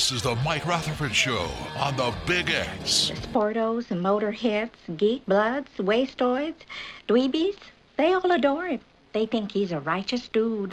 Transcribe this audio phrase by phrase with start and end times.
[0.00, 1.46] This is the Mike Rutherford Show
[1.76, 3.12] on the Big X.
[3.14, 6.54] Sportos, motorheads, geek bloods, wastoids,
[7.06, 7.58] dweebies,
[7.98, 8.80] they all adore him.
[9.12, 10.72] They think he's a righteous dude.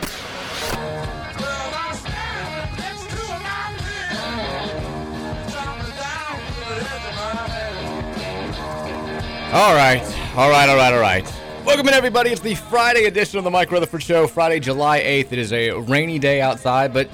[9.52, 10.02] All right,
[10.38, 11.34] all right, all right, all right.
[11.66, 12.30] Welcome in, everybody.
[12.30, 15.34] It's the Friday edition of the Mike Rutherford Show, Friday, July 8th.
[15.34, 17.10] It is a rainy day outside, but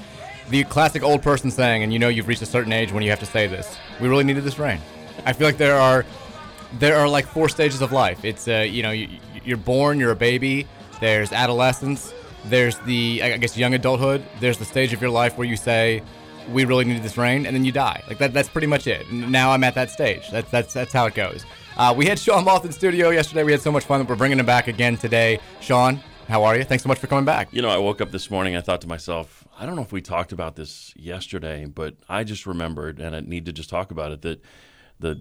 [0.50, 3.10] the classic old person saying, and you know you've reached a certain age when you
[3.10, 4.80] have to say this, we really needed this rain.
[5.24, 6.04] I feel like there are
[6.78, 8.24] there are like four stages of life.
[8.24, 9.08] It's, uh, you know, you,
[9.44, 10.66] you're born, you're a baby,
[11.00, 12.12] there's adolescence,
[12.46, 16.02] there's the, I guess, young adulthood, there's the stage of your life where you say,
[16.50, 18.02] we really needed this rain, and then you die.
[18.06, 19.10] Like that, that's pretty much it.
[19.10, 20.30] Now I'm at that stage.
[20.30, 21.46] That's that's that's how it goes.
[21.76, 23.44] Uh, we had Sean Moth in studio yesterday.
[23.44, 25.40] We had so much fun that we're bringing him back again today.
[25.62, 26.64] Sean, how are you?
[26.64, 27.48] Thanks so much for coming back.
[27.50, 28.56] You know, I woke up this morning.
[28.56, 32.24] I thought to myself, I don't know if we talked about this yesterday, but I
[32.24, 34.42] just remembered, and I need to just talk about it that
[35.00, 35.20] the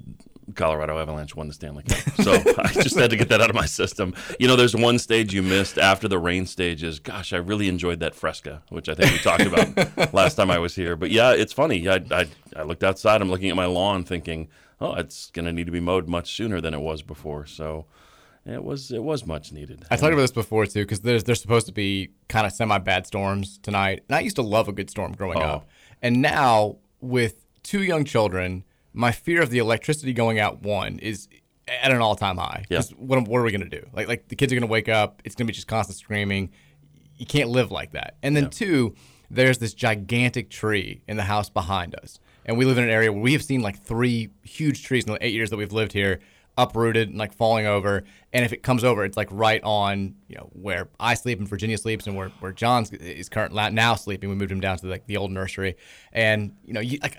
[0.55, 1.99] Colorado Avalanche won the Stanley Cup.
[2.23, 4.13] So I just had to get that out of my system.
[4.39, 6.99] You know, there's one stage you missed after the rain stages.
[6.99, 10.59] Gosh, I really enjoyed that fresca, which I think we talked about last time I
[10.59, 10.95] was here.
[10.95, 11.89] But yeah, it's funny.
[11.89, 13.21] I, I, I looked outside.
[13.21, 14.47] I'm looking at my lawn thinking,
[14.79, 17.45] oh, it's going to need to be mowed much sooner than it was before.
[17.45, 17.85] So
[18.45, 19.83] it was it was much needed.
[19.89, 22.77] I talked about this before too, because there's there's supposed to be kind of semi
[22.79, 25.41] bad storms tonight, and I used to love a good storm growing Oh.
[25.41, 25.69] up,
[26.01, 31.27] and now with two young children, my fear of the electricity going out one is
[31.67, 32.65] at an all time high.
[32.69, 32.81] Yeah.
[32.97, 33.85] What what are we gonna do?
[33.93, 36.51] Like like the kids are gonna wake up, it's gonna be just constant screaming.
[37.15, 38.17] You can't live like that.
[38.23, 38.95] And then two,
[39.29, 43.11] there's this gigantic tree in the house behind us, and we live in an area
[43.13, 45.93] where we have seen like three huge trees in the eight years that we've lived
[45.93, 46.19] here
[46.57, 48.03] uprooted and like falling over.
[48.31, 51.47] And if it comes over, it's like right on, you know, where I sleep and
[51.47, 54.29] Virginia sleeps and where, where John's is currently now sleeping.
[54.29, 55.75] We moved him down to like the old nursery.
[56.11, 57.17] And, you know, you, like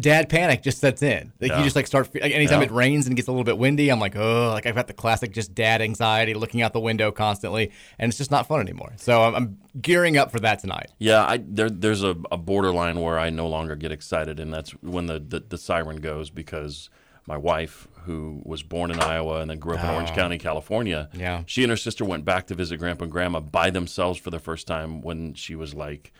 [0.00, 1.30] dad panic just sets in.
[1.40, 1.58] Like Yeah.
[1.58, 2.66] you just like start, like anytime Yeah.
[2.66, 4.94] it rains and gets a little bit windy, I'm like, oh, like I've got the
[4.94, 7.70] classic just dad anxiety looking out the window constantly.
[7.98, 8.92] And it's just not fun anymore.
[8.96, 10.90] So I'm, I'm gearing up for that tonight.
[10.98, 14.70] Yeah, I, there, there's a, a borderline where I no longer get excited, and that's
[14.82, 16.88] when the, the, the siren goes because
[17.26, 20.14] my wife, who was born in Iowa and then grew up in Orange Oh.
[20.14, 21.42] County, California, Yeah.
[21.46, 24.38] she and her sister went back to visit grandpa and grandma by themselves for the
[24.38, 26.12] first time when she was like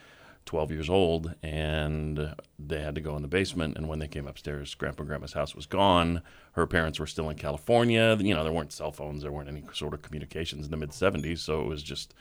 [0.47, 3.77] 12 years old, and they had to go in the basement.
[3.77, 6.21] And when they came upstairs, grandpa and grandma's house was gone.
[6.53, 8.17] Her parents were still in California.
[8.21, 10.91] You know, there weren't cell phones, there weren't any sort of communications in the mid
[10.91, 12.15] 70s, so it was just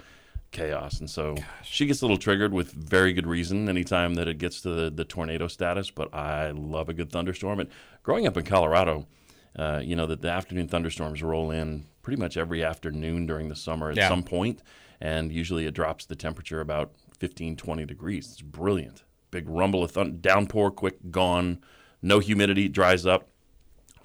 [0.54, 1.00] chaos.
[1.00, 4.62] And so she gets a little triggered with very good reason anytime that it gets
[4.62, 5.92] to the, the tornado status.
[5.92, 7.60] But I love a good thunderstorm.
[7.60, 7.70] And
[8.04, 9.08] growing up in Colorado,
[9.58, 13.56] uh, you know that the afternoon thunderstorms roll in pretty much every afternoon during the
[13.56, 14.08] summer at Yeah.
[14.10, 14.62] some point,
[15.02, 18.30] and usually it drops the temperature about 15, 20 degrees.
[18.32, 19.04] It's brilliant.
[19.32, 21.60] Big rumble of thun- downpour, quick, gone,
[22.02, 23.30] no humidity, dries up.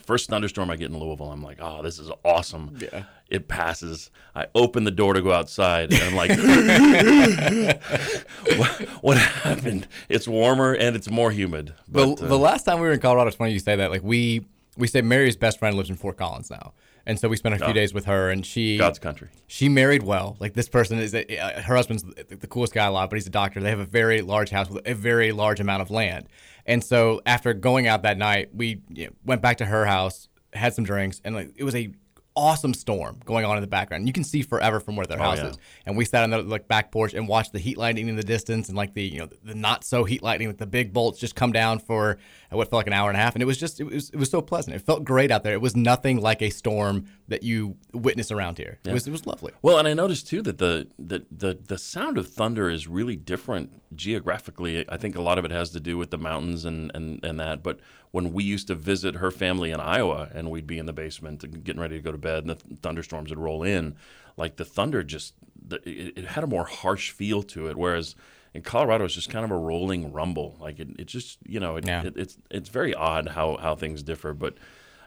[0.09, 2.79] First thunderstorm I get in Louisville, I'm like, oh, this is awesome.
[2.81, 3.03] Yeah.
[3.29, 4.11] It passes.
[4.35, 6.31] I open the door to go outside, and I'm like,
[8.59, 8.71] what,
[9.03, 9.87] what happened?
[10.09, 11.75] It's warmer and it's more humid.
[11.87, 13.91] But, uh, the last time we were in Colorado, it's funny you say that.
[13.91, 14.47] Like we
[14.79, 16.73] we say Mary's best friend lives in Fort Collins now,
[17.09, 17.73] and so we spent a few Oh.
[17.73, 19.29] days with her, and she God's country.
[19.49, 20.37] She married well.
[20.39, 23.27] Like this person is a, uh, her husband's the the coolest guy alive, but he's
[23.27, 23.59] a doctor.
[23.61, 26.29] They have a very large house with a very large amount of land,
[26.67, 30.29] and so after going out that night, we you know, went back to her house,
[30.53, 31.91] had some drinks, and like it was a
[32.39, 34.07] awesome storm going on in the background.
[34.07, 35.49] You can see forever from where their Oh, house yeah.
[35.49, 35.59] is.
[35.87, 38.23] And we sat on the like back porch and watched the heat lightning in the
[38.23, 41.19] distance and like the you know the not so heat lightning, like the big bolts
[41.19, 42.19] just come down for
[42.51, 44.17] what felt like an hour and a half, and it was just it was it
[44.17, 44.75] was so pleasant.
[44.77, 45.53] It felt great out there.
[45.53, 48.79] It was nothing like a storm that you witness around here.
[48.87, 49.53] It was it was lovely.
[49.61, 53.17] Well, and I noticed too that the, the the the sound of thunder is really
[53.17, 54.85] different geographically.
[54.89, 57.39] I think a lot of it has to do with the mountains and and and
[57.41, 57.63] that.
[57.63, 60.93] But when we used to visit her family in Iowa, and we'd be in the
[60.93, 63.97] basement getting ready to go to bed, and the thunderstorms would roll in.
[64.37, 65.35] Like the thunder just,
[65.71, 68.15] it, it had a more harsh feel to it, whereas
[68.55, 70.57] in Colorado it's just kind of a rolling rumble.
[70.61, 72.05] Like it, it just, you know, it, Yeah.
[72.05, 74.55] it, it's it's very odd how how things differ, but.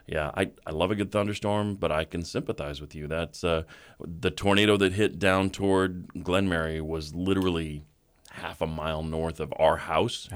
[0.08, 3.08] Yeah, I, I love a good thunderstorm, but I can sympathize with you.
[3.08, 3.64] That's uh,
[4.04, 7.84] the tornado that hit down toward Glenmary was literally
[8.32, 10.28] half a mile north of our house.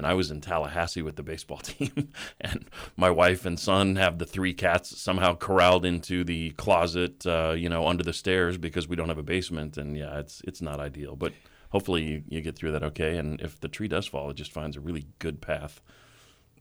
[0.00, 2.08] And I was in Tallahassee with the baseball team.
[2.40, 2.64] and
[2.96, 7.68] my wife and son have the three cats somehow corralled into the closet, uh, you
[7.68, 9.76] know, under the stairs because we don't have a basement.
[9.76, 11.16] And yeah, it's it's not ideal.
[11.16, 11.34] But
[11.68, 13.18] hopefully you, you get through that okay.
[13.18, 15.82] And if the tree does fall, it just finds a really good path.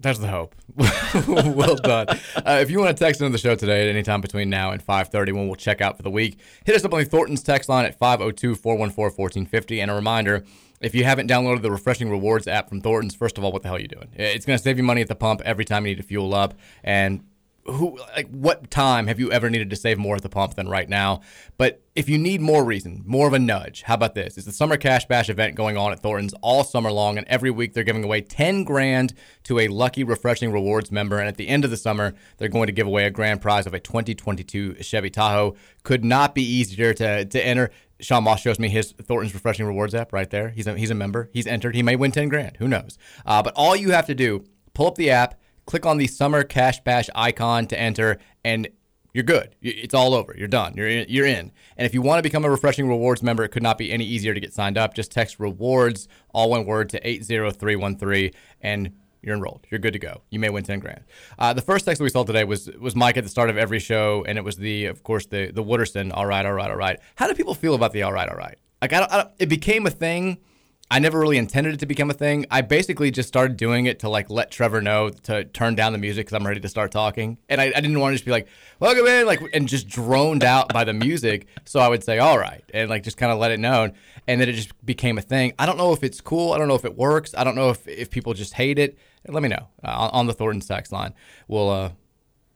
[0.02, 0.54] That's the hope.
[1.28, 2.08] well done.
[2.10, 4.72] Uh, if you want to text into the show today at any time between now
[4.72, 7.42] and 5.30 when we'll check out for the week, hit us up on the Thornton's
[7.42, 9.82] text line at 502-414-1450.
[9.82, 10.44] And a reminder,
[10.82, 13.68] if you haven't downloaded the Refreshing Rewards app from Thornton's, first of all, what the
[13.68, 14.10] hell are you doing?
[14.16, 16.34] It's going to save you money at the pump every time you need to fuel
[16.34, 16.54] up.
[16.84, 17.24] And
[17.72, 20.68] who like what time have you ever needed to save more at the pump than
[20.68, 21.22] right now?
[21.58, 24.38] But if you need more reason, more of a nudge, how about this?
[24.38, 27.52] It's the Summer Cash Bash event going on at Thornton's all summer long, and every
[27.52, 29.14] week they're giving away 10 grand
[29.44, 31.20] to a lucky Refreshing Rewards member.
[31.20, 33.68] And at the end of the summer, they're going to give away a grand prize
[33.68, 35.56] of a 2022 Chevy Tahoe.
[35.84, 37.72] Could not be easier to to enter.
[38.02, 40.50] Sean Moth shows me his Thornton's Refreshing Rewards app right there.
[40.50, 41.30] He's a, he's a member.
[41.34, 41.76] He's entered.
[41.76, 42.58] He may win 10 grand.
[42.58, 42.98] Who knows?
[43.26, 45.40] Uh, but all you have to do, pull up the app,
[45.70, 48.68] click on the Summer Cash Bash icon to enter, and
[49.14, 49.56] you're good.
[49.62, 50.34] It's all over.
[50.36, 50.74] You're done.
[50.76, 51.52] You're in, you're in.
[51.78, 54.04] And if you want to become a Refreshing Rewards member, it could not be any
[54.04, 54.96] easier to get signed up.
[54.96, 58.32] Just text rewards, all one word, to 80313,
[58.62, 59.68] and you're enrolled.
[59.70, 60.22] You're good to go.
[60.32, 61.04] You may win 10 grand.
[61.38, 63.58] Uh, the first text that we saw today was was Mike at the start of
[63.58, 66.12] every show, and it was the, of course, the the Wooderson.
[66.12, 67.00] All right, all right, all right.
[67.16, 68.58] How do people feel about the all right, all right?
[68.82, 70.40] Like I don't, I don't it became a thing.
[70.92, 72.48] I never really intended it to become a thing.
[72.50, 76.00] I basically just started doing it to like let Trevor know to turn down the
[76.00, 78.32] music because I'm ready to start talking, and I, I didn't want to just be
[78.32, 78.48] like,
[78.80, 81.46] "Welcome in," like and just droned out by the music.
[81.66, 83.94] So I would say, "All right," and like just kind of let it known,
[84.28, 85.54] and then it just became a thing.
[85.60, 86.54] I don't know if it's cool.
[86.54, 87.36] I don't know if it works.
[87.38, 88.98] I don't know if if people just hate it.
[89.28, 91.14] Let me know uh, on, the Thornton text line.
[91.48, 91.92] We'll uh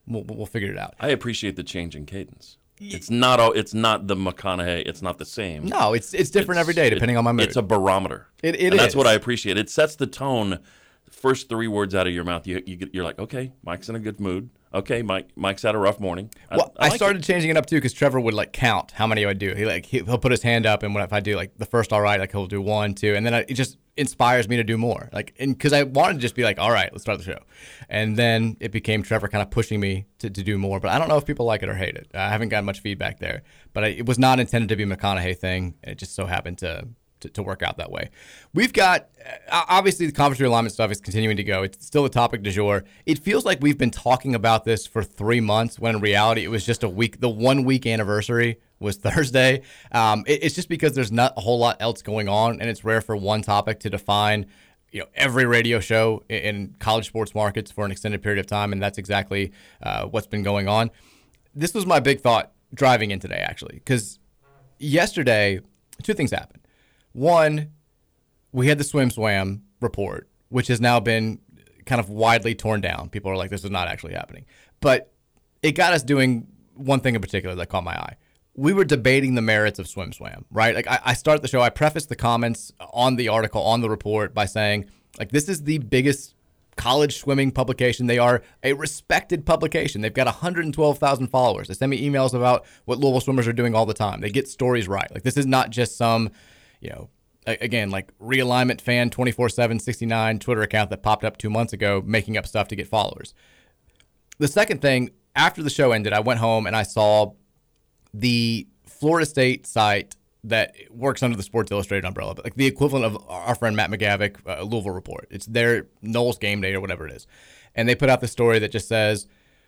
[0.08, 0.96] we'll, we'll figure it out.
[1.00, 2.58] I appreciate the change in cadence.
[2.92, 3.52] It's not all.
[3.54, 4.84] It's not the McConaughey.
[4.86, 5.66] It's not the same.
[5.66, 7.46] No, it's it's different every day depending on my mood.
[7.48, 8.28] It's a barometer.
[8.42, 9.58] It- it and that's what I appreciate.
[9.58, 10.60] It sets the tone.
[11.10, 13.96] First three words out of your mouth, you, you get, you're like, okay, Mike's in
[13.96, 14.50] a good mood.
[14.74, 16.32] Okay, Mike, Mike's had a rough morning.
[16.50, 17.26] I, Well, I, like started it.
[17.26, 19.54] changing it up too because Trevor would like count how many I would do.
[19.54, 21.66] He like he, he'll put his hand up, and when if I do like the
[21.66, 24.58] first all right, like he'll do one, two, and then I, it just inspires me
[24.58, 25.10] to do more.
[25.14, 27.40] Like, and because I wanted to just be like, all right, let's start the show,
[27.90, 30.80] and then it became Trevor kind of pushing me to, to do more.
[30.80, 32.08] But I don't know if people like it or hate it.
[32.16, 33.44] I haven't gotten much feedback there.
[33.74, 35.76] But I, it was not intended to be a McConaughey thing.
[35.84, 36.88] It just so happened to
[37.24, 38.10] to, to work out that way.
[38.54, 39.10] We've got
[39.52, 41.64] uh, obviously the conference realignment stuff is continuing to go.
[41.64, 42.84] It's still the topic du jour.
[43.06, 46.50] It feels like we've been talking about this for three months when in reality it
[46.50, 47.20] was just a week.
[47.20, 49.62] The one week anniversary was Thursday.
[49.92, 52.84] Um, it- it's just because there's not a whole lot else going on, and it's
[52.84, 54.46] rare for one topic to define
[54.92, 58.72] you know every radio show in college sports markets for an extended period of time,
[58.72, 60.92] and that's exactly uh, what's been going on.
[61.56, 64.20] This was my big thought driving in today, actually, because
[64.80, 65.60] yesterday
[66.02, 66.60] two things happened.
[67.14, 67.72] One,
[68.52, 71.40] we had the swim swam report, which has now been
[71.86, 73.10] kind of widely torn down.
[73.10, 74.46] People are like, this is not actually happening.
[74.80, 75.14] But
[75.62, 78.16] it got us doing one thing in particular that caught my eye.
[78.56, 80.76] We were debating the merits of swim swam, right?
[80.76, 83.90] Like I, I start the show, I preface the comments on the article, on the
[83.90, 84.86] report by saying,
[85.18, 86.36] like, this is the biggest
[86.76, 88.08] college swimming publication.
[88.08, 90.02] They are a respected publication.
[90.02, 91.68] They've got 112,000 followers.
[91.68, 94.22] They send me emails about what Louisville swimmers are doing all the time.
[94.22, 95.12] They get stories right.
[95.14, 96.32] Like this is not just some,
[96.84, 97.10] you know,
[97.48, 102.04] again, like realignment fan 24 7, 69 Twitter account that popped up two months ago
[102.06, 103.34] making up stuff to get followers.
[104.40, 107.34] The second thing, after the show ended, I went home and I saw
[108.14, 113.06] the Florida State site that works under the Sports Illustrated umbrella, but like the equivalent
[113.06, 115.28] of our friend Matt McGavic, uh, Louisville Report.
[115.32, 117.26] It's their Noles game day or whatever it is.
[117.76, 119.28] And they put out the story that just says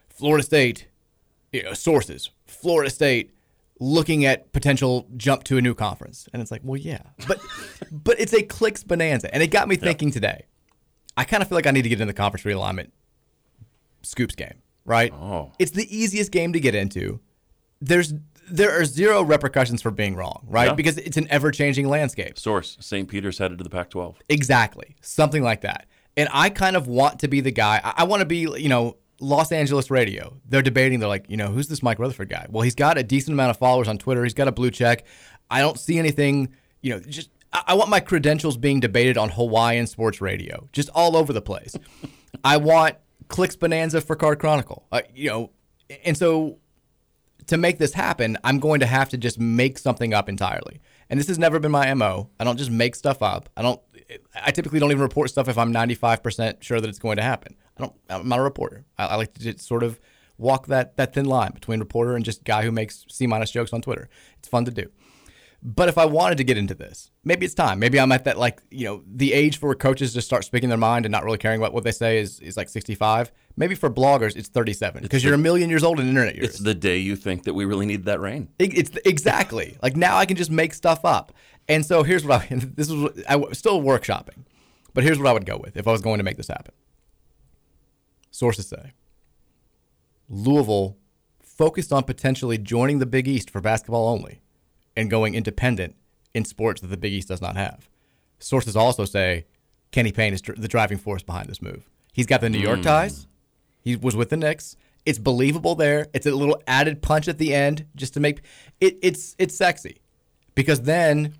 [0.10, 0.88] Florida State,
[1.54, 3.35] you know, sources, Florida State
[3.80, 6.30] looking at potential jump to a new conference.
[6.34, 7.02] And it's like, well, yeah.
[7.28, 7.40] But
[7.92, 9.34] but it's a clicks bonanza.
[9.34, 10.46] And it got me thinking today.
[11.18, 12.92] I kind of feel like I need to get in the conference realignment
[14.02, 14.56] scoops game,
[14.86, 15.14] right?
[15.14, 15.52] Oh.
[15.60, 17.20] It's the easiest game to get into.
[17.82, 18.14] There's
[18.50, 20.68] there are zero repercussions for being wrong, right?
[20.68, 20.74] Yeah.
[20.74, 22.38] Because it's an ever-changing landscape.
[22.38, 23.08] Source: St.
[23.08, 24.18] Peter's headed to the Pac-12.
[24.30, 24.96] Exactly.
[25.02, 25.88] Something like that.
[26.16, 27.82] And I kind of want to be the guy.
[27.84, 30.36] I, I want to be, you know, Los Angeles radio.
[30.48, 31.00] They're debating.
[31.00, 32.48] They're like, you know, who's this Mike Rutherford guy?
[32.50, 34.24] Well, he's got a decent amount of followers on Twitter.
[34.24, 35.06] He's got a blue check.
[35.50, 39.30] I don't see anything, you know, just I, I want my credentials being debated on
[39.30, 41.76] Hawaiian sports radio, just all over the place.
[42.44, 44.86] I want clicks bonanza for Card Chronicle.
[44.92, 45.52] Uh, you know,
[46.04, 46.58] and so
[47.48, 50.82] to make this happen, I'm going to have to just make something up entirely.
[51.10, 52.30] And this has never been my MO.
[52.40, 53.50] I don't just make stuff up.
[53.56, 53.80] I don't
[54.44, 57.56] I typically don't even report stuff if I'm 95% sure that it's going to happen.
[57.78, 58.86] I don't I'm not a reporter.
[58.98, 60.00] I, I like to just sort of
[60.38, 63.74] walk that that thin line between reporter and just guy who makes C minus jokes
[63.74, 64.10] on Twitter.
[64.38, 64.90] It's fun to do.
[65.68, 67.80] But if I wanted to get into this, maybe it's time.
[67.80, 70.78] Maybe I'm at that like, you know, the age for coaches to start speaking their
[70.78, 73.32] mind and not really caring about what they say is, is like 65.
[73.58, 76.50] Maybe for bloggers, it's 37 because you're a million years old in internet years.
[76.50, 78.50] It's the day you think that we really need that rain.
[78.60, 81.34] It, it's exactly like now I can just make stuff up.
[81.68, 84.46] And so here's what I this is I still workshopping,
[84.94, 86.76] but here's what I would go with if I was going to make this happen.
[88.36, 88.92] Sources say
[90.30, 90.98] Louisville
[91.42, 94.42] focused on potentially joining the Big East for basketball only
[94.98, 95.96] and going independent
[96.34, 97.88] in sports that the Big East does not have.
[98.40, 99.46] Sources also say
[99.92, 101.90] Kenny Payne is dr- the driving force behind this move.
[102.12, 102.84] He's got the New York Mm.
[102.84, 103.28] ties.
[103.82, 104.76] He was with the Knicks.
[105.06, 106.08] It's believable there.
[106.14, 108.42] It's a little added punch at the end just to make
[108.82, 108.98] it.
[109.02, 110.02] It's it's sexy
[110.56, 111.36] because then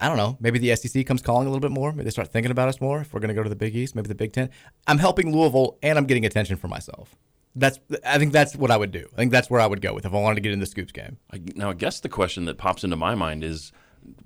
[0.00, 0.36] I don't know.
[0.40, 1.92] Maybe the SEC comes calling a little bit more.
[1.92, 3.00] Maybe they start thinking about us more.
[3.02, 4.50] If we're going to go to the Big East, maybe the Big Ten.
[4.86, 7.14] I'm helping Louisville and I'm getting attention for myself.
[7.54, 9.08] That's I think that's what I would do.
[9.14, 10.66] I think that's where I would go with if I wanted to get in the
[10.66, 11.18] scoops game.
[11.32, 13.72] I, now, I guess the question that pops into my mind is,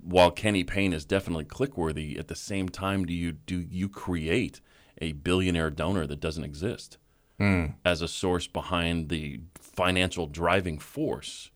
[0.02, 4.60] while Kenny Payne is definitely click-worthy, at the same time, do you do you create
[5.00, 6.98] a billionaire donor that doesn't exist
[7.38, 7.66] Hmm.
[7.84, 11.50] as a source behind the financial driving force?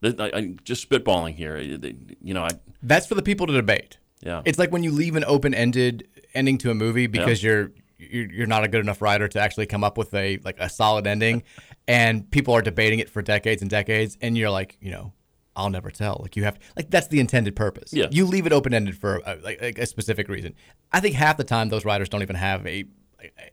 [0.00, 2.44] That- I, I, just spitballing here, you know.
[2.44, 2.50] I,
[2.82, 3.98] That's for the people to debate.
[4.20, 4.42] Yeah.
[4.44, 8.46] It's like when you leave an open-ended ending to a movie because you're you're you're
[8.46, 11.42] not a good enough writer to actually come up with a like a solid ending,
[11.88, 15.12] and people are debating it for decades and decades, and you're like, you know,
[15.56, 16.18] I'll never tell.
[16.20, 17.92] Like you have like that's the intended purpose.
[17.92, 18.06] Yeah.
[18.10, 20.54] You leave it open-ended for a, like a specific reason.
[20.92, 22.84] I think half the time those writers don't even have a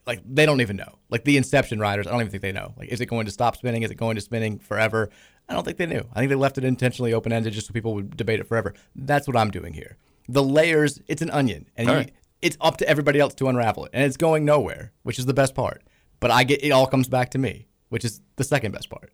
[0.06, 1.00] like they don't even know.
[1.10, 2.74] Like the Inception writers, I don't even think they know.
[2.77, 3.84] Like, is it going to stop spinning?
[3.84, 5.10] Is it going to spinning forever?
[5.50, 6.04] I don't think they knew.
[6.13, 8.74] I think they left it intentionally open ended just so people would debate it forever.
[8.96, 9.98] That's what I'm doing here.
[10.27, 12.12] The layers, it's an onion, and you, right.
[12.42, 15.34] it's up to everybody else to unravel it, and it's going nowhere, which is the
[15.34, 15.84] best part.
[16.20, 19.13] But I get it all comes back to me, which is the second best part.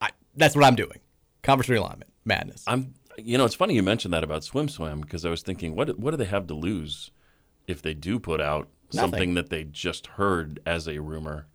[0.00, 1.00] I, that's what I'm doing.
[1.42, 2.64] Conference realignment, madness.
[2.66, 5.74] I'm, you know, it's funny you mentioned that about Swim Swam because I was thinking,
[5.74, 7.10] what what do they have to lose
[7.66, 9.10] if they do put out Nothing.
[9.10, 11.46] something that they just heard as a rumor?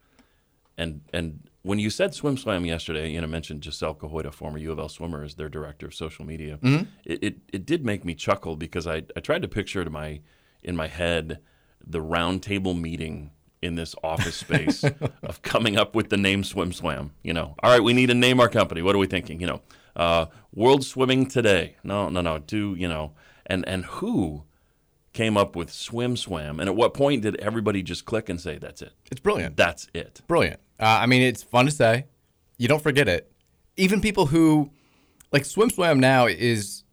[0.77, 4.71] And and when you said Swim Swam yesterday, you know, mentioned Giselle Cahoyta, former U
[4.71, 6.59] of L swimmer, as their director of social media.
[6.61, 6.87] Mhm.
[7.05, 10.21] It, it it did make me chuckle because I I tried to picture to my
[10.61, 11.39] in my head
[11.85, 14.83] the round table meeting in this office space
[15.23, 17.11] of coming up with the name Swim Swam.
[17.23, 18.81] You know, all right, we need to name our company.
[18.81, 19.39] What are we thinking?
[19.41, 19.61] You know,
[19.95, 21.77] uh, World Swimming Today.
[21.83, 22.39] No, no, no.
[22.39, 23.13] Do you know?
[23.45, 24.43] And and who
[25.13, 26.59] came up with Swim Swam?
[26.59, 28.93] And at what point did everybody just click and say, "That's it"?
[29.11, 29.57] It's brilliant.
[29.57, 30.21] That's it.
[30.27, 30.59] Brilliant.
[30.79, 32.05] Uh, I mean, it's fun to say.
[32.57, 33.31] You don't forget it.
[33.77, 34.71] Even people who,
[35.31, 36.83] like Swim Swam now is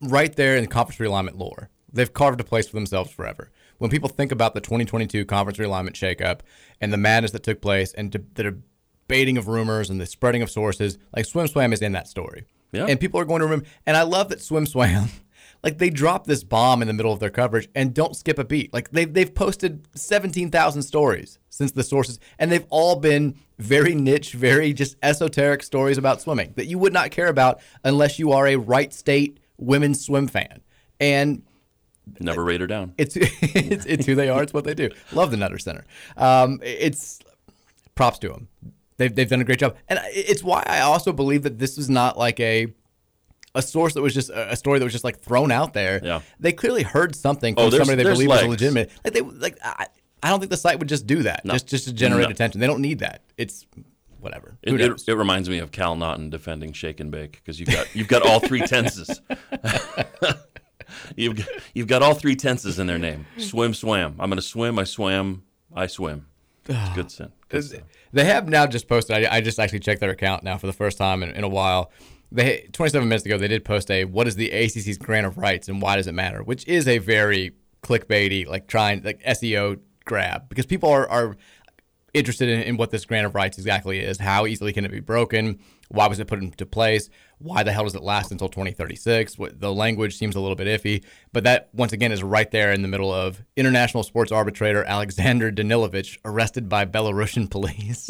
[0.00, 1.70] right there in conference realignment lore.
[1.92, 3.50] They've carved a place for themselves forever.
[3.78, 6.40] When people think about the 2022 conference realignment shakeup
[6.80, 8.56] and the madness that took place and de- the
[9.06, 12.44] debating of rumors and the spreading of sources, like Swim Swam is in that story.
[12.72, 12.86] Yeah.
[12.86, 13.66] And people are going to remember.
[13.86, 15.08] And I love that Swim Swam,
[15.64, 18.44] like they drop this bomb in the middle of their coverage and don't skip a
[18.44, 18.72] beat.
[18.74, 24.34] Like they've, they've posted 17,000 stories since the sources, and they've all been very niche,
[24.34, 28.46] very just esoteric stories about swimming that you would not care about unless you are
[28.46, 30.60] a Wright State women's swim fan.
[31.00, 31.42] And
[32.20, 32.92] Never rate her down.
[32.98, 34.42] it's, it's it's who they are.
[34.42, 34.90] It's what they do.
[35.12, 35.86] Love the Nutter Center.
[36.18, 37.20] Um, it's
[37.94, 38.48] props to them.
[38.98, 41.88] They've they've done a great job, and it's why I also believe that this is
[41.88, 42.74] not like a
[43.54, 46.00] a source that was just a story that was just like thrown out there.
[46.02, 46.20] Yeah.
[46.40, 48.90] They clearly heard something Oh, from there's- somebody they believe was legitimate.
[49.04, 49.86] Like they like I,
[50.22, 51.52] I don't think the site would just do that No.
[51.54, 52.30] just just to generate No.
[52.30, 52.60] attention.
[52.60, 53.22] They don't need that.
[53.36, 53.66] It's
[54.20, 54.56] whatever.
[54.62, 57.94] It, it, it reminds me of Cal Naughton defending Shake and Bake because you've got
[57.94, 59.20] you've got all three tenses.
[61.16, 63.26] you've got, you've got all three tenses in their name.
[63.38, 64.16] Swim, swam.
[64.18, 64.78] I'm going to swim.
[64.78, 65.42] I swam.
[65.74, 66.26] I swim.
[66.66, 67.32] It's good sin.
[67.48, 67.84] Good.
[68.12, 69.24] They have now just posted.
[69.26, 71.48] I, I just actually checked their account now for the first time in, in a
[71.48, 71.90] while.
[72.34, 75.68] They 27 minutes ago they did post a what is the ACC's grant of rights
[75.68, 80.48] and why does it matter, which is a very clickbaity like trying like SEO grab
[80.48, 81.36] because people are are
[82.14, 84.18] interested in, in what this grant of rights exactly is.
[84.18, 85.58] How easily can it be broken?
[85.88, 87.10] Why was it put into place?
[87.38, 89.36] Why the hell does it last until 2036?
[89.38, 92.72] What, the language seems a little bit iffy, but that once again is right there
[92.72, 98.08] in the middle of international sports arbitrator Alexander Danilovich arrested by Belarusian police,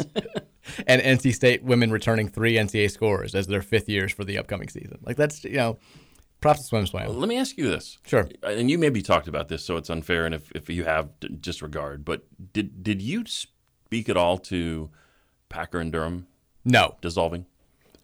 [0.87, 4.69] and NC State women returning three NCAA scores as their fifth years for the upcoming
[4.69, 4.99] season.
[5.03, 5.77] Like that's you know,
[6.41, 7.17] props to swim swam.
[7.19, 7.97] Let me ask you this.
[8.05, 8.27] Sure.
[8.43, 11.09] And you maybe talked about this, so it's unfair, and if, if you have,
[11.41, 12.05] disregard.
[12.05, 14.89] But did did you speak at all to
[15.49, 16.27] Packer and Durham?
[16.63, 16.95] No.
[17.01, 17.45] Dissolving?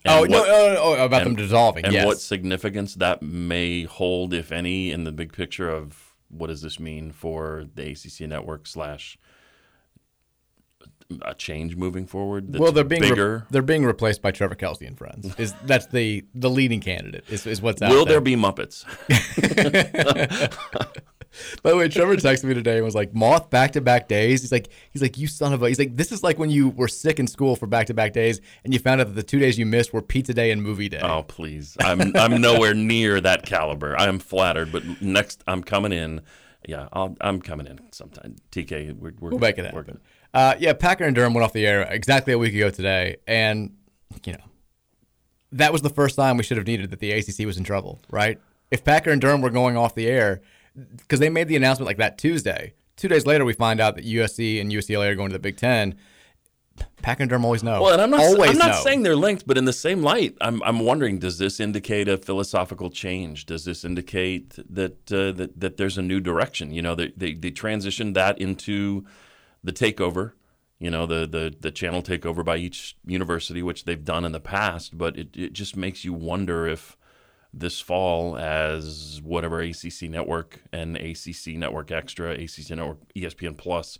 [0.05, 2.05] Oh, And no, what- no, no, no, about them dissolving, And yes.
[2.05, 6.79] what significance that may hold, if any, in the big picture of what does this
[6.79, 9.17] mean for the ACC network slash
[11.23, 12.53] a change moving forward?
[12.53, 15.33] That's well, they're being re- they're being replaced by Trevor Kelsey and friends.
[15.37, 17.25] Is that's the the leading candidate?
[17.29, 18.85] Is, is what's out Will there there be Muppets?
[21.63, 24.41] By the way, Trevor texted me today and was like, "Moth back to back days."
[24.41, 26.69] He's like, "He's like, you son of a." He's like, "This is like when you
[26.69, 29.23] were sick in school for back to back days, and you found out that the
[29.23, 32.73] two days you missed were pizza day and movie day." Oh please, I'm I'm nowhere
[32.73, 33.97] near that caliber.
[33.97, 36.21] I am flattered, but next I'm coming in.
[36.67, 38.35] Yeah, I'll, I'm coming in sometime.
[38.51, 39.73] TK, we're, we're we'll make it.
[40.33, 43.75] Uh, yeah, Packer and Durham went off the air exactly a week ago today, and
[44.25, 44.43] you know
[45.51, 48.01] that was the first time we should have needed that the ACC was in trouble,
[48.09, 48.39] right?
[48.69, 50.41] If Packer and Durham were going off the air,
[50.97, 52.73] because they made the announcement like that Tuesday.
[52.95, 55.57] Two days later, we find out that USC and UCLA are going to the Big
[55.57, 55.95] Ten.
[57.03, 57.81] Durham always know.
[57.81, 58.21] Well, and I'm not.
[58.21, 58.81] always I'm not know.
[58.83, 60.61] saying they're linked, but in the same light, I'm.
[60.63, 63.45] I'm wondering: Does this indicate a philosophical change?
[63.45, 66.71] Does this indicate that uh, that that there's a new direction?
[66.71, 69.05] You know, they they, they transitioned that into
[69.63, 70.33] the takeover.
[70.79, 74.39] You know, the the the channel takeover by each university, which they've done in the
[74.39, 74.97] past.
[74.97, 76.97] But it it just makes you wonder if
[77.53, 83.99] this fall as whatever ACC network and ACC network extra, ACC network ESPN plus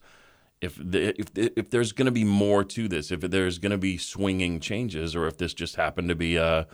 [0.61, 3.77] if the, if if there's going to be more to this, if there's going to
[3.77, 6.65] be swinging changes, or if this just happened to be uh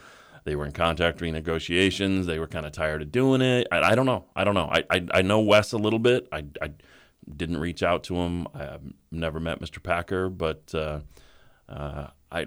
[0.44, 3.66] they were in contract renegotiations, they were kind of tired of doing it.
[3.70, 4.24] I, I don't know.
[4.36, 4.68] I don't know.
[4.70, 6.28] I, I I know Wes a little bit.
[6.32, 6.70] I, I
[7.34, 8.46] didn't reach out to him.
[8.54, 9.82] I've never met Mr.
[9.82, 11.00] Packer, but uh,
[11.68, 12.46] uh, I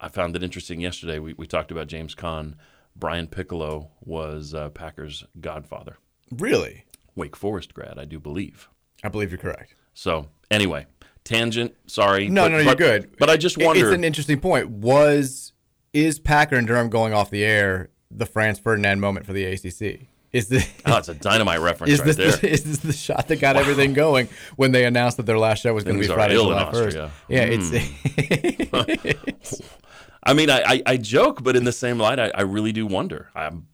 [0.00, 1.18] I found it interesting yesterday.
[1.18, 2.54] We we talked about James Caan.
[2.94, 5.98] Brian Piccolo was uh, Packer's godfather.
[6.36, 6.84] Really?
[7.14, 8.68] Wake Forest grad, I do believe.
[9.04, 9.74] I believe you're correct.
[9.94, 10.86] So anyway,
[11.24, 11.74] tangent.
[11.86, 12.28] Sorry.
[12.28, 13.16] No, but- no, you're but- good.
[13.18, 13.86] But I just wonder.
[13.86, 14.68] It's an interesting point.
[14.70, 15.52] Was
[15.92, 20.06] is Packer and Durham going off the air the Franz Ferdinand moment for the ACC?
[20.30, 22.32] Is the oh, it's a dynamite reference is right this there.
[22.32, 25.62] The, is this the shot that got everything going when they announced that their last
[25.62, 26.96] show was going to be Friday, July first?
[26.98, 27.10] Austria.
[27.28, 27.74] Yeah, Hmm.
[27.74, 29.62] it's.
[30.22, 32.86] I mean, I, I, I joke, but in the same light, I, I really do
[32.86, 33.30] wonder.
[33.34, 33.66] I'm,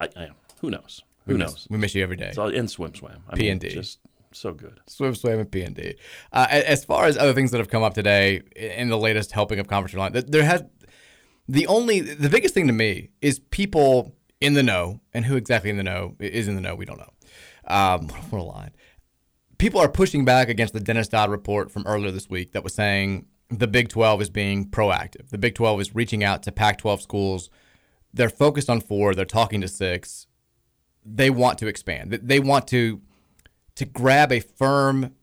[0.00, 0.28] I, I,
[0.60, 1.02] who knows?
[1.26, 1.66] Who We miss- knows?
[1.70, 2.28] we miss you every day.
[2.28, 3.24] It's all in swim swam.
[3.28, 3.70] I P and D.
[3.70, 3.98] just
[4.32, 4.80] so good.
[4.86, 5.94] Swam, and P and D.
[6.32, 9.58] Uh, as far as other things that have come up today in the latest helping
[9.58, 10.62] of conference line, there has
[11.48, 15.70] the only the biggest thing to me is people in the know, and who exactly
[15.70, 17.12] in the know is in the know, we don't know.
[17.66, 18.70] Um, what a line.
[19.58, 22.72] People are pushing back against the Dennis Dodd report from earlier this week that was
[22.72, 25.28] saying the Big 12 is being proactive.
[25.28, 27.50] The Big 12 is reaching out to Pac 12 schools.
[28.14, 30.26] They're focused on four, they're talking to six.
[31.04, 32.12] They want to expand.
[32.12, 33.00] They want to
[33.80, 35.14] to grab a firm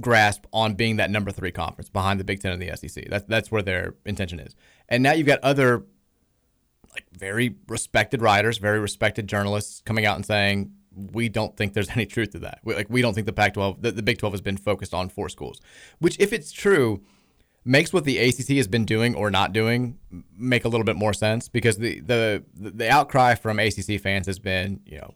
[0.00, 3.04] grasp on being that number three conference behind the Big Ten and the SEC.
[3.10, 4.56] That's that's where their intention is.
[4.88, 5.84] And now you've got other
[6.94, 10.72] like very respected writers, very respected journalists coming out and saying
[11.12, 12.60] we don't think there's any truth to that.
[12.64, 15.10] We, like we don't think the Pac-12, the, the Big 12 has been focused on
[15.10, 15.60] four schools.
[15.98, 17.02] Which, if it's true,
[17.66, 19.98] makes what the ACC has been doing or not doing
[20.34, 24.38] make a little bit more sense because the the the outcry from ACC fans has
[24.38, 25.12] been, you know,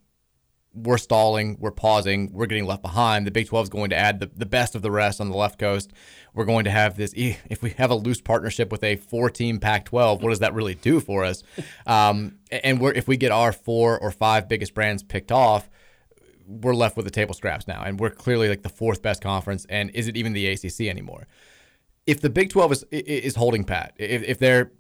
[0.73, 3.27] we're stalling, we're pausing, we're getting left behind.
[3.27, 5.37] The Big 12 is going to add the, the best of the rest on the
[5.37, 5.93] left coast.
[6.33, 9.59] We're going to have this, if we have a loose partnership with a four team
[9.59, 11.43] Pac 12, what does that really do for us?
[11.87, 15.69] Um, and we're, if we get our four or five biggest brands picked off,
[16.47, 17.83] we're left with the table scraps now.
[17.83, 19.67] And we're clearly like the fourth best conference.
[19.69, 21.27] And is it even the ACC anymore?
[22.07, 24.71] If the Big 12 is, is holding pat, if, if they're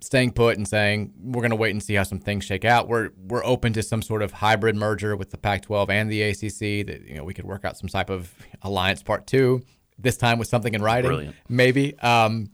[0.00, 2.88] staying put and saying we're going to wait and see how some things shake out.
[2.88, 6.86] We're we're open to some sort of hybrid merger with the Pac-12 and the ACC.
[6.86, 8.32] That you know we could work out some type of
[8.62, 9.62] alliance part two.
[9.98, 11.36] This time with something in writing, Brilliant.
[11.48, 11.98] maybe.
[11.98, 12.50] Um,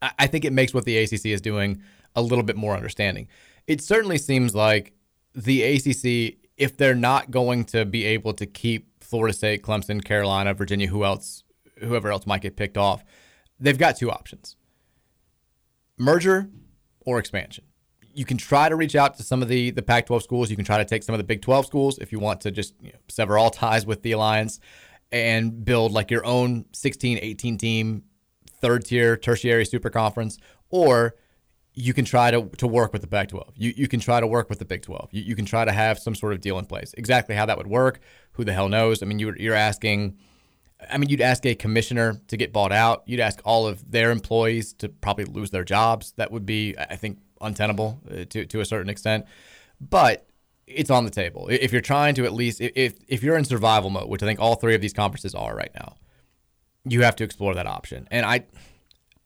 [0.00, 1.82] I, I think it makes what the ACC is doing
[2.16, 3.28] a little bit more understanding.
[3.66, 4.94] It certainly seems like
[5.34, 10.54] the ACC, if they're not going to be able to keep Florida State, Clemson, Carolina,
[10.54, 11.44] Virginia, who else,
[11.78, 13.04] whoever else might get picked off,
[13.58, 14.56] they've got two options:
[15.98, 16.48] merger
[17.10, 17.64] or expansion.
[18.12, 20.50] You can try to reach out to some of the the Pac-12 schools.
[20.50, 22.50] You can try to take some of the Big 12 schools if you want to
[22.50, 24.60] just you know, sever all ties with the alliance
[25.12, 28.04] and build like your own 16, 18 team
[28.60, 30.38] third tier tertiary super conference
[30.70, 31.14] or
[31.74, 33.54] you can try to, to work with the Pac 12.
[33.56, 35.10] You, you can try to work with the Big 12.
[35.12, 36.94] You, you can try to have some sort of deal in place.
[36.98, 38.00] Exactly how that would work,
[38.32, 39.02] who the hell knows?
[39.02, 40.18] I mean, you're, you're asking,
[40.88, 43.02] I mean, you'd ask a commissioner to get bought out.
[43.06, 46.12] You'd ask all of their employees to probably lose their jobs.
[46.16, 49.26] That would be, I think, untenable uh, to, to a certain extent.
[49.80, 50.26] But
[50.66, 51.48] it's on the table.
[51.50, 54.40] If you're trying to at least, if, if you're in survival mode, which I think
[54.40, 55.96] all three of these conferences are right now,
[56.84, 58.08] you have to explore that option.
[58.10, 58.44] And I,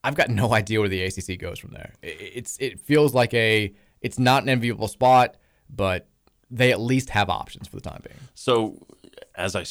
[0.03, 1.93] I've got no idea where the ACC goes from there.
[2.03, 5.37] It's it feels like a it's not an enviable spot,
[5.69, 6.09] but
[6.51, 8.21] they at least have options for the time being.
[8.35, 8.87] So,
[9.35, 9.65] as I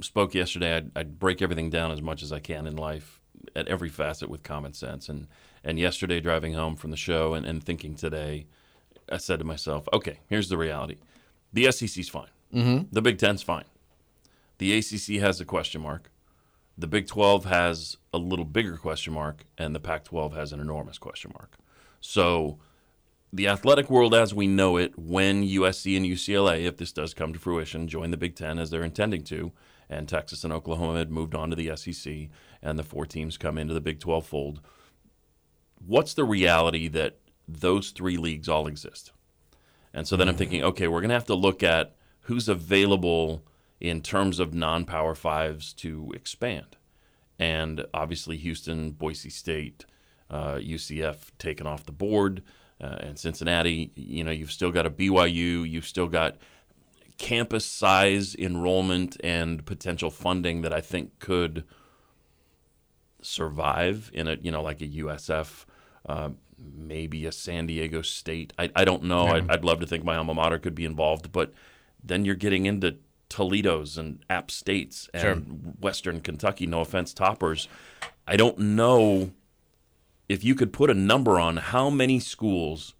[0.00, 3.20] spoke yesterday, I'd, I'd break everything down as much as I can in life
[3.54, 5.08] at every facet with common sense.
[5.08, 5.26] And
[5.64, 8.46] and yesterday, driving home from the show and, and thinking today,
[9.10, 10.96] I said to myself, okay, here's the reality:
[11.52, 12.86] the SEC's fine, mm-hmm.
[12.92, 13.64] the Big Ten's fine,
[14.58, 16.10] the ACC has a question mark.
[16.76, 20.60] The Big 12 has a little bigger question mark, and the Pac 12 has an
[20.60, 21.56] enormous question mark.
[22.00, 22.58] So,
[23.32, 27.32] the athletic world as we know it, when USC and UCLA, if this does come
[27.32, 29.50] to fruition, join the Big Ten as they're intending to,
[29.90, 32.28] and Texas and Oklahoma had moved on to the SEC,
[32.62, 34.60] and the four teams come into the Big 12 fold,
[35.84, 39.12] what's the reality that those three leagues all exist?
[39.94, 43.42] And so then I'm thinking, okay, we're going to have to look at who's available
[43.80, 46.76] in terms of non power fives to expand.
[47.38, 49.86] And obviously, Houston, Boise State,
[50.30, 52.42] uh, UCF taken off the board,
[52.80, 56.36] uh, and Cincinnati, you know, you've still got a BYU, you've still got
[57.18, 61.64] campus size enrollment and potential funding that I think could
[63.20, 65.64] survive in a, you know, like a USF.
[66.08, 68.52] Uh, maybe a San Diego State.
[68.58, 69.26] I, I don't know.
[69.26, 69.34] Yeah.
[69.34, 71.52] I'd, I'd love to think my alma mater could be involved, but
[72.02, 72.96] then you're getting into
[73.28, 75.34] Toledo's and App States and Sure.
[75.80, 77.68] Western Kentucky, no offense, toppers.
[78.26, 79.32] I don't know
[80.28, 82.94] if you could put a number on how many schools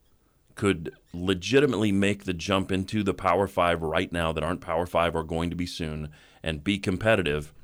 [0.58, 5.16] could legitimately make the jump into the Power Five right now that aren't Power Five
[5.16, 6.10] or going to be soon
[6.42, 7.54] and be competitive.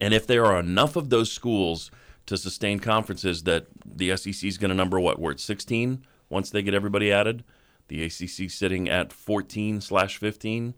[0.00, 1.90] And if there are enough of those schools
[2.24, 5.18] to sustain conferences that the SEC is going to number what?
[5.18, 7.44] We're at 16 once they get everybody added.
[7.88, 10.74] The ACC sitting at 14 slash 15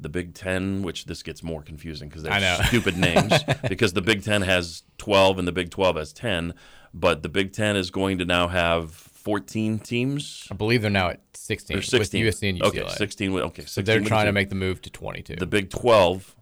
[0.00, 3.32] the Big Ten, which this gets more confusing because they I have stupid names.
[3.68, 6.54] because the Big Ten has 12 and the Big 12 has 10,
[6.94, 10.48] but the Big Ten is going to now have 14 teams.
[10.50, 12.66] I believe they're now at 16, They're 16 with USC and UCLA.
[12.66, 13.62] Okay, 16 okay.
[13.62, 15.36] 16 So they're trying to make the move to 22.
[15.36, 16.34] The Big 12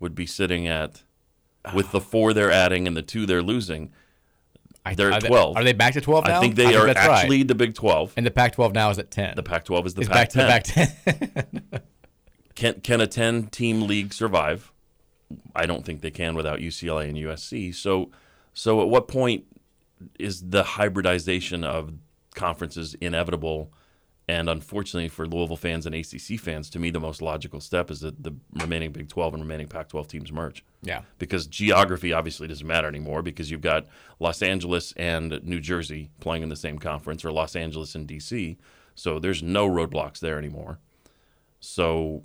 [0.00, 1.04] would be sitting at
[1.72, 3.92] with the four they're adding and the two they're losing.
[4.96, 5.56] They're are at they- 12.
[5.56, 6.38] are they back to 12 now?
[6.38, 6.96] I think they I think are right.
[6.96, 8.14] actually the Big 12.
[8.16, 9.36] and the Pac-12 now is at 10.
[9.36, 11.04] The Pac-12 is the It's back to Pac-10.
[11.04, 11.80] the Pac-10.
[12.56, 14.72] Can can a ten team league survive?
[15.54, 17.74] I don't think they can without UCLA and USC.
[17.74, 18.10] So
[18.52, 19.44] so at what point
[20.18, 21.94] is the hybridization of
[22.34, 23.72] conferences inevitable?
[24.26, 28.00] And unfortunately for Louisville fans and ACC fans, to me the most logical step is
[28.00, 30.64] that the remaining Big 12 and remaining Pac-12 teams merge.
[30.82, 31.02] Yeah.
[31.18, 33.86] Because geography obviously doesn't matter anymore because you've got
[34.20, 38.56] Los Angeles and New Jersey playing in the same conference or Los Angeles and DC.
[38.94, 40.78] So there's no roadblocks there anymore.
[41.60, 42.24] So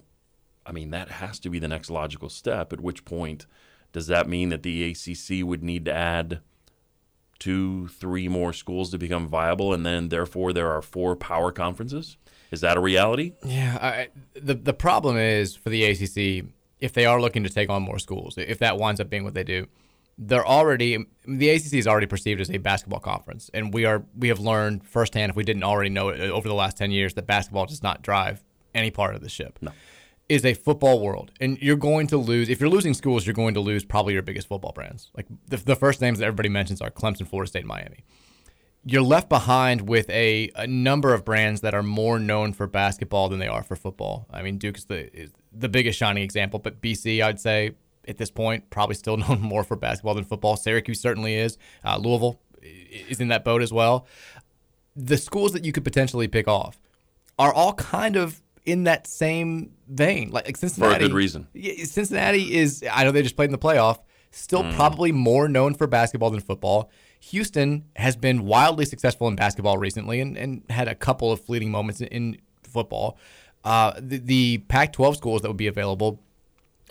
[0.70, 2.72] I mean, that has to be the next logical step.
[2.72, 3.48] At which point,
[3.92, 6.42] does that mean that the ACC would need to add
[7.40, 12.18] two, three more schools to become viable, and then therefore there are four power conferences?
[12.52, 13.34] Is that a reality?
[13.44, 14.08] Yeah, I,
[14.40, 16.46] the the problem is for the ACC
[16.80, 19.34] if they are looking to take on more schools, if that winds up being what
[19.34, 19.68] they do,
[20.18, 24.28] they're already the ACC is already perceived as a basketball conference, and we are we
[24.28, 27.26] have learned firsthand if we didn't already know it over the last ten years that
[27.26, 28.44] basketball does not drive
[28.76, 29.58] any part of the ship.
[29.62, 29.72] No.
[30.30, 33.26] Is a football world, and you're going to lose if you're losing schools.
[33.26, 35.10] You're going to lose probably your biggest football brands.
[35.18, 38.06] Like the, the first names that everybody mentions are Clemson, Florida State, Miami
[38.86, 43.30] you're left behind with a, a number of brands that are more known for basketball
[43.30, 44.26] than they are for football.
[44.32, 47.72] I mean, Duke is the is the biggest shining example, but BC, I'd say
[48.08, 50.56] at this point, probably still known more for basketball than football.
[50.56, 51.58] Syracuse certainly is.
[51.84, 54.08] Uh, Louisville is in that boat as well.
[54.96, 56.80] The schools that you could potentially pick off
[57.38, 61.06] are all kind of in that same vein, like, Cincinnati.
[61.06, 61.48] good reason.
[61.84, 62.84] Cincinnati is.
[62.92, 64.00] I know they just played in the playoff.
[64.32, 64.76] Still Mm.
[64.76, 66.92] probably more known for basketball than football.
[67.22, 71.72] Houston has been wildly successful in basketball recently and, and had a couple of fleeting
[71.72, 73.18] moments in, in football.
[73.64, 76.22] Uh, the, the Pac 12 schools that would be available,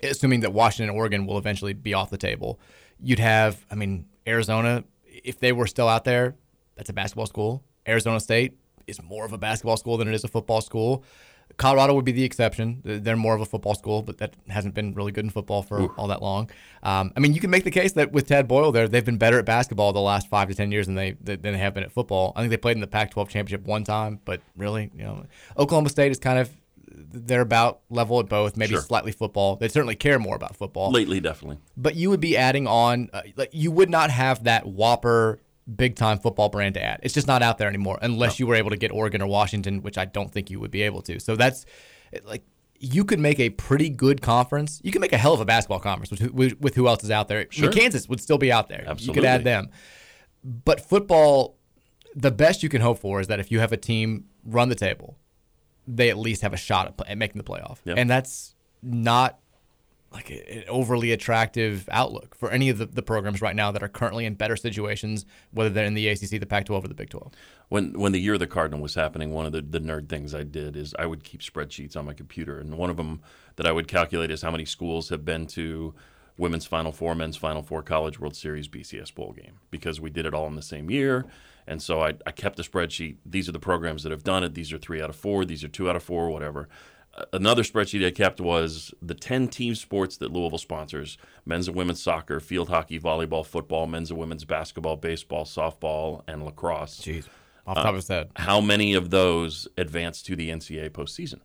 [0.03, 2.59] assuming that Washington and Oregon will eventually be off the table,
[3.01, 6.35] you'd have, I mean, Arizona, if they were still out there,
[6.75, 7.63] that's a basketball school.
[7.87, 11.05] Arizona State is more of a basketball school than it is a football school.
[11.59, 12.81] Colorado would be the exception.
[12.85, 15.93] They're more of a football school, but that hasn't been really good in football for
[15.97, 16.49] all that long.
[16.85, 19.19] Um, I mean, you can make the case that with Tad Boyle there, they've been
[19.19, 21.83] better at basketball the last five to ten years than they than they have been
[21.83, 22.33] at football.
[22.37, 25.27] I think they played in the Pac-12 championship one time, but really, you know,
[25.59, 26.49] Oklahoma State is kind of
[26.91, 28.81] they're about level at both, maybe Sure.
[28.81, 29.57] slightly football.
[29.57, 31.59] They certainly care more about football Lately, definitely.
[31.77, 35.41] but you would be adding on uh, like you would not have that whopper
[35.77, 38.55] big time football brand to add it's just not out there anymore unless you were
[38.55, 41.21] able to get oregon or washington which i don't think you would be able to
[41.21, 41.67] so that's
[42.25, 42.43] like
[42.81, 44.81] you could make a pretty good conference.
[44.85, 47.03] You could make a hell of a basketball conference with who, with, with who else
[47.03, 47.47] is out there.
[47.51, 47.73] Sure.
[47.73, 48.85] Kansas would still be out there.
[48.87, 49.07] Absolutely.
[49.07, 49.71] You could add them.
[50.45, 51.57] But football,
[52.15, 54.75] the best you can hope for is that if you have a team run the
[54.75, 55.19] table,
[55.87, 57.79] they at least have a shot at, play, at making the playoff.
[57.85, 57.99] Yep.
[57.99, 59.41] And that's not
[60.19, 63.89] like an overly attractive outlook for any of the, the programs right now that are
[63.89, 67.33] currently in better situations, whether they're in the ACC, the Pac-12, or the Big 12.
[67.69, 70.35] when when the year of the Cardinal was happening, one of the, the nerd things
[70.35, 73.21] I did is I would keep spreadsheets on my computer, and one of them
[73.55, 75.95] that I would calculate is how many schools have been to
[76.37, 80.27] women's Final Four, men's Final Four, College World Series, BCS bowl game because we did
[80.27, 81.27] it all in the same year,
[81.69, 83.19] and so I, I kept a spreadsheet.
[83.25, 84.55] These are the programs that have done it.
[84.55, 85.45] These are three out of four.
[85.45, 86.29] These are two out of four.
[86.29, 86.69] Whatever.
[87.19, 91.77] Uh, Another spreadsheet I kept was the 10 team sports that Louisville sponsors men's and
[91.77, 97.01] women's soccer, field hockey, volleyball, football, men's and women's basketball, baseball, softball, and lacrosse.
[97.01, 97.27] Jeez.
[97.67, 98.31] Off top of his head.
[98.37, 101.41] How many of those advanced to the NCAA postseason?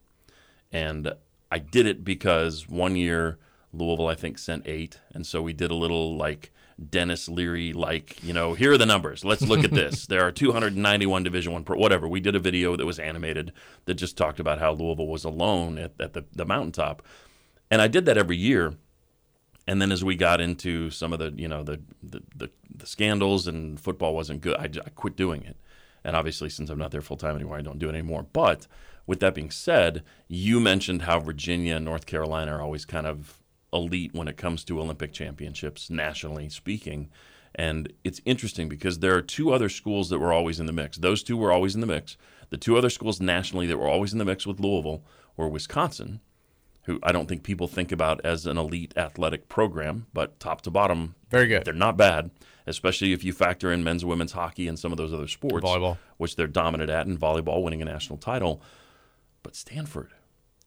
[0.72, 1.14] And
[1.52, 3.38] I did it because one year
[3.74, 5.00] Louisville, I think, sent eight.
[5.14, 6.52] And so we did a little like
[6.90, 9.24] Denis Leary, like, you know, here are the numbers.
[9.24, 10.08] Let's look at this.
[10.08, 12.08] there are 291 Division One, pro whatever.
[12.08, 13.54] We did a video that was animated
[13.86, 17.02] that just talked about how Louisville was alone at, at the, the mountaintop.
[17.70, 18.76] And I did that every year.
[19.66, 22.86] And then as we got into some of the, you know, the the, the, the
[22.86, 25.58] scandals and football wasn't good, I quit doing it.
[26.04, 28.26] And obviously, since I'm not there full time anymore, I don't do it anymore.
[28.34, 28.68] But
[29.08, 33.40] with that being said, you mentioned how Virginia and North Carolina are always kind of
[33.74, 37.10] elite when it comes to Olympic championships, nationally speaking.
[37.56, 40.98] And it's interesting because there are two other schools that were always in the mix.
[40.98, 42.18] Those two were always in the mix.
[42.50, 45.04] The two other schools nationally that were always in the mix with Louisville
[45.38, 46.20] were Wisconsin,
[46.84, 50.72] who I don't think people think about as an elite athletic program, but top to
[50.72, 51.66] bottom, Very good.
[51.66, 52.32] They're not bad,
[52.68, 55.66] especially if you factor in men's and women's hockey and some of those other sports,
[55.66, 55.98] Volleyball.
[56.18, 58.62] which they're dominant at, and volleyball winning a national title.
[59.44, 60.12] But Stanford,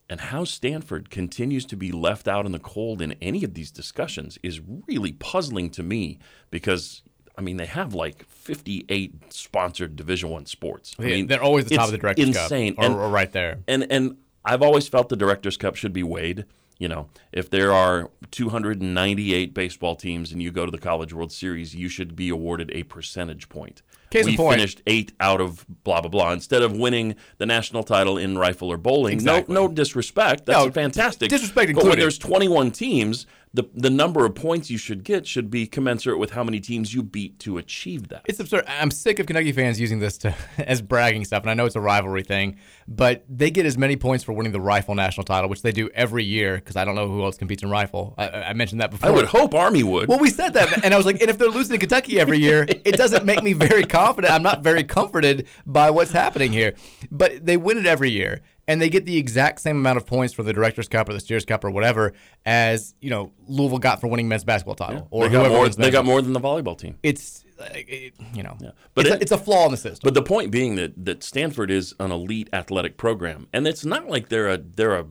[0.09, 3.71] and how Stanford continues to be left out in the cold in any of these
[3.71, 6.19] discussions is really puzzling to me
[6.51, 7.01] because.
[7.39, 10.95] I mean, they have like 58 sponsored Division One sports.
[10.97, 12.73] I mean, they're always the top of the Directors' Cup, insane.
[12.79, 13.59] or- or right there.
[13.67, 16.45] And and I've always felt the Directors' Cup should be weighed.
[16.79, 21.31] You know, if there are 298 baseball teams and you go to the College World
[21.31, 23.81] Series, you should be awarded a percentage point.
[24.09, 27.83] Case in we finished eight out of blah blah blah instead of winning the national
[27.83, 29.13] title in rifle or bowling.
[29.13, 29.53] Exactly.
[29.53, 30.45] No, no disrespect.
[30.45, 31.29] That's No, fantastic.
[31.29, 35.49] disrespect But when there's 21 teams, the the number of points you should get should
[35.49, 38.21] be commensurate with how many teams you beat to achieve that.
[38.25, 38.65] It's absurd.
[38.67, 41.75] I'm sick of Kentucky fans using this to as bragging stuff, and I know it's
[41.75, 45.49] a rivalry thing, but they get as many points for winning the rifle national title,
[45.49, 46.55] which they do every year.
[46.55, 48.13] Because I don't know who else competes in rifle.
[48.17, 49.09] I, I mentioned that before.
[49.09, 50.07] I would hope Army would.
[50.09, 52.37] Well, we said that, and I was like, and if they're losing to Kentucky every
[52.37, 54.33] year, it doesn't make me very confident.
[54.33, 56.73] I'm not very comforted by what's happening here.
[57.11, 60.33] But they win it every year, and they get the exact same amount of points
[60.33, 62.13] for the Directors' Cup or the Steers' Cup or whatever
[62.45, 65.07] as you know Louisville got for winning men's basketball title.
[65.11, 65.69] Or they got more.
[65.69, 66.97] They got more than the volleyball team.
[67.03, 68.55] It's it, you know,
[68.93, 70.01] But it's, it- a, it's a flaw in the system.
[70.07, 74.07] But the point being that that Stanford is an elite athletic program, and it's not
[74.07, 75.05] like they're a they're a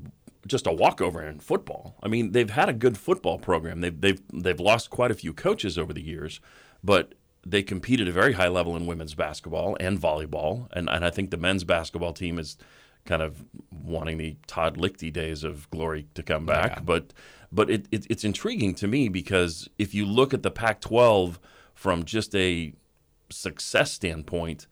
[0.47, 1.97] just a walkover in football.
[2.05, 3.81] I mean, they've had a good football program.
[3.81, 6.41] They've they've they've lost quite a few coaches over the years,
[6.85, 7.15] but
[7.49, 11.11] they compete at a very high level in women's basketball and volleyball, and and I
[11.11, 12.57] think the men's basketball team is
[13.05, 16.77] kind of wanting the Todd Lichti days of glory to come back.
[16.77, 16.81] Yeah.
[16.81, 17.13] But
[17.53, 21.39] but it, it it's intriguing to me because if you look at the Pac-12
[21.75, 22.75] from just a
[23.31, 24.67] success standpoint,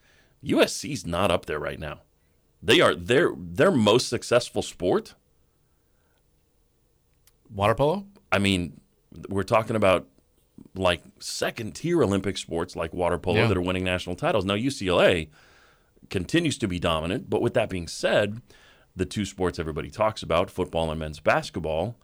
[0.45, 2.01] USC's not up there right now.
[2.63, 5.15] They are their their most successful sport.
[7.55, 8.07] Water polo.
[8.33, 8.81] I mean,
[9.29, 10.09] we're talking about
[10.75, 13.47] like second tier Olympic sports like water polo Yeah.
[13.49, 14.45] that are winning national titles.
[14.45, 15.29] Now UCLA
[16.11, 18.41] continues to be dominant, but with that being said,
[18.97, 21.97] the two sports everybody talks about, football and men's basketball,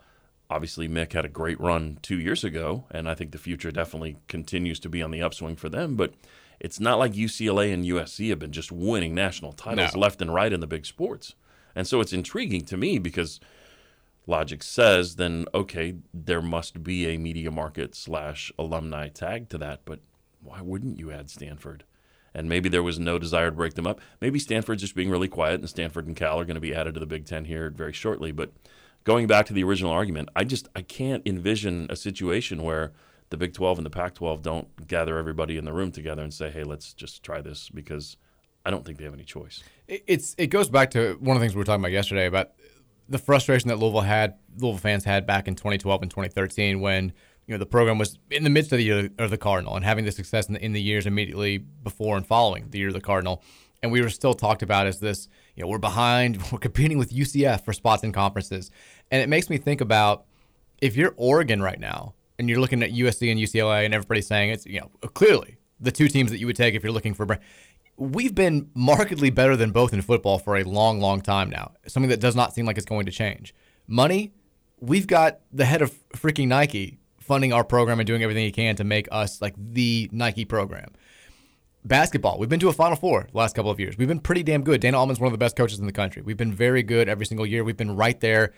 [0.48, 4.16] obviously Mick had a great run 2 years ago and I think the future definitely
[4.28, 6.14] continues to be on the upswing for them, but
[6.58, 10.00] it's not like UCLA and USC have been just winning national titles No.
[10.00, 11.34] left and right in the big sports.
[11.74, 13.40] And so it's intriguing to me because
[14.30, 19.80] logic says, then okay, there must be a media market slash alumni tag to that.
[19.84, 20.00] But
[20.42, 21.84] why wouldn't you add Stanford?
[22.32, 24.00] And maybe there was no desire to break them up.
[24.20, 26.94] Maybe Stanford's just being really quiet, and Stanford and Cal are going to be added
[26.94, 28.30] to the Big Ten here very shortly.
[28.30, 28.52] But
[29.04, 32.92] going back to the original argument, I just I can't envision a situation where
[33.30, 36.32] the Big 12 and the Pac 12 don't gather everybody in the room together and
[36.32, 38.16] say, hey, let's just try this because
[38.64, 39.62] I don't think they have any choice.
[39.88, 42.26] It- It's it goes back to one of the things we were talking about yesterday
[42.26, 42.50] about
[43.10, 47.12] the frustration that Louisville had, Louisville fans had back in 2012 and 2013 when
[47.46, 49.84] you know the program was in the midst of the year of the Cardinal and
[49.84, 52.94] having the success in the, in the years immediately before and following the year of
[52.94, 53.42] the Cardinal,
[53.82, 56.40] and we were still talked about as this You know, we're behind.
[56.52, 58.70] We're competing with UCF for spots in conferences,
[59.10, 60.24] and it makes me think about
[60.80, 64.50] if you're Oregon right now and you're looking at USC and UCLA, and everybody's saying
[64.50, 67.26] it's you know clearly the two teams that you would take if you're looking for.
[68.00, 71.72] We've been markedly better than both in football for a long, long time now.
[71.86, 73.54] Something that does not seem like it's going to change.
[73.86, 74.32] Money,
[74.80, 78.74] we've got the head of freaking Nike funding our program and doing everything he can
[78.76, 80.92] to make us like the Nike program.
[81.84, 83.98] Basketball, we've been to a Final Four the last couple of years.
[83.98, 84.80] We've been pretty damn good.
[84.80, 86.22] Dana Altman's one of the best coaches in the country.
[86.22, 87.64] We've been very good every single year.
[87.64, 88.54] We've been right there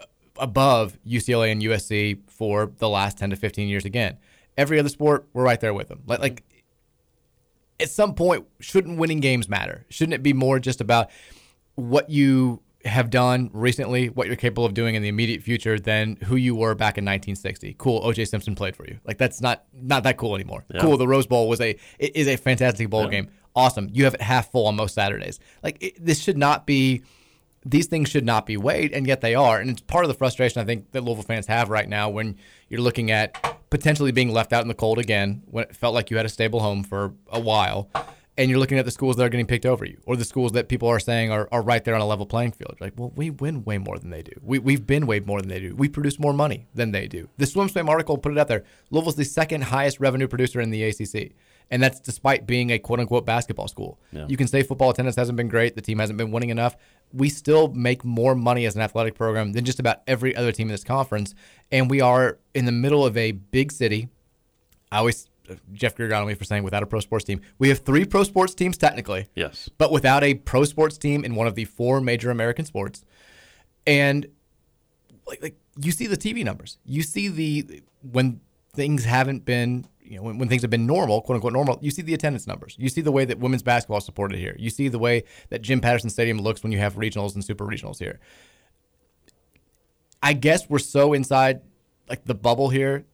[0.00, 0.06] uh,
[0.38, 4.16] above UCLA and USC for the last 10 to 15 years again.
[4.56, 6.02] Every other sport, we're right there with them.
[6.06, 6.44] Like, like
[7.80, 9.86] at some point, shouldn't winning games matter?
[9.88, 11.10] Shouldn't it be more just about
[11.74, 16.16] what you have done recently, what you're capable of doing in the immediate future, than
[16.24, 17.74] who you were back in 1960?
[17.78, 18.98] Cool, OJ Simpson played for you.
[19.04, 20.64] Like that's not not that cool anymore.
[20.72, 20.80] Yeah.
[20.80, 23.10] Cool, the Rose Bowl was a is a fantastic bowl yeah.
[23.10, 23.30] game.
[23.54, 25.40] Awesome, you have it half full on most Saturdays.
[25.62, 27.02] Like it, this should not be
[27.64, 29.58] these things should not be weighed, and yet they are.
[29.58, 32.36] And it's part of the frustration I think that Louisville fans have right now when
[32.68, 36.10] you're looking at potentially being left out in the cold again when it felt like
[36.10, 37.90] you had a stable home for a while.
[38.38, 40.52] And you're looking at the schools that are getting picked over you, or the schools
[40.52, 42.76] that people are saying are, are right there on a level playing field.
[42.80, 44.32] Like, well, we win way more than they do.
[44.42, 45.74] We, we've been way more than they do.
[45.74, 47.30] We produce more money than they do.
[47.38, 48.64] The Swim Swam article put it out there.
[48.90, 51.32] Louisville's the second highest revenue producer in the ACC
[51.70, 53.98] and that's despite being a quote unquote basketball school.
[54.12, 54.26] Yeah.
[54.28, 56.76] You can say football attendance hasn't been great, the team hasn't been winning enough.
[57.12, 60.68] We still make more money as an athletic program than just about every other team
[60.68, 61.34] in this conference,
[61.70, 64.08] and we are in the middle of a big city.
[64.90, 67.40] I always uh, Jeff Greer got on me for saying without a pro sports team.
[67.58, 69.28] We have three pro sports teams technically.
[69.34, 69.68] Yes.
[69.78, 73.04] But without a pro sports team in one of the four major American sports.
[73.86, 74.26] And
[75.26, 76.78] like, like you see the TV numbers.
[76.84, 78.40] You see the when
[78.76, 81.90] things haven't been you know, when, when things have been normal, quote unquote normal, you
[81.90, 82.76] see the attendance numbers.
[82.78, 84.54] You see the way that women's basketball is supported here.
[84.58, 87.66] You see the way that Jim Patterson Stadium looks when you have regionals and super
[87.66, 88.20] regionals here.
[90.22, 91.60] I guess we're so inside
[92.08, 93.04] like the bubble here.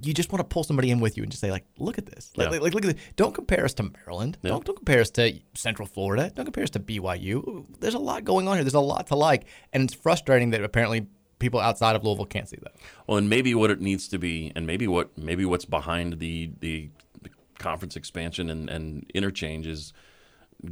[0.00, 2.06] You just want to pull somebody in with you and just say, like, look at
[2.06, 2.32] this.
[2.36, 2.50] Like, yeah.
[2.50, 3.04] like, like look at this.
[3.14, 4.36] Don't compare us to Maryland.
[4.42, 4.50] Yeah.
[4.50, 6.32] Don't, don't compare us to Central Florida.
[6.34, 7.66] Don't compare us to BYU.
[7.78, 8.64] There's a lot going on here.
[8.64, 9.44] There's a lot to like.
[9.72, 11.06] And it's frustrating that apparently
[11.42, 12.72] people outside of Louisville can't see that.
[13.06, 16.52] Well, and maybe what it needs to be, and maybe what maybe what's behind the
[16.60, 16.88] the,
[17.22, 19.92] the conference expansion and, and interchange is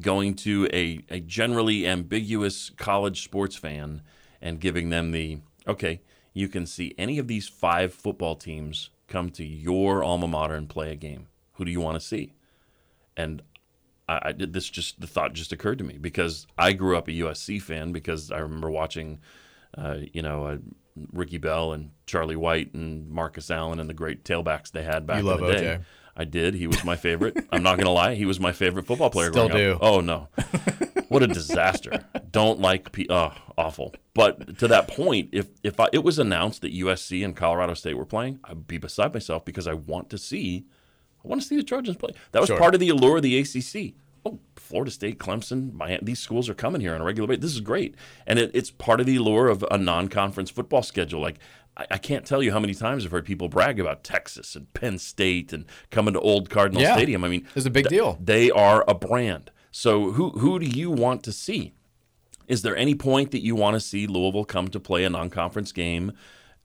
[0.00, 4.00] going to a, a generally ambiguous college sports fan
[4.40, 6.00] and giving them the okay,
[6.32, 10.68] you can see any of these five football teams come to your alma mater and
[10.68, 11.26] play a game.
[11.54, 12.32] Who do you want to see?
[13.16, 13.42] And
[14.08, 17.08] I, I did this just the thought just occurred to me because I grew up
[17.08, 19.18] a USC fan because I remember watching
[19.76, 20.56] uh, you know, uh,
[21.12, 25.22] Ricky Bell and Charlie White and Marcus Allen and the great tailbacks they had back
[25.22, 25.62] you in the day.
[25.62, 25.84] OJ.
[26.16, 26.54] I did.
[26.54, 27.36] He was my favorite.
[27.50, 28.14] I'm not gonna lie.
[28.14, 29.30] He was my favorite football player.
[29.30, 29.72] Still do.
[29.74, 29.78] Up.
[29.80, 30.28] Oh no,
[31.08, 32.04] what a disaster.
[32.30, 32.92] Don't like.
[32.92, 33.94] P- oh, awful.
[34.12, 37.96] But to that point, if if I, it was announced that USC and Colorado State
[37.96, 40.66] were playing, I'd be beside myself because I want to see.
[41.24, 42.10] I want to see the Trojans play.
[42.32, 42.58] That was sure.
[42.58, 46.54] part of the allure of the ACC oh, Florida State, Clemson, Miami, these schools are
[46.54, 47.42] coming here on a regular basis.
[47.42, 47.94] This is great.
[48.26, 51.20] And it, it's part of the allure of a non conference football schedule.
[51.20, 51.38] Like,
[51.76, 54.72] I, I, can't tell you how many times I've heard people brag about Texas and
[54.74, 57.24] Penn State and coming to Old Cardinal yeah, Stadium.
[57.24, 58.18] I mean, it's a big th- deal.
[58.22, 59.50] They are a brand.
[59.70, 61.74] So, who, who do you want to see?
[62.48, 65.30] Is there any point that you want to see Louisville come to play a non
[65.30, 66.12] conference game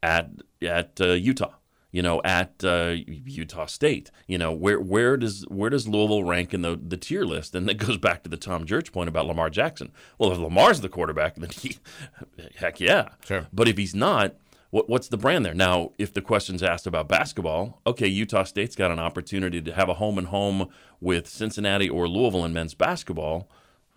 [0.02, 0.30] at,
[0.62, 1.54] at uh, Utah?
[1.96, 4.12] You know, at uh, Utah State.
[4.28, 7.56] You know, where where does where does Louisville rank in the the tier list?
[7.56, 9.94] And that goes back to the Tom Jurich point about Lamar Jackson.
[10.20, 11.78] Well, if Lamar's the quarterback, then he,
[12.58, 13.12] heck yeah.
[13.24, 13.48] Sure.
[13.54, 14.36] But if he's not,
[14.72, 15.54] what, what's the brand there?
[15.54, 19.88] Now, if the question's asked about basketball, okay, Utah State's got an opportunity to have
[19.88, 20.68] a home and home
[21.00, 23.50] with Cincinnati or Louisville in men's basketball.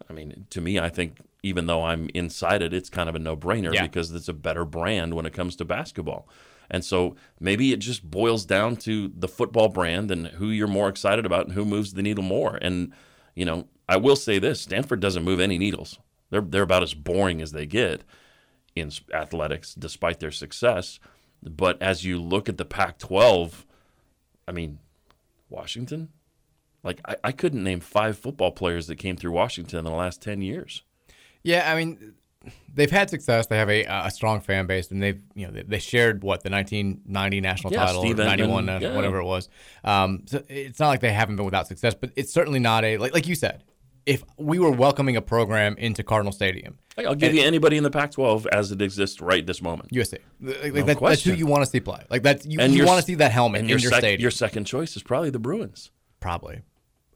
[0.08, 3.18] I mean, to me, I think even though I'm inside it, it's kind of a
[3.18, 3.82] no brainer yeah.
[3.82, 6.28] because it's a better brand when it comes to basketball.
[6.70, 10.88] And so maybe it just boils down to the football brand and who you're more
[10.88, 12.58] excited about and who moves the needle more.
[12.60, 12.92] And,
[13.34, 15.98] you know, I will say this Stanford doesn't move any needles.
[16.30, 18.02] They're, they're about as boring as they get
[18.76, 21.00] in athletics, despite their success.
[21.42, 23.66] But as you look at the Pac 12,
[24.46, 24.78] I mean,
[25.48, 26.10] Washington?
[26.82, 30.22] Like, I, I couldn't name five football players that came through Washington in the last
[30.22, 30.82] 10 years.
[31.42, 32.14] Yeah, I mean,
[32.72, 33.46] they've had success.
[33.46, 36.42] They have a, a strong fan base, and they've you know they, they shared what
[36.42, 38.94] the 1990 national yeah, title, Steve or 91, Emtman, yeah.
[38.94, 39.48] whatever it was.
[39.84, 42.98] Um, so it's not like they haven't been without success, but it's certainly not a
[42.98, 43.64] like like you said.
[44.06, 47.90] If we were welcoming a program into Cardinal Stadium, I'll give you anybody in the
[47.90, 49.90] Pac-12 as it exists right this moment.
[49.90, 52.04] USC, like, no that, that's who you want to see play.
[52.08, 54.00] Like that's you, and you want to see that helmet and in your your sec-
[54.00, 54.22] stadium.
[54.22, 55.90] Your second choice is probably the Bruins.
[56.20, 56.62] Probably.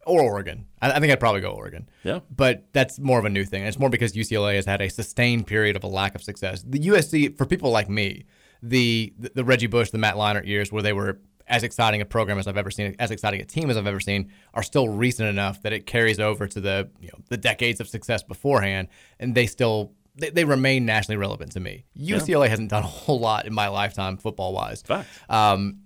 [0.07, 0.67] Or Oregon.
[0.81, 1.89] I, I think I'd probably go Oregon.
[2.03, 2.21] Yeah.
[2.35, 3.65] But that's more of a new thing.
[3.65, 6.65] It's more because UCLA has had a sustained period of a lack of success.
[6.67, 8.25] The USC, for people like me,
[8.63, 12.05] the the, the Reggie Bush, the Matt Leinart years, where they were as exciting a
[12.05, 14.89] program as I've ever seen, as exciting a team as I've ever seen, are still
[14.89, 18.89] recent enough that it carries over to the you know the decades of success beforehand,
[19.19, 21.85] and they still they, they remain nationally relevant to me.
[21.99, 24.83] UCLA hasn't done a whole lot in my lifetime football wise.
[24.83, 25.09] Fact.
[25.29, 25.79] Um,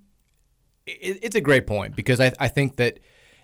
[0.87, 3.01] it, it's a great point because I, I think that,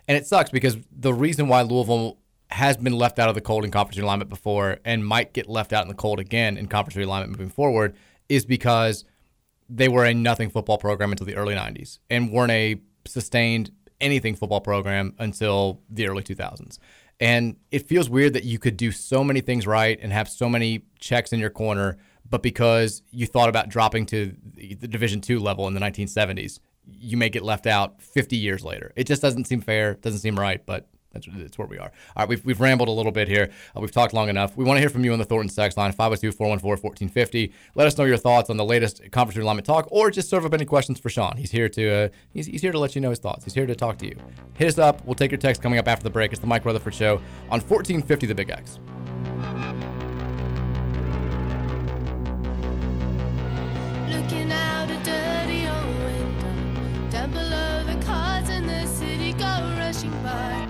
[0.07, 2.17] and it sucks because the reason why Louisville
[2.49, 5.73] has been left out of the cold in conference realignment before and might get left
[5.73, 7.95] out in the cold again in conference realignment moving forward
[8.29, 9.05] is because
[9.69, 14.35] they were a nothing football program until the early 90s and weren't a sustained anything
[14.35, 16.77] football program until the early 2000s.
[17.19, 20.49] And it feels weird that you could do so many things right and have so
[20.49, 21.97] many checks in your corner,
[22.29, 27.17] but because you thought about dropping to the Division two level in the 1970s, you
[27.17, 28.91] may get left out 50 years later.
[28.95, 31.91] It just doesn't seem fair, doesn't seem right, but that's, that's where we are.
[32.15, 33.51] All right, we've, we've rambled a little bit here.
[33.75, 34.57] Uh, we've talked long enough.
[34.57, 37.53] We want to hear from you on the Thornton sex line, 502 414 1450.
[37.75, 40.53] Let us know your thoughts on the latest conference realignment talk or just serve up
[40.53, 41.37] any questions for Sean.
[41.37, 43.43] He's here to uh, he's, he's here to let you know his thoughts.
[43.43, 44.17] He's here to talk to you.
[44.55, 45.05] Hit us up.
[45.05, 46.31] We'll take your text coming up after the break.
[46.31, 47.17] It's the Mike Rutherford Show
[47.49, 48.79] on 1450 The Big X.
[54.09, 54.73] Looking out
[57.13, 59.45] down below the cars in the city go
[59.77, 60.67] rushing by.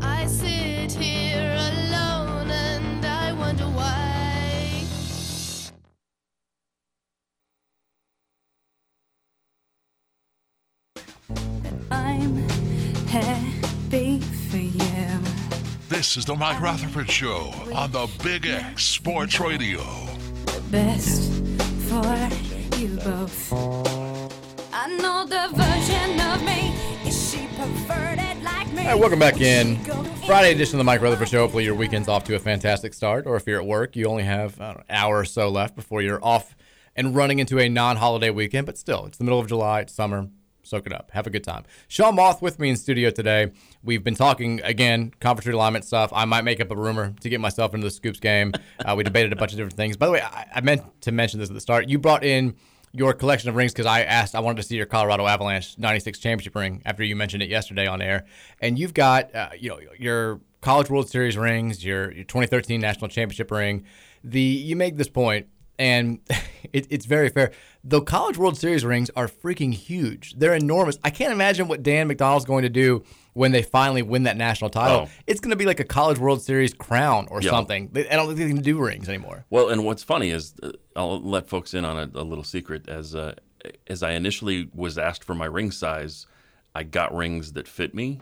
[0.00, 4.84] I sit here alone and I wonder why.
[11.90, 12.36] I'm
[13.08, 15.20] happy for you.
[15.88, 19.80] This is the Mike Rutherford Show on the Big X Sports Radio.
[20.46, 21.32] The Best
[21.88, 24.07] for you both.
[24.88, 26.72] The version of me.
[27.06, 28.86] Is she perverted like me?
[28.86, 29.76] All right, welcome back in.
[30.24, 31.40] Friday edition of the Mike Rutherford Show.
[31.40, 34.22] Hopefully, your weekend's off to a fantastic start, or if you're at work, you only
[34.22, 36.56] have know, an hour or so left before you're off
[36.96, 38.64] and running into a non holiday weekend.
[38.64, 40.30] But still, it's the middle of July, it's summer.
[40.62, 41.10] Soak it up.
[41.10, 41.64] Have a good time.
[41.86, 43.52] Sean Moth with me in studio today.
[43.82, 46.10] We've been talking again, conference alignment stuff.
[46.14, 48.52] I might make up a rumor to get myself into the Scoops game.
[48.78, 49.98] Uh, we debated a bunch of different things.
[49.98, 51.88] By the way, I, I meant to mention this at the start.
[51.90, 52.54] You brought in
[52.92, 56.18] your collection of rings because I asked, I wanted to see your Colorado Avalanche 96
[56.18, 58.24] championship ring after you mentioned it yesterday on air.
[58.60, 63.08] And you've got, uh, you know, your College World Series rings, your, your 2013 National
[63.08, 63.84] Championship ring.
[64.24, 65.46] The You make this point,
[65.78, 66.18] and
[66.72, 67.52] it, it's very fair.
[67.84, 70.34] The College World Series rings are freaking huge.
[70.36, 70.98] They're enormous.
[71.04, 74.68] I can't imagine what Dan McDonnell's going to do when they finally win that national
[74.68, 75.02] title.
[75.06, 75.10] Oh.
[75.28, 77.50] It's going to be like a College World Series crown or Yeah.
[77.50, 77.92] something.
[77.94, 79.44] I don't think they can do rings anymore.
[79.48, 82.88] Well, and what's funny is uh, I'll let folks in on a, a little secret.
[82.88, 83.34] As uh,
[83.86, 86.26] as I initially was asked for my ring size,
[86.74, 88.20] I got rings that fit me,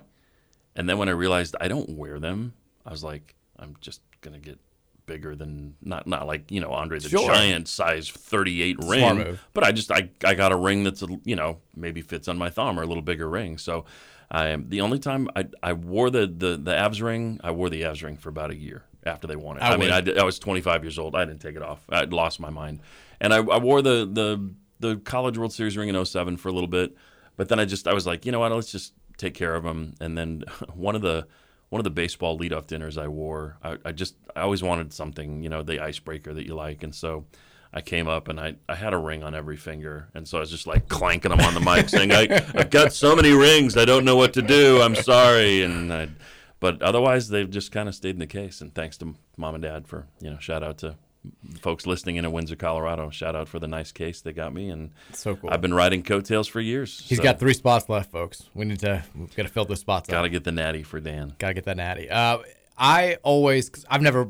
[0.76, 2.52] and then when I realized I don't wear them,
[2.84, 4.58] I was like, I'm just gonna get
[5.06, 7.28] bigger than not not like you know Andre the Sure.
[7.28, 11.36] Giant size 38 ring, but I just I I got a ring that's a, you
[11.36, 13.56] know maybe fits on my thumb or a little bigger ring.
[13.56, 13.86] So
[14.30, 17.82] I the only time I I wore the the the Avs ring, I wore the
[17.82, 19.62] Avs ring for about a year after they won it.
[19.62, 19.90] I I, mean.
[19.90, 21.14] I, did- I was 25 years old.
[21.14, 21.80] I didn't take it off.
[21.88, 22.80] I'd lost my mind,
[23.20, 26.52] and I, I wore the the the College World Series ring in 07 for a
[26.52, 26.94] little bit,
[27.36, 28.52] but then I just I was like, you know what?
[28.52, 29.94] Let's just take care of them.
[30.00, 30.44] And then
[30.74, 31.26] one of the
[31.70, 35.42] one of the baseball leadoff dinners I wore, I, I just I always wanted something,
[35.42, 37.24] you know, the icebreaker that you like, and so.
[37.72, 40.40] I came up and I, I had a ring on every finger, and so I
[40.40, 43.76] was just like clanking them on the mic, saying, I, "I've got so many rings,
[43.76, 44.80] I don't know what to do.
[44.80, 46.08] I'm sorry." And I,
[46.60, 48.60] but otherwise, they've just kind of stayed in the case.
[48.60, 50.96] And thanks to mom and dad for you know, shout out to
[51.60, 53.10] folks listening in at Windsor, Colorado.
[53.10, 55.50] Shout out for the nice case they got me, and So cool.
[55.50, 57.00] I've been riding coattails for years.
[57.06, 58.48] He's got three spots left, folks.
[58.54, 60.08] We need to we've got to fill those spots.
[60.08, 61.34] Got to get the natty for Dan.
[61.38, 62.08] Got to get that natty.
[62.10, 62.38] Uh,
[62.78, 64.28] I always, cause I've never,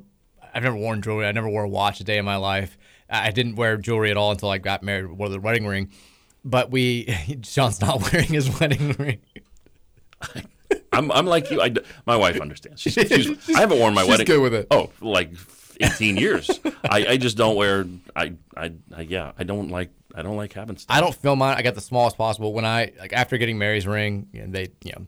[0.55, 1.27] I've never worn jewelry.
[1.27, 2.79] I never wore a watch a day in my life.
[3.11, 5.11] I I didn't wear jewelry at all until I got married.
[5.11, 5.91] Wore the wedding ring,
[6.45, 9.19] but we, Sean's not wearing his wedding ring.
[10.97, 11.61] I'm, I'm like you.
[11.61, 11.73] I,
[12.07, 12.81] my wife understands.
[12.81, 14.27] She's, she's, I haven't worn my She's wedding.
[14.27, 14.67] good with it.
[14.71, 15.31] Oh, like
[15.81, 16.59] 18 years.
[16.89, 17.87] I, I just don't wear.
[18.15, 19.33] I, I, I yeah.
[19.39, 19.91] I don't like.
[20.15, 20.97] I don't like having stuff.
[20.97, 21.57] I don't film mine.
[21.59, 22.55] I got the smallest possible.
[22.55, 25.07] When I like after getting Mary's ring, and they, you know,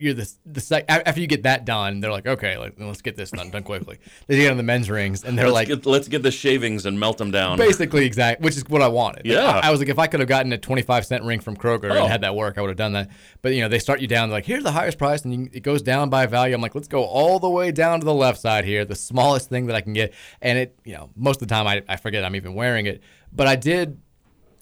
[0.00, 3.16] you're the the sec- after you get that done, they're like, okay, like, let's get
[3.16, 3.98] this done done quickly.
[4.26, 6.86] They get on the men's rings, and they're let's like, get, let's get the shavings
[6.86, 7.58] and melt them down.
[7.58, 9.26] Basically, exact, which is what I wanted.
[9.26, 9.46] Like, Yeah.
[9.62, 11.90] I, I was like, if I could have gotten a twenty-five cent ring from Kroger
[11.92, 12.02] Oh.
[12.02, 13.10] and had that work, I would have done that.
[13.42, 14.28] But you know, they start you down.
[14.28, 16.54] They're like, here's the highest price, and you, it goes down by value.
[16.54, 19.48] I'm like, let's go all the way down to the left side here, the smallest
[19.48, 20.14] thing that I can get.
[20.40, 23.02] And it, you know, most of the time I, I forget I'm even wearing it.
[23.32, 24.00] But I did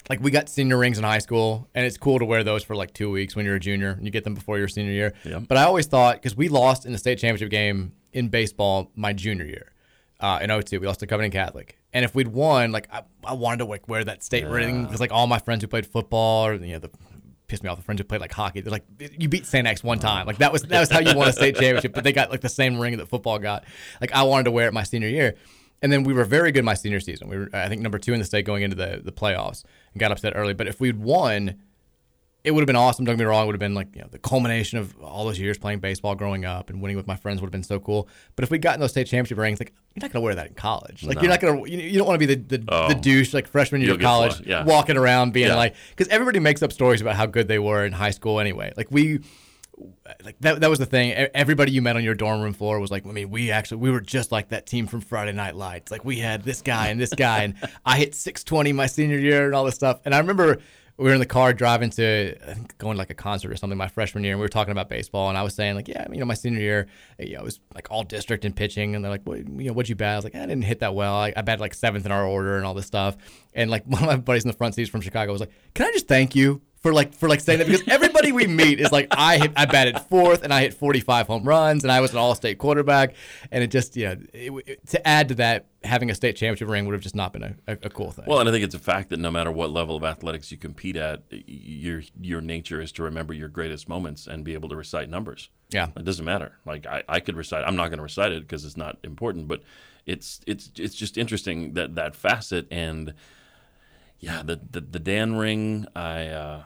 [0.09, 2.75] like we got senior rings in high school, and it's cool to wear those for
[2.75, 5.13] like two weeks when you're a junior and you get them before your senior year.
[5.39, 9.13] But I always thought because we lost in the state championship game in baseball my
[9.13, 9.71] junior year
[10.19, 10.79] uh, in 02.
[10.79, 11.77] We lost to Covington Catholic.
[11.93, 14.99] And if we'd won, like I, I wanted to like wear that state ring because
[14.99, 16.89] like all my friends who played football or you know the
[17.47, 18.61] pissed me off the friends who played like hockey.
[18.61, 19.67] They're like you beat St.
[19.67, 20.27] X one time.
[20.27, 21.93] Like that was that was how you won a state championship.
[21.93, 23.65] But they got like the same ring that football got.
[23.99, 25.35] Like I wanted to wear it my senior year.
[25.81, 27.29] And then we were very good my senior season.
[27.29, 29.63] We were I think number two in the state going into the the playoffs
[29.93, 30.53] and got upset early.
[30.53, 31.55] But if we'd won,
[32.43, 33.05] it would have been awesome.
[33.05, 33.43] Don't get me wrong.
[33.43, 36.15] It would have been like you know the culmination of all those years playing baseball
[36.15, 38.07] growing up and winning with my friends would have been so cool.
[38.35, 40.53] But if we'd gotten those state championship rings, like you're not gonna wear that in
[40.53, 41.03] college.
[41.03, 41.21] Like No.
[41.21, 42.87] you're not gonna you, you don't want to be the the, Oh.
[42.89, 44.63] the douche like freshman year You'll of college yeah.
[44.65, 45.55] walking around being Yeah.
[45.55, 48.73] like because everybody makes up stories about how good they were in high school anyway.
[48.75, 49.19] Like we.
[50.23, 51.13] Like that, that was the thing.
[51.13, 53.91] Everybody you met on your dorm room floor was like, I mean, we actually we
[53.91, 55.91] were just like that team from Friday Night Lights.
[55.91, 57.55] Like we had this guy and this guy, and
[57.85, 59.99] I hit 620 my senior year and all this stuff.
[60.05, 60.59] And I remember
[60.99, 63.55] we were in the car driving to I think going to like a concert or
[63.55, 65.87] something my freshman year, and we were talking about baseball, and I was saying like,
[65.87, 66.87] yeah, you know, my senior year,
[67.19, 69.45] eh, you know, it was like all district and pitching, and they're like, what, you
[69.47, 70.13] know, what'd you bat?
[70.13, 71.15] I was like, I didn't hit that well.
[71.15, 73.15] I, I batted like seventh in our order and all this stuff.
[73.53, 75.87] And like one of my buddies in the front seats from Chicago was like, can
[75.87, 76.61] I just thank you?
[76.81, 79.65] For like for like saying that because everybody we meet is like I hit I
[79.65, 83.15] batted fourth and I hit 45 home runs and I was an all state quarterback
[83.51, 86.69] and it just you know it, it- to add to that having a state championship
[86.69, 88.23] ring would have just not been a, a, a cool thing.
[88.27, 90.57] Well, and I think it's a fact that no matter what level of athletics you
[90.57, 94.75] compete at, your your nature is to remember your greatest moments and be able to
[94.77, 95.49] recite numbers.
[95.71, 95.87] Yeah.
[95.97, 96.53] it doesn't matter.
[96.65, 97.65] Like I, I could recite.
[97.67, 99.49] I'm not going to recite it because it's not important.
[99.49, 99.63] But
[100.05, 103.13] it's it's it's just interesting that that facet and
[104.19, 105.85] yeah, the the, the Dan ring.
[105.95, 106.63] I uh,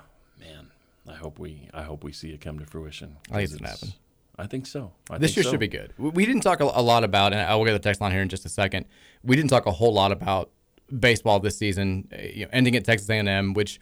[1.07, 3.17] I hope we I hope we see it come to fruition.
[3.29, 3.93] I think it's gonna happen.
[4.37, 4.93] I think so.
[5.09, 5.51] I this think year so.
[5.51, 5.93] should be good.
[5.97, 8.29] We- didn't talk a, lot about, and I will get the text line here in
[8.29, 8.87] just a second.
[9.23, 10.49] We didn't talk a whole lot about
[10.99, 13.79] baseball this season, uh, you know, ending at Texas A&M, which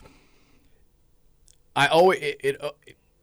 [1.76, 2.72] I always it, it, uh,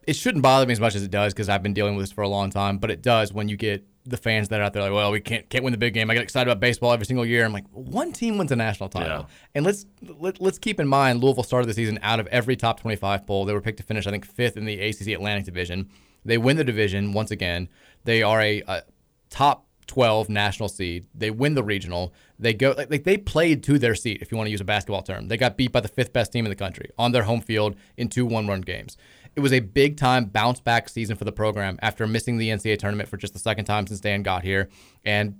[0.06, 2.12] it shouldn't bother me as much as it does because I've been dealing with this
[2.12, 2.78] for a long time.
[2.78, 5.20] But it does when you get the fans that are out there like, well, we
[5.20, 6.10] can't can't win the big game.
[6.10, 7.44] I get excited about baseball every single year.
[7.44, 9.26] I'm like, one team wins a national title, Yeah.
[9.54, 12.80] and let's let, let's keep in mind Louisville started the season out of every top
[12.80, 13.44] 25 poll.
[13.44, 15.88] They were picked to finish, I think, fifth in the ACC Atlantic Division.
[16.24, 17.68] They win the division once again.
[18.04, 18.82] They are a, a
[19.30, 21.06] top 12 national seed.
[21.14, 22.12] They win the regional.
[22.38, 24.64] They go like, like they played to their seat, if you want to use a
[24.64, 25.28] basketball term.
[25.28, 27.74] They got beat by the fifth best team in the country on their home field
[27.96, 28.96] in two one-run games.
[29.38, 32.76] It was a big time bounce back season for the program after missing the NCAA
[32.76, 34.68] tournament for just the second time since Dan got here.
[35.04, 35.38] And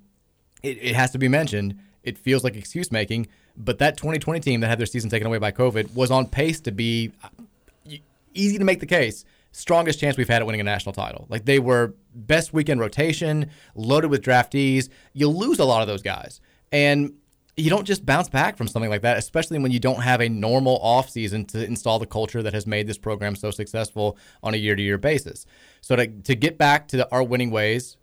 [0.63, 1.77] it, it has to be mentioned.
[2.05, 3.27] It feels like excuse making,
[3.57, 6.61] but that 2020 team that had their season taken away by COVID was on pace
[6.61, 7.97] to be uh,
[8.35, 11.27] easy to make the case strongest chance we've had at winning a national title.
[11.29, 14.91] Like they were best weekend rotation, loaded with draftees.
[15.13, 16.41] You lose a lot of those guys.
[16.71, 17.15] And
[17.59, 20.29] you don't just bounce back from something like that, especially when you don't have a
[20.29, 24.57] normal offseason to install the culture that has made this program so successful on a
[24.57, 25.45] year to year basis.
[25.81, 27.97] So to, to get back to the, our winning ways,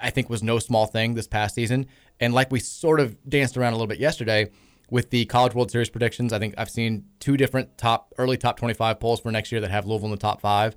[0.00, 1.86] I- think was no small thing this past season.
[2.20, 4.50] And like we sort of danced around a little bit yesterday
[4.90, 8.58] with the College World Series predictions, I think I've seen two different top early top
[8.58, 10.76] 25 polls for next year that have Louisville in the top five.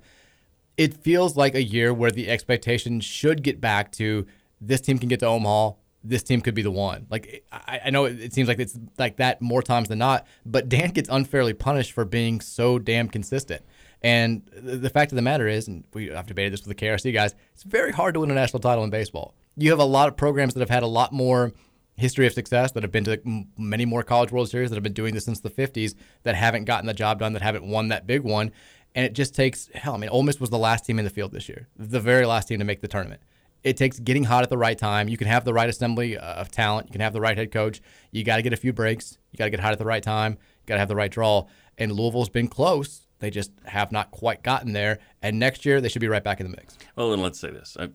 [0.76, 4.26] It feels like a year where the expectation should get back to
[4.60, 5.72] this team can get to Omaha.
[6.04, 7.06] This team could be the one.
[7.10, 10.26] Like I, I know it, it seems like it's like that more times than not,
[10.46, 13.62] but Dan gets unfairly punished for being so damn consistent.
[14.02, 16.86] And the, the fact of the matter is, and we have debated this with the
[16.86, 19.34] KRC guys, it's very hard to win a national title in baseball.
[19.56, 21.52] You have a lot of programs that have had a lot more
[21.98, 23.20] history of success that have been to
[23.58, 26.64] many more college world series that have been doing this since the 50s that haven't
[26.64, 28.52] gotten the job done that haven't won that big one
[28.94, 31.10] and it just takes hell i mean Ole Miss was the last team in the
[31.10, 33.20] field this year the very last team to make the tournament
[33.64, 35.08] it takes getting hot at the right time.
[35.08, 36.88] You can have the right assembly uh, of talent.
[36.88, 37.80] You can have the right head coach.
[38.12, 39.18] You got to get a few breaks.
[39.32, 40.32] You got to get hot at the right time.
[40.32, 41.46] You got to have the right draw.
[41.76, 43.06] And louisville's been close.
[43.18, 45.00] They just have not quite gotten there.
[45.22, 46.78] And next year they should be right back in the mix.
[46.96, 47.88] Well, then let's say this, I,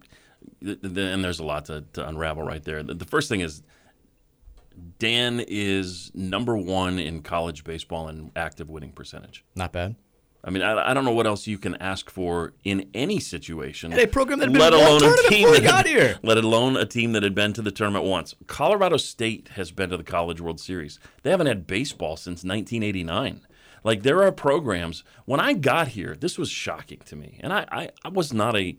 [0.64, 2.84] th- th- and there's a lot to, to unravel right there.
[2.84, 3.64] The, the first thing is
[5.00, 9.46] Dan is number one in college baseball in active winning percentage.
[9.56, 9.96] not bad
[10.46, 13.94] I mean, I, I don't know what else you can ask for in any situation.
[13.94, 16.20] A program that had been let alone a tournament team that got had- here.
[16.24, 18.36] Let alone a team that had been to the tournament once.
[18.48, 21.00] Colorado State has been to the College World Series.
[21.22, 23.42] They haven't had baseball since 1989.
[23.86, 25.04] Like there are programs.
[25.26, 28.56] When I got here, this was shocking to me, and I, I, I was not
[28.58, 28.76] a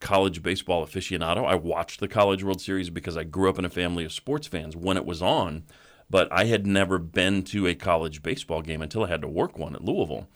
[0.00, 1.44] college baseball aficionado.
[1.44, 4.46] I watched the College World Series because I grew up in a family of sports
[4.46, 5.64] fans when it was on,
[6.10, 9.58] but I had never been to a college baseball game until I had to work
[9.58, 10.28] one at Louisville.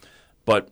[0.45, 0.69] But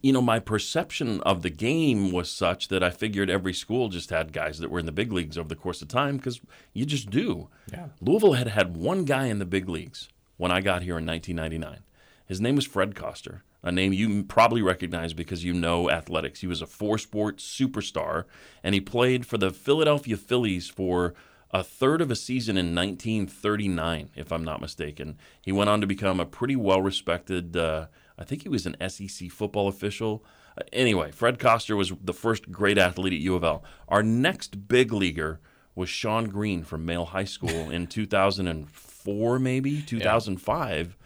[0.00, 4.10] you know, my perception of the game was such that I figured every school just
[4.10, 6.40] had guys that were in the big leagues over the course of time because
[6.72, 7.48] you just do.
[7.72, 7.88] Yeah.
[8.00, 11.84] Louisville had had one guy in the big leagues when I got here in 1999,
[12.26, 16.40] His name was Fred Koster, a name you probably recognize because you know athletics.
[16.40, 18.24] He was a four sport superstar,
[18.62, 21.14] and he played for the Philadelphia Phillies for
[21.52, 25.16] a third of a season in 1939, if I'm not mistaken.
[25.42, 27.86] He went on to become a pretty well respected, uh,
[28.18, 30.24] I think he was an SEC football official.
[30.56, 33.64] Uh, anyway, Fred Koster was the first great athlete at U of L.
[33.88, 35.40] Our next big leaguer
[35.74, 40.96] was Sean Green from Male High School in 2004, maybe 2005.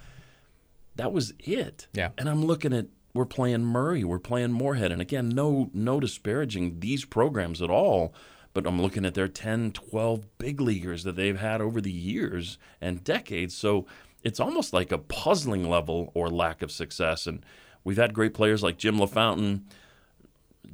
[0.97, 1.87] That was it.
[1.93, 2.11] Yeah.
[2.19, 2.87] And I'm looking at
[3.17, 8.15] we're playing Murray, we're playing Morehead, and again, no no disparaging these programs at all.
[8.53, 12.57] But I'm looking at their 10, 12 big leaguers that they've had over the years
[12.81, 13.55] and decades.
[13.55, 13.85] So
[14.27, 17.29] it's almost like a puzzling level or lack of success.
[17.29, 17.47] And
[17.85, 19.61] we've had great players like Jim LaFountain.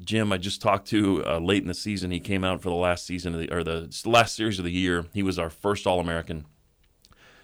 [0.03, 2.11] Jim, I just talked to uh, late in the season.
[2.11, 4.73] He came out for the last season of the, or the last series of the
[4.73, 5.05] year.
[5.13, 6.47] He was our first All American.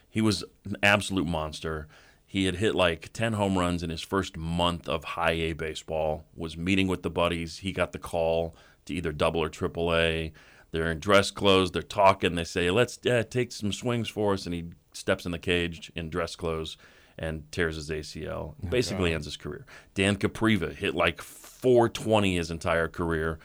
[0.09, 1.89] He was an absolute monster.
[2.25, 6.25] He had hit like 10 home runs in his first month of high A baseball,
[6.35, 7.59] was meeting with the buddies.
[7.59, 8.57] He got the call
[8.87, 10.33] to either double or triple A.
[10.71, 11.71] They're in dress clothes.
[11.71, 12.35] They're talking.
[12.35, 14.47] They say, let's uh, take some swings for us.
[14.47, 14.65] And he
[14.99, 16.77] steps in the cage in dress clothes
[17.19, 18.55] and tears his ACL.
[18.63, 19.67] Oh, Basically ends his career.
[19.95, 23.39] Dan Capriva hit like 420 his entire career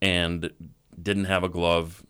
[0.00, 0.50] and
[1.00, 2.02] didn't have a glove,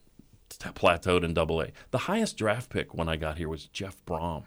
[0.49, 1.72] t- plateaued in double A.
[1.90, 4.44] The highest draft pick when I got here was Jeff Brohm.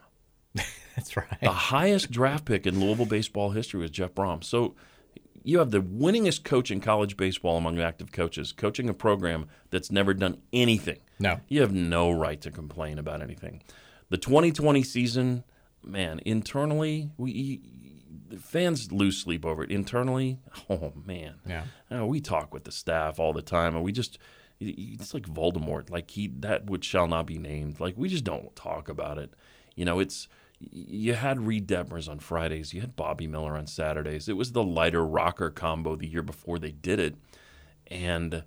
[0.96, 1.40] That's right.
[1.42, 4.44] The highest draft pick in Louisville baseball history was Jeff Brohm.
[4.44, 4.76] So
[5.44, 9.92] you have the winningest coach in college baseball among active coaches, coaching a program that's
[9.92, 11.00] never done anything.
[11.20, 11.40] No.
[11.48, 13.62] You have no right to complain about anything.
[14.12, 15.46] The 2020 season,
[15.84, 17.62] man, internally, we
[18.40, 19.72] fans lose sleep over it.
[19.72, 20.38] Internally,
[20.70, 21.64] oh man, Yeah.
[21.90, 24.18] uh, we talk with the staff all the time, and we just
[24.60, 27.80] it's like Voldemort, like he that which shall not be named.
[27.80, 29.34] Like we just don't talk about it.
[29.76, 30.28] You know, it's
[30.60, 34.28] you had Reed Detmers on Fridays, you had Bobby Miller on Saturdays.
[34.28, 37.16] It was the Leiter Rocker combo the year before they did it,
[37.88, 38.44] and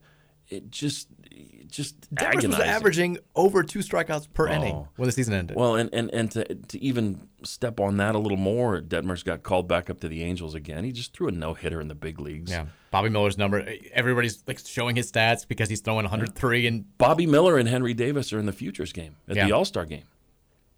[0.55, 4.52] it just it just Detmers was averaging over two strikeouts per Oh.
[4.52, 5.57] inning when the season ended.
[5.57, 9.42] Well, and, and, and to, to even step on that a little more, Detmers got
[9.42, 10.84] called back up to the Angels again.
[10.84, 12.50] He just threw a no hitter in the big leagues.
[12.52, 13.66] yeah, Bobby Miller's number.
[13.92, 18.32] Everybody's like showing his stats because he's throwing 103 and Bobby Miller and Henry Davis
[18.32, 19.46] are in the futures game at Yeah.
[19.46, 20.05] the All Star game.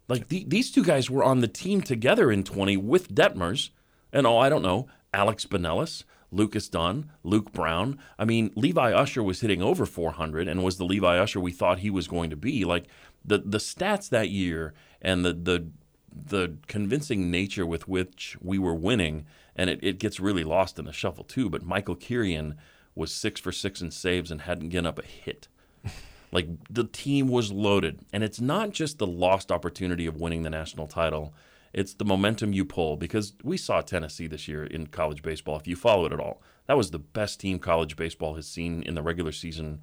[0.09, 3.69] Like the, these two guys were on the team together in 20 with Detmers
[4.13, 7.97] and oh, I don't know, Alex Binelas, Lucas Dunn, Luke Brown.
[8.19, 11.79] I mean, Levi Usher was hitting over 400 and was the Levi Usher we thought
[11.79, 12.65] he was going to be.
[12.65, 12.85] Like
[13.23, 15.67] the the stats that year and the the
[16.11, 19.25] the convincing nature with which we were winning,
[19.55, 21.49] and it, it gets really lost in the shuffle too.
[21.49, 22.55] But Michael Kirian
[22.95, 25.47] was six for six in saves and hadn't given up a hit.
[26.31, 27.99] Like the team was loaded.
[28.11, 31.33] And it's not just the lost opportunity of winning the national title,
[31.77, 35.57] it's the momentum you pull because we saw Tennessee this year in college baseball.
[35.57, 38.81] If you follow it at all, that was the best team college baseball has seen
[38.81, 39.81] in the regular season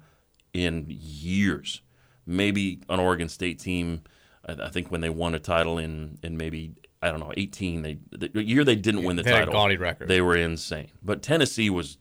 [0.53, 1.81] in years.
[2.25, 4.01] Maybe an Oregon State team,
[4.45, 7.97] I, think when they won a title in, in maybe, I don't know, 18, they,
[8.11, 10.09] the year they didn't win the They had a title, gaudy record.
[10.09, 10.91] they were insane.
[11.01, 11.97] But Tennessee was,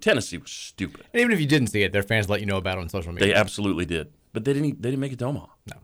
[0.00, 1.06] Tennessee was stupid.
[1.12, 2.88] and even if you didn't see it, their fans let you know about it on
[2.88, 3.28] social media.
[3.28, 4.80] They absolutely did, but they didn't.
[4.80, 5.48] They didn't make it to Omaha.
[5.66, 5.78] No.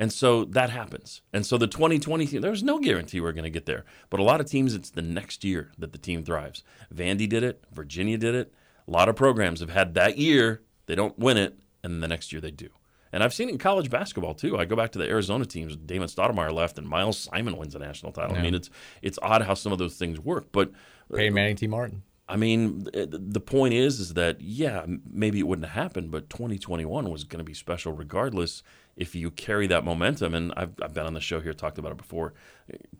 [0.00, 1.22] And so that happens.
[1.32, 3.84] And so the 2020 team, there's no guarantee we're going to get there.
[4.10, 6.62] But a lot of teams, it's the next year that the team thrives.
[6.94, 7.64] Vandy did it.
[7.72, 8.54] Virginia did it.
[8.86, 10.62] A lot of programs have had that year.
[10.86, 12.68] They don't win it, and the next year they do.
[13.12, 14.58] And I've seen it in college basketball too.
[14.58, 15.76] I go back to the Arizona teams.
[15.76, 18.36] Damon Stoudemire left, and Miles Simon wins a national title.
[18.36, 18.70] I mean, it's
[19.02, 20.52] it's odd how some of those things work.
[20.52, 20.70] But
[21.12, 22.02] uh, Peyton Manning, Tee Martin.
[22.30, 27.10] I mean, the point is, is that yeah, maybe it wouldn't have happened, but 2021
[27.10, 28.62] was going to be special regardless
[28.98, 30.34] if you carry that momentum.
[30.34, 32.34] And I've, I've been on the show here, talked about it before.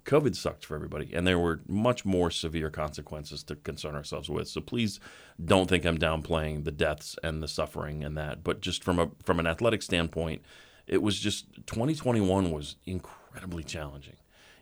[0.05, 4.49] COVID sucked for everybody, and there were much more severe consequences to concern ourselves with.
[4.49, 5.01] So please
[5.44, 9.11] don't think I'm downplaying the deaths and the suffering and that, but just from a
[9.24, 10.42] from an athletic standpoint,
[10.86, 14.16] it was just 2021 was incredibly challenging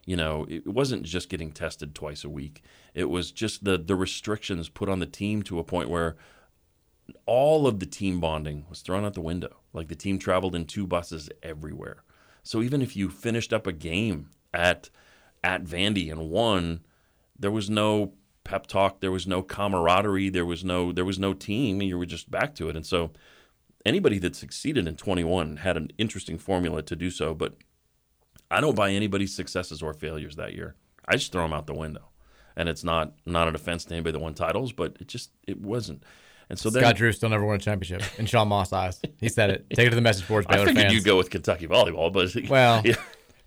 [0.05, 2.63] you know it wasn't just getting tested twice a week
[2.95, 6.17] it was just the the restrictions put on the team to a point where
[7.25, 10.65] all of the team bonding was thrown out the window like the team traveled in
[10.65, 12.03] two buses everywhere
[12.43, 14.91] so even if you finished up a game at
[15.45, 16.81] at Vandy and won
[17.39, 18.13] there was no
[18.45, 22.07] pep talk there was no camaraderie there was no there was no team you were
[22.07, 23.11] just back to it and so
[23.85, 27.57] anybody that succeeded in 21 had an interesting formula to do so but
[28.51, 30.77] I don't buy anybody's successes or failures that year.
[31.09, 32.09] I just throw them out the window,
[32.57, 35.61] and it's not not an offense to anybody that won titles, but it just it
[35.61, 36.05] wasn't.
[36.49, 39.01] And so Scott then Drew still never won a championship in Sean Moth's eyes.
[39.19, 39.67] He said it.
[39.71, 40.95] Take it to the message boards, I Baylor figured fans.
[40.95, 42.95] you'd go with Kentucky volleyball, but Well, yeah.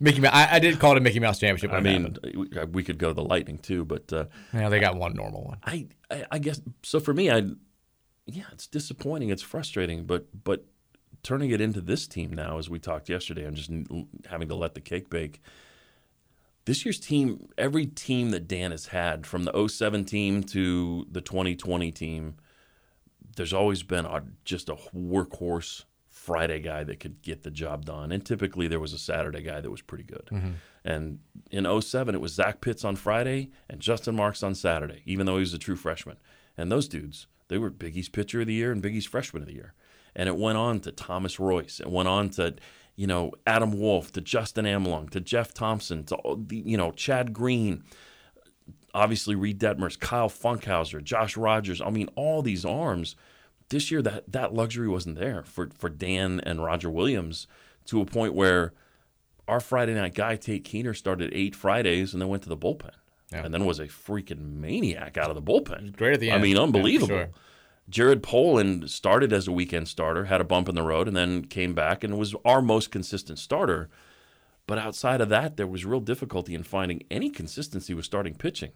[0.01, 0.33] Mickey Mouse.
[0.33, 1.71] I, I did call it a Mickey Mouse championship.
[1.71, 2.49] I mean, happened.
[2.53, 5.59] we- we could go the Lightning too, but uh, yeah, they got one normal one.
[5.63, 6.99] I, I I guess so.
[6.99, 7.43] For me, I
[8.25, 9.29] yeah, it's disappointing.
[9.29, 10.65] It's frustrating, but but
[11.23, 13.69] turning it into this team now, as we talked yesterday, I'm just
[14.29, 15.41] having to let the cake bake.
[16.65, 21.19] This year's team, every team that Dan has had, from the 07 team to the
[21.21, 22.35] 2020 team,
[23.39, 28.11] there's always been a, just a workhorse Friday guy that could get the job done.
[28.11, 30.27] And typically there was a Saturday guy that was pretty good.
[30.29, 30.53] Mhm.
[30.83, 31.19] And
[31.49, 35.35] in 07, it was Zach Pitts on Friday and Justin Marks on Saturday, even though
[35.35, 36.17] he was a true freshman.
[36.57, 39.43] And those dudes, they were Big East Pitcher of the Year and Big East Freshman
[39.43, 39.73] of the Year.
[40.17, 41.79] And it went on to Thomas Royce.
[41.79, 42.55] It went on to,
[42.97, 46.17] you know, Adam Wolf, to Justin Amlong, to Jeff Thompson, to,
[46.49, 47.85] you know, Chad Green,
[48.93, 51.81] obviously Reed Detmers, Kyle Funkhouser, Josh Rogers.
[51.81, 53.15] I mean, all these arms.
[53.69, 57.47] This year, that that luxury wasn't there for for Dan and Roger Williams
[57.85, 58.73] to a point where
[59.47, 62.91] our Friday night guy Tate Keener started eight Fridays and then went to the bullpen,
[63.31, 65.95] and then was a freaking maniac out of the bullpen.
[65.95, 66.39] Great at the end.
[66.39, 67.07] I mean, Yeah, unbelievable.
[67.07, 67.29] sure.
[67.89, 71.43] Jared Poland started as a weekend starter, had a bump in the road, and then
[71.43, 73.89] came back and was our most consistent starter.
[74.67, 78.73] But outside of that, there was real difficulty in finding any consistency with starting pitching.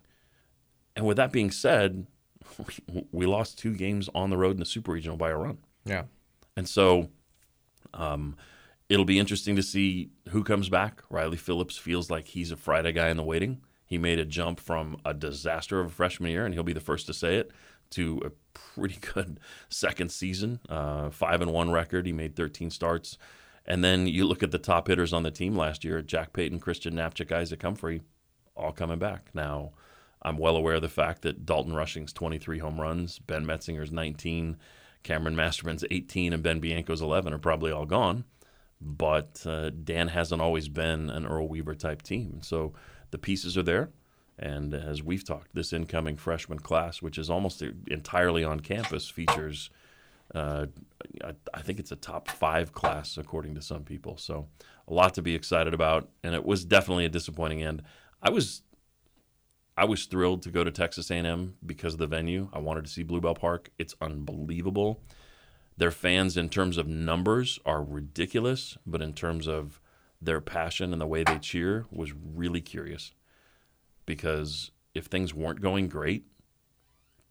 [0.96, 2.08] And with that being said,
[3.12, 5.58] we, lost two games on the road in the Super Regional by a run.
[5.86, 6.04] Yeah.
[6.56, 7.10] And so
[7.94, 8.36] um,
[8.90, 11.02] it'll be interesting to see who comes back.
[11.10, 13.62] Riley Phillips feels like he's a Friday guy in the waiting.
[13.86, 16.80] He made a jump from a disaster of a freshman year, and he'll be the
[16.80, 17.52] first to say it,
[17.92, 19.40] to a pretty good
[19.70, 22.06] second season, uh, five and one record.
[22.06, 23.18] He made 13 starts.
[23.66, 26.60] And then you look at the top hitters on the team last year: Jack Payton,
[26.60, 28.02] Christian Knapczyk, Isaac Humphrey,
[28.56, 29.30] all coming back.
[29.34, 29.72] Now,
[30.24, 34.58] I'm well aware of the fact that Dalton Rushing's 23 home runs, Ben Metzinger's 19,
[35.04, 38.24] Cameron Masterman's 18, and Ben Bianco's 11 are probably all gone.
[38.80, 42.42] But uh, Dan hasn't always been an Earl Weaver type team.
[42.42, 42.74] So
[43.12, 43.92] the pieces are there.
[44.40, 49.70] And as we've talked, this incoming freshman class, which is almost entirely on campus, features,
[50.34, 50.66] uh,
[51.24, 54.18] I, I think it's a top five class, according to some people.
[54.18, 54.48] So
[54.88, 56.10] a lot to be excited about.
[56.24, 57.84] And it was definitely a disappointing end.
[58.22, 58.64] I was
[59.76, 62.50] I was thrilled to go to Texas A&M because of the venue.
[62.54, 63.72] I wanted to see Blue Bell Park.
[63.78, 65.02] It's unbelievable.
[65.78, 69.82] Their fans, in terms of numbers, are ridiculous, but in terms of
[70.22, 73.14] their passion and the way they cheer, was really curious.
[74.06, 76.26] Because if things weren't going great,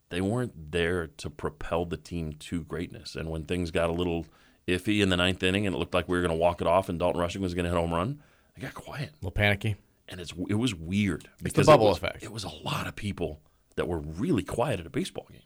[0.08, 3.14] they weren't there to propel the team to greatness.
[3.14, 4.26] And when things got a little
[4.66, 6.66] iffy in the ninth inning and it looked like we were going to walk it
[6.66, 8.20] off and Dalton Rushing was going to hit a home run,
[8.54, 9.76] they got quiet A little panicky.
[10.08, 12.22] And it's it was weird It's the because bubble it was, effect.
[12.22, 13.40] It was a lot of people
[13.76, 15.40] that were really quiet at a baseball game.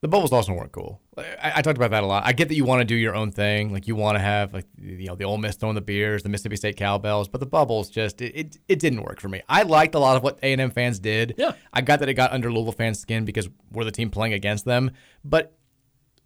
[0.00, 1.00] The bubbles also weren't cool.
[1.16, 2.24] I, I talked about that a lot.
[2.26, 4.52] I get that you want to do your own thing, like you want to have
[4.52, 7.46] like you know the Ole Miss throwing the beers, the Mississippi State cowbells, but the
[7.46, 9.40] bubbles just it, it, it didn't work for me.
[9.48, 11.34] I liked a lot of what A and M fans did.
[11.38, 14.34] Yeah, I got that it got under Louisville fans' skin because we're the team playing
[14.34, 14.90] against them,
[15.24, 15.56] but.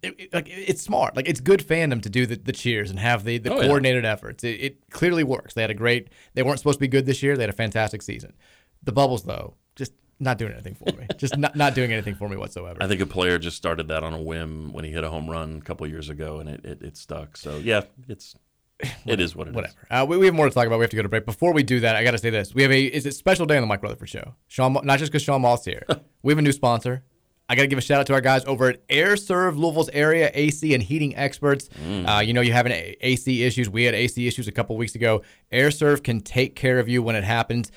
[0.01, 2.99] It, it- like it's smart, like it's good fandom to do the, the cheers and
[2.99, 3.67] have the, the Oh, yeah.
[3.67, 4.43] coordinated efforts.
[4.43, 5.53] It, it clearly works.
[5.53, 6.09] They had a great.
[6.35, 7.35] They weren't supposed to be good this year.
[7.35, 8.33] They had a fantastic season.
[8.83, 9.91] The bubbles, though, just
[10.21, 11.05] not doing anything for me.
[11.17, 12.77] just not, not doing anything for me whatsoever.
[12.83, 15.29] I think a player just started that on a whim when he hit a home
[15.29, 17.35] run a couple years ago, and it, it, it stuck.
[17.35, 18.35] So yeah, it's
[19.05, 19.55] it is what it is.
[19.55, 19.75] Whatever.
[19.91, 20.79] Uh, we, we have more to talk about.
[20.79, 21.25] We have to go to break.
[21.25, 23.45] Before we do that, I got to say this: we have a is it special
[23.45, 24.35] day on the Mike Rutherford Show.
[24.47, 25.85] Sean, not just because Sean Moth here.
[26.23, 27.03] we have a new sponsor.
[27.49, 29.89] I got to give a shout out to our guys over at Aire Serv, Louisville's
[29.89, 31.67] area AC and heating experts.
[32.07, 33.67] Uh, you know, you have an AC issues.
[33.69, 35.23] We had AC issues a couple weeks ago.
[35.51, 37.71] Aire Serv can take care of you when it happens.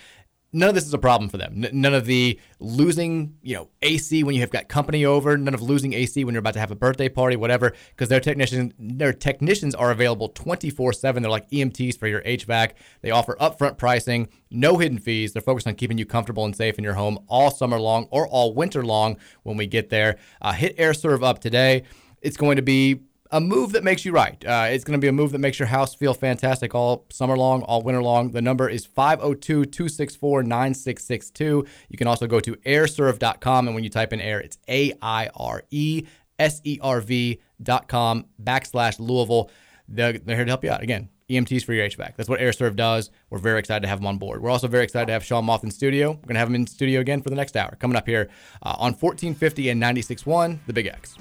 [0.55, 1.64] None of this is a problem for them.
[1.72, 5.38] None of the losing, you know, AC when you have got company over.
[5.38, 7.72] None of losing AC when you're about to have a birthday party, whatever.
[7.90, 11.22] Because their technicians, their technicians are available 24/7.
[11.22, 12.72] They're like EMTs for your HVAC.
[13.00, 15.32] They offer upfront pricing, no hidden fees.
[15.32, 18.28] They're focused on keeping you comfortable and safe in your home all summer long or
[18.28, 19.16] all winter long.
[19.44, 21.84] When we get there, uh, hit Aire Serv up today.
[22.20, 23.00] It's going to be
[23.33, 24.43] a move that makes you right.
[24.45, 27.37] Uh, it's going to be a move that makes your house feel fantastic all summer
[27.37, 28.30] long, all winter long.
[28.30, 31.66] The number is 502 264 9662.
[31.89, 33.66] You can also go to aireserv.com.
[33.66, 36.07] And when you type in air, it's A I R E
[36.39, 39.51] S E R V.com backslash Louisville.
[39.89, 40.83] They're, they're here to help you out.
[40.83, 42.16] Again, EMTs for your HVAC.
[42.16, 43.11] That's what Aire Serv does.
[43.30, 44.43] We're very excited to have them on board.
[44.43, 46.11] We're also very excited to have Sean Moth in studio.
[46.11, 47.76] We're going to have him in studio again for the next hour.
[47.76, 48.28] Coming up here
[48.62, 51.16] uh, on 1450 and 96.1, The Big X.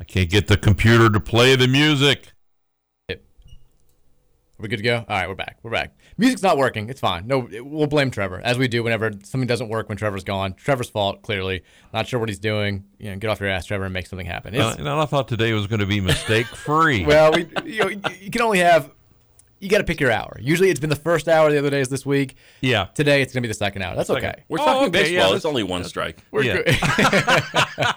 [0.00, 2.32] I can't get the computer to play the music.
[3.10, 3.16] Are
[4.62, 4.96] we good to go?
[4.96, 5.58] All right, we're back.
[5.62, 5.96] We're back.
[6.18, 6.90] Music's not working.
[6.90, 7.26] It's fine.
[7.26, 10.52] No, we'll blame Trevor as we do whenever something doesn't work when Trevor's gone.
[10.52, 11.62] Trevor's fault, clearly.
[11.94, 12.84] Not sure what he's doing.
[12.98, 14.54] You know, get off your ass, Trevor, and make something happen.
[14.54, 17.04] It's- and I thought today was going to be mistake free.
[17.06, 17.88] well, we, you, know,
[18.20, 18.90] you can only have.
[19.60, 20.38] You got to pick your hour.
[20.40, 21.50] Usually, it's been the first hour.
[21.50, 22.34] The other days this week.
[22.62, 22.86] Yeah.
[22.94, 23.94] Today, it's gonna be the second hour.
[23.94, 24.42] That's okay.
[24.48, 25.30] We're Oh, talking okay, baseball.
[25.30, 26.18] yeah, it's only one strike.
[26.30, 26.56] We're Yeah.
[26.62, 26.76] good.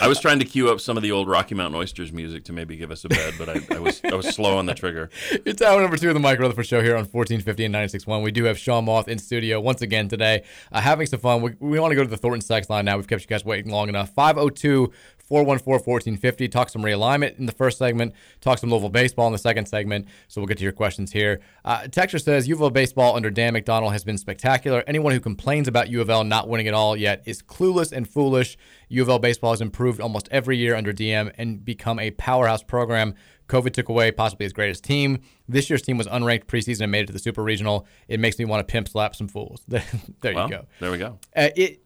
[0.00, 2.52] I was trying to cue up some of the old Rocky Mountain Oysters music to
[2.52, 5.10] maybe give us a bed, but I, I was I was slow on the trigger.
[5.44, 8.22] It's hour number two of the Mike Rutherford Show here on 1450 and 96.1.
[8.22, 10.42] We do have Sean Moth in studio once again today,
[10.72, 11.40] uh, having some fun.
[11.42, 12.96] We, we want to go to the Thornton sex line now.
[12.96, 14.10] We've kept you guys waiting long enough.
[14.10, 14.92] 502
[15.28, 16.48] 414 1450.
[16.48, 20.06] Talk some realignment in the first segment, talk some Louisville baseball in the second segment.
[20.28, 21.40] So we'll get to your questions here.
[21.64, 24.82] Uh, Texture says U of L baseball under Dan McDonnell has been spectacular.
[24.86, 28.08] Anyone who complains about U of L not winning it all yet is clueless and
[28.08, 28.56] foolish.
[28.88, 32.62] U of L baseball has improved almost every year under DM and become a powerhouse
[32.62, 33.14] program.
[33.48, 35.20] COVID took away possibly his greatest team.
[35.48, 37.86] This year's team was unranked preseason and made it to the Super Regional.
[38.06, 39.62] It makes me want to pimp slap some fools.
[39.68, 39.82] there
[40.22, 40.66] Well, you go.
[40.80, 41.18] There we go.
[41.34, 41.82] Uh, it,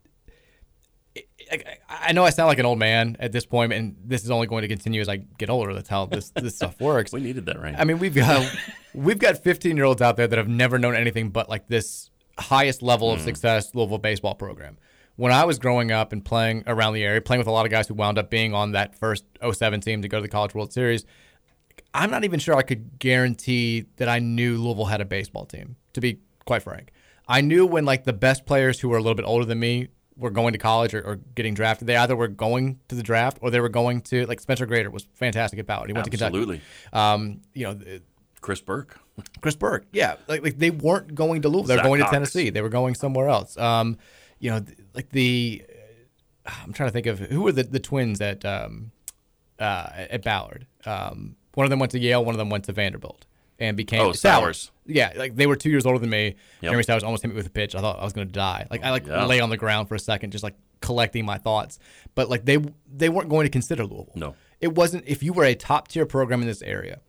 [1.17, 4.31] I- I know I sound like an old man at this point, and this is
[4.31, 5.75] only going to continue as I get older.
[5.75, 7.13] That's how this this stuff works.
[7.13, 7.75] We needed that right.
[7.77, 8.51] I mean, we've got
[8.95, 12.11] we've got 15 year olds out there that have never known anything but like this
[12.39, 13.25] highest level of mm.
[13.25, 14.79] success Louisville baseball program.
[15.17, 17.71] When I was growing up and playing around the area, playing with a lot of
[17.71, 20.55] guys who wound up being on that first 07 team to go to the College
[20.55, 21.05] World Series,
[21.93, 25.77] I'm not even sure I could guarantee that I knew Louisville had a baseball team,
[25.93, 26.93] to be quite frank.
[27.29, 29.89] I knew when like the best players who were a little bit older than me
[30.17, 33.39] were going to college or, or getting drafted, they either were going to the draft
[33.41, 35.89] or they were going to like Spencer Grader was fantastic at Ballard.
[35.89, 36.59] He went Absolutely.
[36.59, 37.15] to Kentucky.
[37.15, 37.79] Um, you know,
[38.41, 38.99] Chris Burke.
[39.41, 41.69] Chris Burke, yeah, like, like they weren't going to Louisville.
[41.69, 42.51] They were Zach going to Tennessee.
[42.51, 43.59] They were going somewhere else.
[43.59, 43.99] Um,
[44.39, 45.63] you know, like the
[46.47, 48.91] I'm trying to think of who were the, the twins at um,
[49.59, 50.67] uh, at Ballard.
[50.87, 52.25] Um, one of them went to Yale.
[52.25, 53.27] One of them went to Vanderbilt
[53.63, 54.71] and became Oh, Sowers.
[54.87, 56.25] Yeah, like they were two years older than me.
[56.61, 56.71] Yep.
[56.71, 57.75] Jeremy Sowers almost hit me with a pitch.
[57.75, 58.67] I thought I was going to die.
[58.71, 59.25] Like I like Yeah.
[59.27, 61.79] lay on the ground for a second, just like collecting my thoughts.
[62.15, 62.59] But like they
[62.93, 64.13] they weren't going to consider Louisville.
[64.17, 64.35] No.
[64.61, 65.05] It wasn't.
[65.07, 67.01] If you were a top tier program in this area,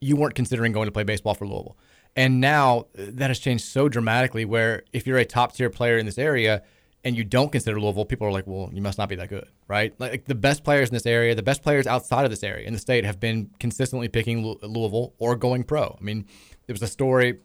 [0.00, 1.76] you weren't considering going to play baseball for Louisville.
[2.14, 4.44] And now that has changed so dramatically.
[4.44, 6.62] Where if you're a top tier player in this area
[7.04, 9.48] and you don't consider Louisville, people are like, "Well, you must not be that good,
[9.68, 12.66] right?" Like, the best players in this area, the best players outside of this area
[12.66, 15.96] in the state have been consistently picking Louisville or going pro.
[16.00, 16.26] I mean,
[16.66, 17.38] there was a story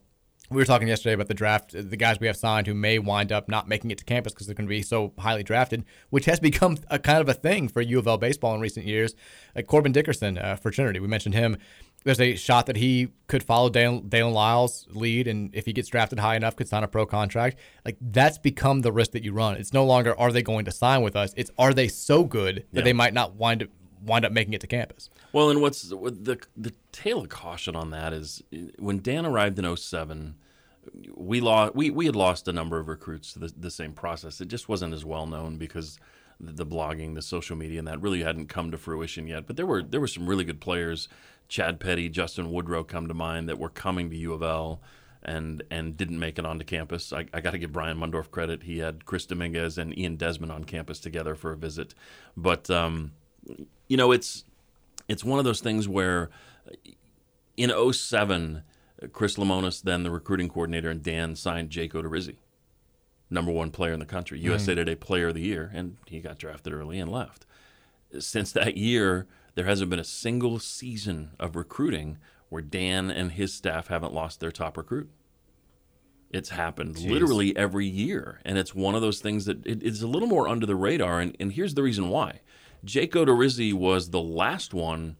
[0.49, 3.31] we were talking yesterday about the draft, the guys we have signed who may wind
[3.31, 6.25] up not making it to campus because they're going to be so highly drafted, which
[6.25, 9.13] has become a kind of a thing for U of L baseball in recent years.
[9.55, 11.57] Like Corbin Dickerson uh, for Trinity, we mentioned him.
[12.07, 15.89] There's a shot that he could follow Daylen, Daylen Lile's lead, and if he gets
[15.89, 17.59] drafted high enough, could sign a pro contract.
[17.85, 19.57] Like that's become the risk that you run.
[19.57, 21.33] It's no longer are they going to sign with us.
[21.35, 22.83] It's are they so good that Yeah.
[22.83, 23.69] they might not wind up
[24.01, 25.09] wind up making it to campus.
[25.33, 28.41] Well, and what's the the tale of caution on that is
[28.79, 30.35] when Dan arrived in 07,
[31.13, 34.39] we lost we, we had lost a number of recruits to the, the same process.
[34.39, 35.99] It just wasn't as well known because
[36.39, 39.45] the, the blogging, the social media, and that really hadn't come to fruition yet.
[39.47, 41.09] But there were there were some really good players,
[41.47, 44.81] Chad Petty, Justin Woodrow come to mind that were coming to U of L
[45.23, 47.11] and and didn't make it onto campus.
[47.11, 48.63] I, I got to give Brian Mundorf credit.
[48.63, 51.93] He had Chris Dominguez and Ian Desmond on campus together for a visit.
[52.35, 53.11] But um,
[53.87, 54.45] you know, it's
[55.07, 56.29] it's one of those things where
[57.55, 58.63] in 07,
[59.11, 62.35] Chris Lemonis, then the recruiting coordinator, and Dan signed Jake Odorizzi,
[63.29, 66.37] number one player in the country, USA Today Player of the Year, and he got
[66.37, 67.45] drafted early and left.
[68.19, 69.27] Since that year,
[69.57, 74.39] there hasn't been a single season of recruiting where Dan and his staff haven't lost
[74.39, 75.09] their top recruit.
[76.29, 77.09] It's happened Jeez.
[77.09, 80.47] literally every year, and it's one of those things that it, it's a little more
[80.47, 81.19] under the radar.
[81.19, 82.41] And, and here's the reason why:
[82.85, 85.15] Jake Odorizzi was the last one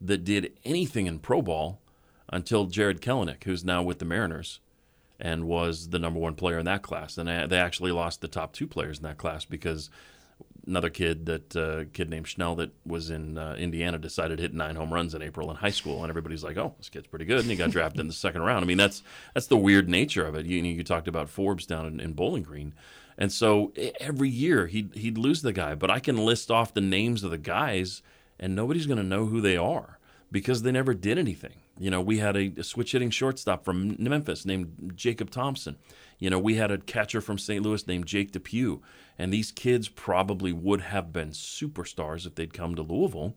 [0.00, 1.80] that did anything in pro ball
[2.28, 4.60] until Jarred Kelenic, who's now with the Mariners,
[5.18, 7.18] and was the number one player in that class.
[7.18, 9.90] And they they actually lost the top two players in that class because
[10.66, 14.54] another kid that uh, kid named Schnell that was in uh, Indiana decided to hit
[14.54, 17.24] nine home runs in April in high school, and everybody's like, "Oh, this kid's pretty
[17.24, 18.64] good," and he got drafted in the second round.
[18.64, 19.02] I mean, that's
[19.34, 20.46] that's the weird nature of it.
[20.46, 22.74] You you talked about Forbes down in, in Bowling Green,
[23.18, 26.80] and so every year he'd he'd lose the guy, but I can list off the
[26.80, 28.02] names of the guys,
[28.38, 29.98] and nobody's going to know who they are
[30.30, 31.54] because they never did anything.
[31.78, 35.76] You know, we had a, a switch hitting shortstop from Memphis named Jacob Thompson.
[36.18, 37.62] You know, we had a catcher from St.
[37.62, 38.80] Louis named Jake Depew.
[39.18, 43.34] And these kids probably would have been superstars if they'd come to Louisville.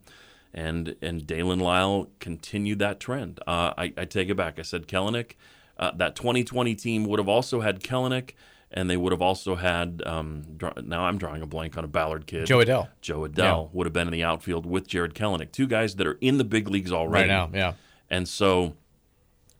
[0.54, 3.38] And and Daylen Lile continued that trend.
[3.46, 4.58] Uh, I, I take it back.
[4.58, 5.32] I said Kelenic.
[5.78, 8.32] Uh, that 2020 team would have also had Kelenic,
[8.72, 10.02] and they would have also had.
[10.06, 12.46] Um, draw, now I'm drawing a blank on a Ballard kid.
[12.46, 12.88] Jo Adell.
[13.02, 16.18] Jo Adell would have been in the outfield with Jarred Kelenic, two guys that are
[16.20, 17.28] in the big leagues already.
[17.28, 17.74] Right now, yeah.
[18.10, 18.74] And so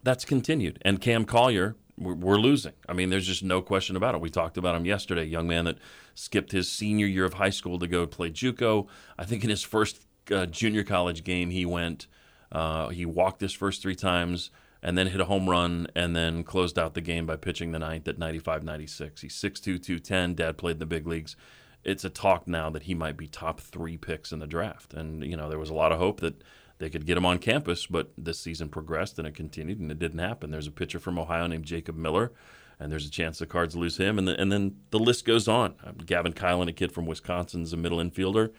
[0.03, 0.79] that's continued.
[0.83, 2.73] And Cam Collier, we're, losing.
[2.89, 4.21] I mean, there's just no question about it.
[4.21, 5.25] We talked about him yesterday.
[5.25, 5.79] Young man that
[6.15, 8.87] skipped his senior year of high school to go play JUCO.
[9.19, 12.07] I think in his first uh, junior college game, he went.
[12.51, 14.51] Uh, he walked his first three times
[14.83, 17.79] and then hit a home run and then closed out the game by pitching the
[17.79, 19.23] ninth at 95 96.
[19.23, 20.35] He's 6'2, 210.
[20.35, 21.37] Dad played in the big leagues.
[21.85, 24.95] It's a talk now that he might be top three picks in the draft.
[24.95, 26.43] And, you know, there was a lot of hope that
[26.79, 29.99] they could get him on campus, but this season progressed and it continued and it
[29.99, 30.51] didn't happen.
[30.51, 32.33] There's a pitcher from Ohio named Jacob Miller,
[32.79, 34.19] and there's a chance the Cards lose him.
[34.19, 35.75] And, the, and then the list goes on.
[35.85, 38.53] Uh, Gavin Kilen, a kid from Wisconsin, is a middle infielder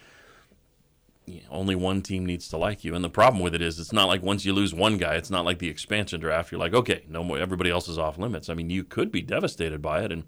[1.50, 2.96] only one team needs to like you.
[2.96, 5.30] And the problem with it is, it's not like once you lose one guy, it's
[5.30, 6.52] not like the expansion draft.
[6.52, 7.38] You're like, okay, no more.
[7.38, 8.50] Everybody else is off limits.
[8.50, 10.24] I mean, you could be devastated by it, and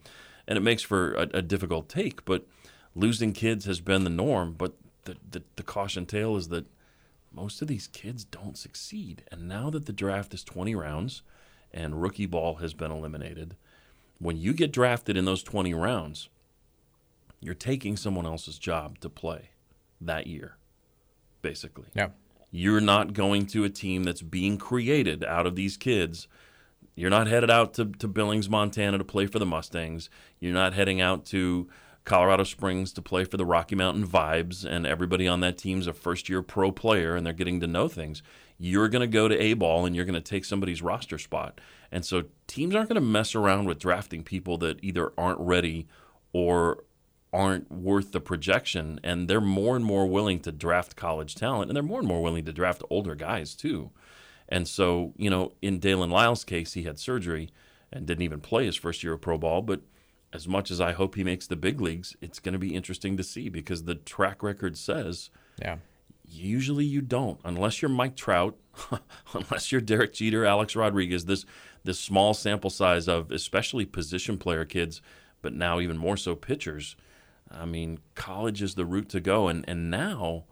[0.48, 2.26] and it makes for a, a difficult take.
[2.26, 2.46] But
[2.96, 4.54] losing kids has been the norm.
[4.54, 4.74] But
[5.04, 6.66] the, the the caution tale is that
[7.34, 9.24] most of these kids don't succeed.
[9.32, 11.22] And now that the draft is 20 rounds,
[11.74, 13.56] and rookie ball has been eliminated,
[14.20, 16.30] when you get drafted in those 20 rounds,
[17.40, 19.50] you're taking someone else's job to play
[20.00, 20.58] that year
[21.42, 21.86] basically.
[21.94, 22.10] Yeah.
[22.52, 26.28] You're not going to a team that's being created out of these kids.
[26.96, 30.10] You're not headed out to, to Billings, Montana to play for the Mustangs.
[30.40, 31.70] You're not heading out to
[32.04, 35.94] Colorado Springs to play for the Rocky Mountain Vibes, and everybody on that team's a
[35.94, 38.24] first year pro player and they're getting to know things.
[38.58, 41.62] You're going to go to A ball and you're going to take somebody's roster spot.
[41.92, 45.88] And so teams aren't going to mess around with drafting people that either aren't ready
[46.34, 46.84] or
[47.34, 51.76] aren't worth the projection and they're more and more willing to draft college talent and
[51.76, 53.92] they're more and more willing to draft older guys too.
[54.50, 57.50] And so, you know, in Daylen Lile's case, he had surgery
[57.92, 59.82] and didn't even play his first year of pro ball, but
[60.34, 63.18] as much as I hope he makes the big leagues, it's going to be interesting
[63.18, 65.30] to see because the track record says
[65.62, 65.78] yeah.
[66.34, 68.56] Usually you don't unless you're Mike Trout,
[69.34, 71.46] unless you're Derek Jeter, Alex Rodriguez, this
[71.84, 75.02] this small sample size of especially position player kids,
[75.42, 76.96] but now even more so pitchers
[77.54, 80.46] I mean, college is the route to go, and and now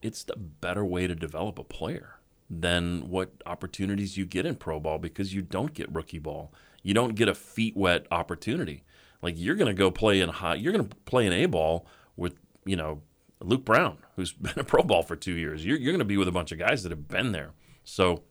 [0.00, 2.16] it's the better way to develop a player
[2.50, 6.52] than what opportunities you get in pro ball because you don't get rookie ball.
[6.82, 8.84] You don't get a feet wet opportunity.
[9.22, 11.86] Like you're going to go play in high, you're going to play in a ball
[12.16, 13.02] with you know
[13.40, 15.64] Luke Brown, who's been a pro ball for two years.
[15.64, 17.50] You're, you're going to be with a bunch of guys that have been there.
[17.84, 18.22] So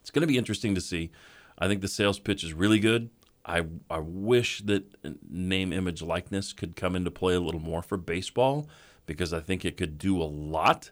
[0.00, 1.10] it's going to be interesting to see.
[1.58, 3.10] I think the sales pitch is really good.
[3.44, 4.84] I, I wish that
[5.28, 8.68] name, image, likeness could come into play a little more for baseball
[9.06, 10.90] because I think it could do a lot.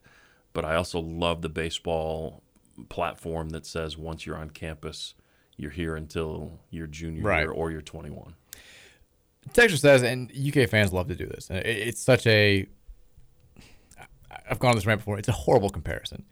[0.53, 2.43] But I also love the baseball
[2.89, 5.15] platform that says once you're on campus,
[5.57, 7.41] you're here until your junior Right.
[7.41, 8.35] year or you're 21.
[9.53, 11.51] Texture says, and UK fans love to do this.
[11.51, 12.67] And it's such a.
[14.51, 15.19] I've gone on this rant before.
[15.19, 16.25] It's a horrible comparison.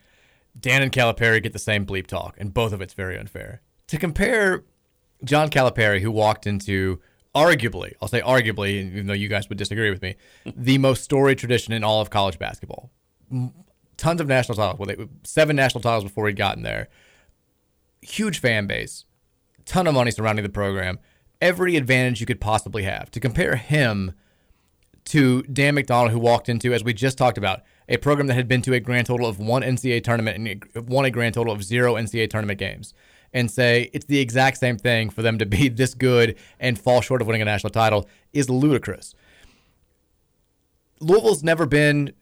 [0.59, 3.63] Dan and Calipari get the same bleep talk, and both of it's very unfair.
[3.89, 4.65] To compare
[5.25, 7.01] John Calipari, who walked into
[7.35, 10.17] arguably, I'll say arguably, even though you guys would disagree with me,
[10.57, 12.91] the most storied tradition in all of college basketball.
[13.97, 16.89] Tons of national titles, well, they, seven national titles before he'd gotten there.
[18.03, 19.05] Huge fan base,
[19.65, 20.99] ton of money surrounding the program,
[21.41, 23.11] every advantage you could possibly have.
[23.11, 24.13] To compare him
[25.07, 28.49] to Dan McDonnell, who walked into, as we just talked about, a program that had
[28.49, 30.37] been to a grand total of one NCAA tournament
[30.77, 32.95] and won a grand total of zero NCAA tournament games,
[33.33, 37.01] and say it's the exact same thing for them to be this good and fall
[37.01, 39.15] short of winning a national title is ludicrous.
[41.01, 42.13] Louisville's never been,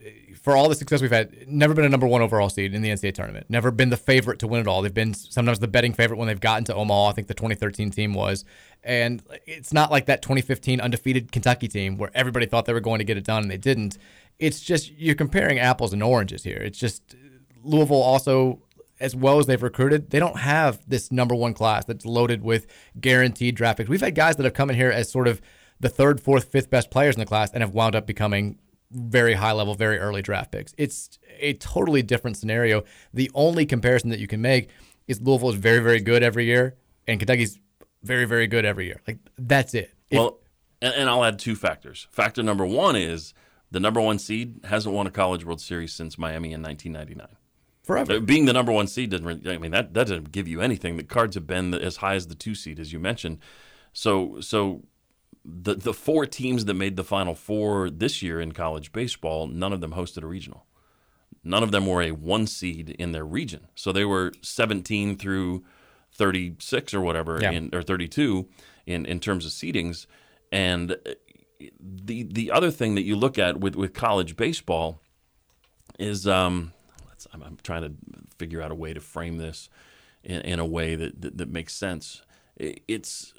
[0.42, 2.88] for all the success we've had, never been a number one overall seed in the
[2.88, 3.46] NCAA tournament.
[3.50, 4.80] Never been the favorite to win it all.
[4.80, 7.08] They've been sometimes the betting favorite when they've gotten to Omaha.
[7.08, 8.44] I think the 2013 team was.
[8.82, 13.00] And it's not like that 2015 undefeated Kentucky team where everybody thought they were going
[13.00, 13.98] to get it done and they didn't.
[14.38, 16.56] It's just you're comparing apples and oranges here.
[16.56, 17.14] It's just
[17.62, 18.62] Louisville also
[19.00, 22.66] as well as they've recruited, they don't have this number one class that's loaded with
[23.00, 23.88] guaranteed draft picks.
[23.88, 25.40] We've had guys that have come in here as sort of
[25.80, 28.58] the third, fourth, fifth best players in the class and have wound up becoming
[28.90, 30.74] very high level, very early draft picks.
[30.76, 32.82] It's a totally different scenario.
[33.14, 34.70] The only comparison that you can make
[35.06, 36.76] is Louisville is very, very good every year,
[37.06, 37.58] and Kentucky's
[38.02, 39.00] very, very good every year.
[39.06, 39.92] Like that's it.
[40.10, 40.38] If- Well,
[40.82, 42.08] and, I'll add two factors.
[42.10, 43.34] Factor number one is
[43.70, 47.36] the number one seed hasn't won a College World Series since Miami in 1999.
[47.82, 48.20] Forever.
[48.20, 49.26] Being the number one seed doesn't.
[49.26, 50.96] Really, I mean, that that doesn't give you anything.
[50.96, 53.38] The Cards have been as high as the two seed, as you mentioned.
[53.92, 54.84] So so
[55.44, 59.72] the the four teams that made the Final Four this year in college baseball, none
[59.72, 60.66] of them hosted a regional.
[61.42, 63.68] None of them were a one seed in their region.
[63.74, 65.64] So they were 17 through
[66.12, 67.52] 36 or whatever, Yeah.
[67.52, 68.46] in, or 32
[68.84, 70.06] in, in terms of seedings.
[70.52, 70.96] And uh,
[71.80, 75.00] the the other thing that you look at with, with college baseball
[75.98, 76.72] is um,
[77.08, 77.92] let's, I'm, I'm trying to
[78.38, 79.70] figure out a way to frame this
[80.22, 82.22] in, in a way that, that, that makes sense.
[82.56, 83.32] It's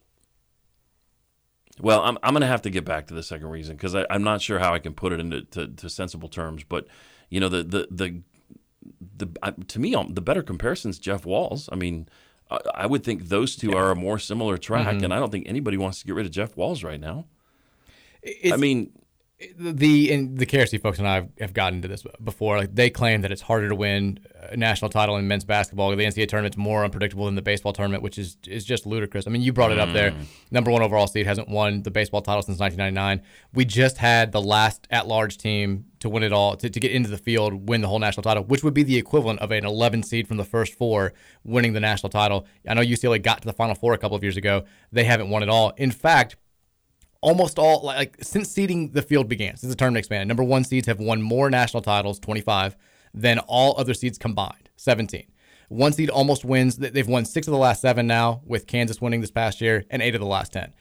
[1.81, 4.23] well, I'm, I'm going to have to get back to the second reason because I'm
[4.23, 6.63] not sure how I can put it into to, to sensible terms.
[6.63, 6.87] But
[7.29, 8.21] you know, the the the,
[9.17, 11.69] the to me, um, the better comparison is Jeff Walls.
[11.71, 12.07] I mean,
[12.49, 15.03] I, I would think those two are a more similar track, Mhm.
[15.03, 17.25] and I don't think anybody wants to get rid of Jeff Walls right now.
[18.21, 18.91] It's- I mean,
[19.57, 22.57] the and the KRC folks and I have, have gotten into this before.
[22.57, 24.19] Like they claim that it's harder to win
[24.49, 25.95] a national title in men's basketball.
[25.95, 29.27] The NCAA tournament's more unpredictable than the baseball tournament, which is is just ludicrous.
[29.27, 30.11] I mean, you brought it up there.
[30.11, 30.25] Mm.
[30.51, 33.25] Number one overall seed hasn't won the baseball title since 1999.
[33.53, 37.09] We just had the last at-large team to win it all to, to get into
[37.09, 40.03] the field, win the whole national title, which would be the equivalent of an 11
[40.03, 41.13] seed from the first four
[41.43, 42.45] winning the national title.
[42.67, 44.65] I know UCLA got to the Final Four a couple of years ago.
[44.91, 45.73] They haven't won it all.
[45.77, 46.35] In fact,
[47.21, 50.87] almost all like since seeding the field began, since the tournament expanded, number one seeds
[50.87, 52.75] have won more national titles, 25,
[53.13, 55.25] than all other seeds combined, 17.
[55.69, 56.77] One seed almost wins.
[56.77, 59.85] they- They've won six of the last seven now, with Kansas winning this past year,
[59.89, 60.73] and eight of the last 10.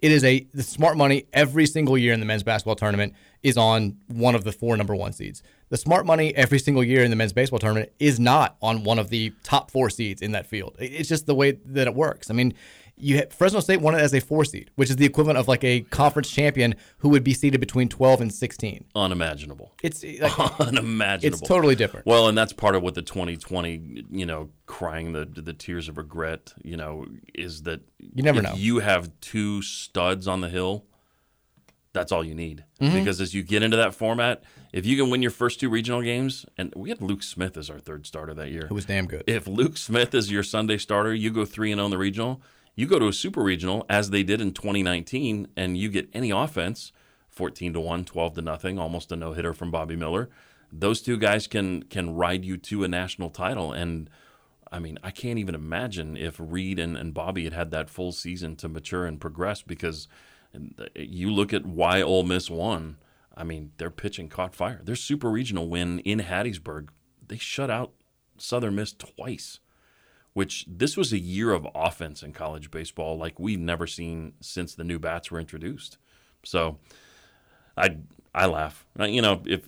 [0.00, 3.96] It is a smart money every single year in the men's basketball tournament is on
[4.06, 5.42] one of the four number one seeds.
[5.70, 9.00] The smart money every single year in the men's baseball tournament is not on one
[9.00, 10.76] of the top four seeds in that field.
[10.78, 12.30] It's just the way that it works.
[12.30, 12.54] I mean,
[13.00, 15.48] you had, Fresno State won it as a four seed, which is the equivalent of
[15.48, 18.84] like a conference champion who would be seeded between 12 and 16.
[18.94, 19.72] unimaginable.
[19.82, 21.38] It's like, unimaginable.
[21.38, 22.06] It's totally different.
[22.06, 25.96] Well, and that's part of what the 2020, you know, crying the the tears of
[25.98, 28.54] regret, you know, is that You never if know.
[28.56, 30.84] You have two studs on the hill.
[31.94, 32.92] That's all you need Mhm.
[32.94, 36.02] because as you get into that format, if you can win your first two regional
[36.02, 39.06] games, and we had Luke Smith as our third starter that year, Who was damn
[39.06, 39.24] good.
[39.26, 42.42] If Luke Smith is your Sunday starter, you go three and on the regional.
[42.78, 46.30] You go to a super regional as they did in 2019, and you get any
[46.30, 46.92] offense,
[47.28, 50.30] 14 to one, 12 to nothing, almost a no hitter from Bobby Miller.
[50.70, 54.08] Those two guys can can ride you to a national title, and
[54.70, 58.12] I mean, I can't even imagine if Reid and, and Bobby had had that full
[58.12, 60.06] season to mature and progress because
[60.54, 62.98] uh, you look at why Ole Miss won.
[63.36, 64.82] I mean, their pitching caught fire.
[64.84, 66.90] Their super regional win in Hattiesburg,
[67.26, 67.94] they shut out
[68.36, 69.58] Southern Miss twice,
[70.38, 74.72] which this was a year of offense in college baseball like we've never seen since
[74.72, 75.98] the new bats were introduced.
[76.44, 76.78] So
[77.76, 77.96] I
[78.32, 78.86] I laugh.
[79.00, 79.62] Uh, You know, if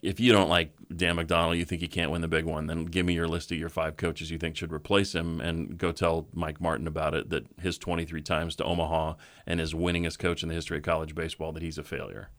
[0.00, 2.86] if you don't like Dan McDonnell, you think he can't win the big one, then
[2.86, 5.92] give me your list of your five coaches you think should replace him, and go
[5.92, 7.28] tell Mike Martin about it.
[7.28, 9.16] That his 23 times to Omaha
[9.46, 12.30] and his winningest coach in the history of college baseball, that he's a failure.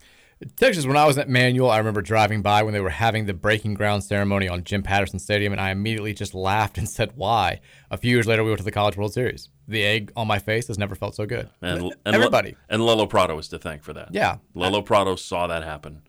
[0.57, 3.33] Texas, when I was at Manual, I remember driving by when they were having the
[3.33, 7.61] breaking ground ceremony on Jim Patterson Stadium, and I immediately just laughed and said, "Why?"
[7.89, 9.49] A few years later, we went to the College World Series.
[9.67, 11.49] The egg on my face has never felt so good.
[11.61, 12.55] And, and Everybody.
[12.69, 14.09] and Lelo Prado is to thank for that.
[14.11, 14.37] Yeah.
[14.55, 16.01] Lelo Prado saw that happen.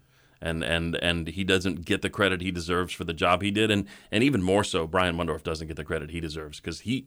[0.43, 3.70] And, and and he doesn't get the credit he deserves for the job he did,
[3.70, 7.07] and and even more so, Brian Mundorf doesn't get the credit he deserves because he,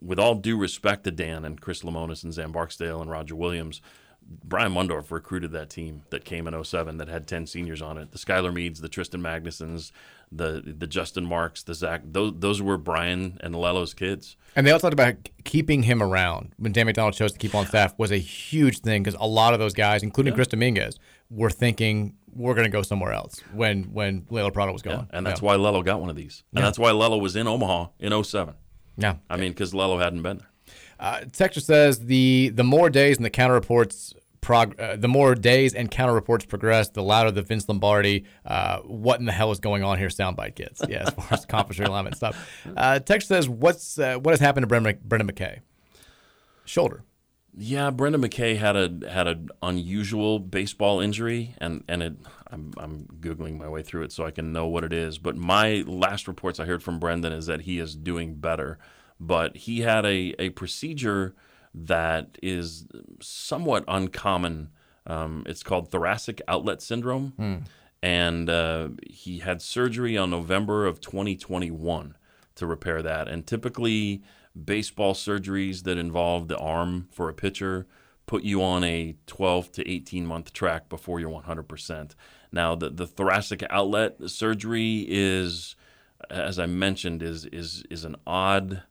[0.00, 3.80] with all due respect to Dan and Chris Lemonis and Zan Barksdale and Roger Williams,
[4.42, 8.12] Brian Mundorf recruited that team that came in 07 that had 10 seniors on it.
[8.12, 9.90] The Skylar Meades, the Tristan Magnusons,
[10.32, 14.36] the the Justin Marks, the Zach, those, those were Brian and Lelo's kids.
[14.56, 17.66] And they also talked about keeping him around when Dan McDonnell chose to keep on
[17.66, 20.36] staff was a huge thing because a lot of those guys, including Yeah.
[20.36, 20.98] Chris Dominguez,
[21.30, 25.08] were thinking we're going to go somewhere else when when Lelo Prado was gone.
[25.12, 25.46] And that's Yeah.
[25.46, 26.42] why Lelo got one of these.
[26.52, 26.66] And Yeah.
[26.66, 28.54] that's why Lelo was in Omaha in 07.
[28.96, 29.16] Yeah.
[29.30, 30.48] I mean, because Lelo hadn't been there.
[30.98, 34.14] Uh, Texas says the the more days and the counter reports
[34.44, 38.78] prog- uh, the more days and counter reports progress, the louder the Vince Lombardi uh,
[38.80, 40.82] what in the hell is going on here soundbite gets.
[40.86, 42.66] Yeah, as far as conference realignment stuff.
[42.76, 45.60] Uh, Texas says what's uh, what has happened to Brendan, Brendan McKay?
[46.66, 47.02] Shoulder.
[47.56, 52.14] Yeah, Brendan McKay had a had an unusual baseball injury, and and it.
[52.50, 55.18] I'm I'm googling my way through it so I can know what it is.
[55.18, 58.78] But my last reports I heard from Brendan is that he is doing better,
[59.18, 61.34] but he had a a procedure
[61.74, 62.86] that is
[63.20, 64.70] somewhat uncommon.
[65.06, 67.56] Um, it's called thoracic outlet syndrome, Hmm.
[68.02, 72.16] and uh, he had surgery on November of 2021
[72.54, 73.28] to repair that.
[73.28, 74.22] And typically,
[74.64, 77.86] baseball surgeries that involve the arm for a pitcher
[78.26, 82.14] put you on a 12 to 18 month track before you're 100%.
[82.52, 85.76] Now, the, the thoracic outlet surgery is,
[86.30, 88.82] as I mentioned, is is is an odd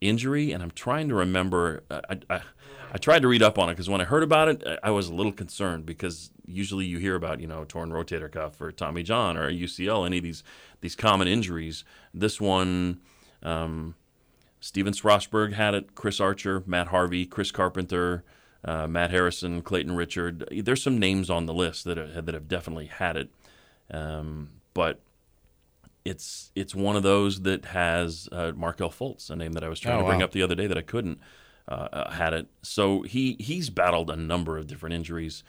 [0.00, 1.82] injury, and I'm trying to remember.
[1.90, 2.40] I, I,
[2.92, 5.08] I tried to read up on it because when I heard about it, I- was
[5.08, 9.02] a little concerned because usually you hear about you know torn rotator cuff or Tommy
[9.02, 10.42] John or UCL, any of these
[10.80, 11.84] these common injuries.
[12.14, 13.00] This one,
[13.42, 13.94] um,
[14.60, 15.94] Stephen Strasburg had it.
[15.94, 18.24] Chris Archer, Matt Harvey, Chris Carpenter,
[18.64, 20.48] uh, Matt Harrison, Clayton Richard.
[20.64, 23.30] There's some names on the list that have, that have definitely had it,
[23.90, 25.00] um, but
[26.06, 29.80] it's it's one of those that has uh, Markelle Fultz, a name that I was
[29.80, 30.24] trying Oh, to bring wow.
[30.26, 31.20] up the other day that I couldn't.
[31.68, 35.42] Uh, uh, had it, so he he's battled a number of different injuries,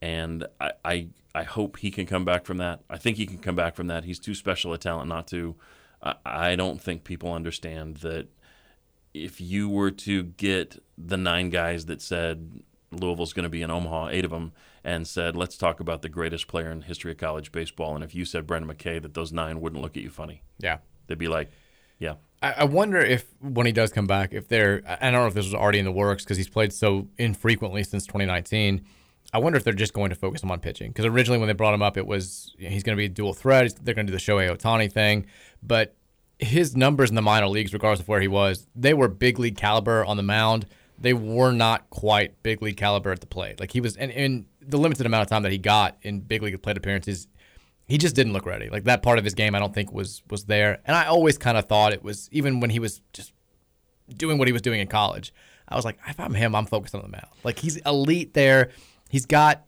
[0.00, 2.80] and I, I I hope he can come back from that.
[2.88, 4.04] I think he can come back from that.
[4.04, 5.56] He's too special a talent not to.
[6.02, 8.28] I, I don't think people understand that
[9.12, 13.70] if you were to get the nine guys that said Louisville's going to be in
[13.70, 14.52] Omaha, eight of them,
[14.84, 18.02] and said, let's talk about the greatest player in the history of college baseball, and
[18.02, 20.42] if you said Brendan McKay, that those nine wouldn't look at you funny.
[20.58, 20.78] Yeah.
[21.06, 21.50] They'd be like,
[21.98, 22.14] yeah.
[22.42, 25.26] I, I wonder if when he does come back, if they're I I don't know
[25.26, 28.84] if this was already in the works because he's played so infrequently since 2019.
[29.32, 31.52] I wonder if they're just going to focus him on pitching because originally when they
[31.52, 33.74] brought him up, it was you know, he's going to be a dual threat.
[33.82, 35.26] They're going to do the Shohei Ohtani thing,
[35.62, 35.94] but
[36.38, 39.56] his numbers in the minor leagues, regardless of where he was, they were big league
[39.56, 40.66] caliber on the mound.
[40.98, 43.60] They were not quite big league caliber at the plate.
[43.60, 46.42] Like he was, and in the limited amount of time that he got in big
[46.42, 47.26] league plate appearances,
[47.86, 48.70] he just didn't look ready.
[48.70, 50.80] Like that part of his game, I don't think was was there.
[50.84, 53.32] And I always kind of thought it was even when he was just
[54.16, 55.32] doing what he was doing in college.
[55.68, 57.28] I was like, if I'm him, I'm focused on the mound.
[57.44, 58.70] Like he's elite there.
[59.08, 59.64] He's got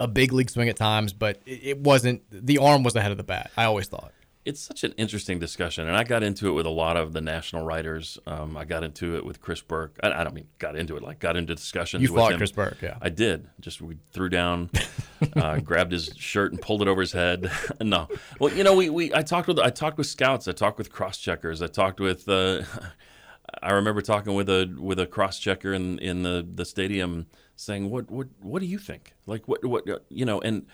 [0.00, 3.16] a big league swing at times, but it, it wasn't the arm was ahead of
[3.16, 3.50] the bat.
[3.56, 4.12] I always thought.
[4.44, 7.22] It's such an interesting discussion, and I got into it with a lot of the
[7.22, 8.18] national writers.
[8.26, 9.98] Um, I got into it with Chris Burke.
[10.02, 12.02] I, I don't mean got into it like got into discussions.
[12.02, 12.38] You with fought him.
[12.38, 12.98] Chris Burke, yeah.
[13.00, 13.48] I did.
[13.60, 14.68] Just we threw down,
[15.36, 17.50] uh, grabbed his shirt and pulled it over his head.
[17.80, 18.08] no,
[18.38, 20.46] well, you know, we, we I talked with I talked with scouts.
[20.46, 21.62] I talked with cross checkers.
[21.62, 22.28] I talked with.
[22.28, 22.62] Uh,
[23.62, 27.26] I remember talking with a with a cross checker in in the the stadium,
[27.56, 29.14] saying, "What what what do you think?
[29.26, 30.66] Like what what you know?" And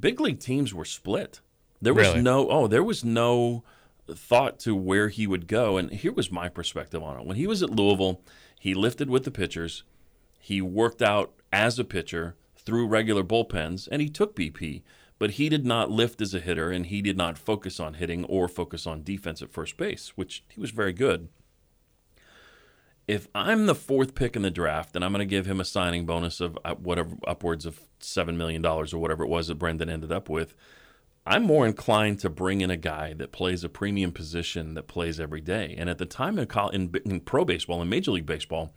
[0.00, 1.40] big league teams were split.
[1.84, 2.22] There was Really?
[2.22, 3.62] no oh, there was no
[4.10, 5.76] thought to where he would go.
[5.76, 7.26] And here was my perspective on it.
[7.26, 8.20] When he was at Louisville,
[8.58, 9.84] he lifted with the pitchers.
[10.38, 14.82] He worked out as a pitcher through regular bullpens, and he took BP.
[15.18, 18.24] But he did not lift as a hitter, and he did not focus on hitting
[18.24, 21.28] or focus on defense at first base, which he was very good.
[23.06, 25.64] If I'm the fourth pick in the draft, and I'm going to give him a
[25.64, 29.56] signing bonus of uh, whatever upwards of seven million dollars or whatever it was that
[29.56, 30.54] Brendan ended up with,
[31.26, 35.18] I'm more inclined to bring in a guy that plays a premium position that plays
[35.18, 35.74] every day.
[35.78, 38.72] And at the time in, in, in pro baseball and Major League Baseball,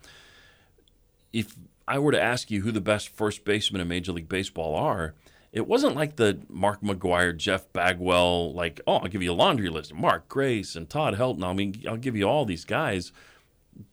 [1.32, 1.56] if
[1.86, 5.14] I were to ask you who the best first basemen in Major League Baseball are,
[5.52, 9.68] it wasn't like the Mark McGwire, Jeff Bagwell, like, oh, I'll give you a laundry
[9.68, 9.94] list.
[9.94, 11.44] Mark Grace and Todd Helton.
[11.44, 13.12] I mean, I'll give you all these guys.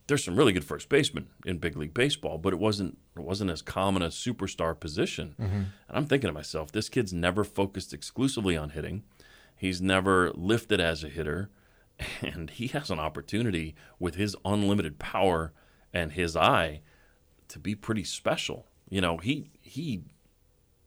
[0.06, 3.50] There's some really good first basemen in big league baseball, but it wasn't it wasn't
[3.50, 5.34] as common a superstar position.
[5.38, 5.46] Mhm.
[5.52, 9.04] And I'm thinking to myself, this kid's never focused exclusively on hitting.
[9.56, 11.50] He's never lifted as a hitter,
[12.20, 15.52] and he has an opportunity with his unlimited power
[15.92, 16.80] and his eye
[17.48, 18.66] to be pretty special.
[18.90, 20.02] You know, he he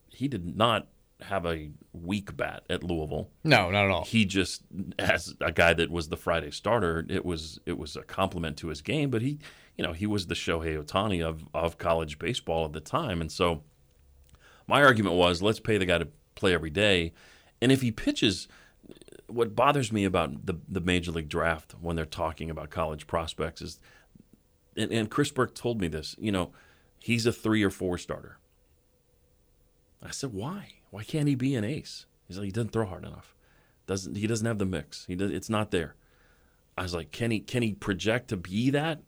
[0.10, 0.88] he did not
[1.22, 3.30] have a weak bat at Louisville.
[3.44, 4.06] No, not at all.
[4.06, 4.64] He just
[4.98, 8.68] as a guy that was the Friday starter, it was it was a compliment to
[8.68, 9.40] his game, but he
[9.78, 13.22] you know, he was the Shohei Ohtani of of college baseball at the time.
[13.22, 13.64] And so
[14.68, 17.14] my argument was let's pay the guy to play every day.
[17.62, 18.48] And if he pitches
[19.28, 23.62] what bothers me about the the major league draft when they're talking about college prospects
[23.62, 23.80] is
[24.78, 26.52] and, and Chris Burke told me this, you know,
[27.00, 28.38] he's a three or four starter.
[30.02, 30.79] I said, why?
[30.90, 32.06] Why can't he be an ace?
[32.28, 33.36] He's like, he doesn't throw hard enough.
[33.88, 35.06] Doesn't he doesn't have the mix.
[35.06, 35.96] He does, it's not there.
[36.78, 39.02] I was like, can he can he project to be that?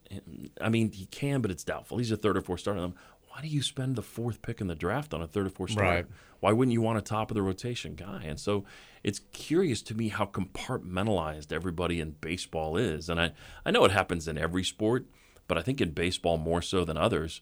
[0.60, 1.98] I mean, he can, but it's doubtful.
[2.00, 2.82] He's a third or fourth starter.
[2.82, 2.96] I'm,
[3.30, 5.72] Why do you spend the fourth pick in the draft on a third or fourth
[5.72, 5.90] starter?
[5.90, 6.06] Right.
[6.42, 8.24] Why wouldn't you want a top of the rotation guy?
[8.26, 8.66] And so
[9.04, 13.10] it's curious to me how compartmentalized everybody in baseball is.
[13.10, 13.32] And I,
[13.66, 15.06] I know it happens in every sport,
[15.48, 17.42] but I think in baseball more so than others.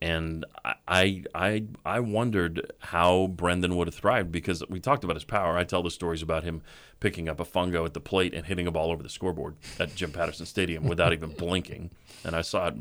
[0.00, 0.44] And
[0.86, 5.58] I, I, I, wondered how Brendan would have thrived because we talked about his power.
[5.58, 6.62] I tell the stories about him
[7.00, 9.96] picking up a fungo at the plate and hitting a ball over the scoreboard at
[9.96, 11.90] Jim Patterson Stadium without even blinking.
[12.24, 12.74] And I saw it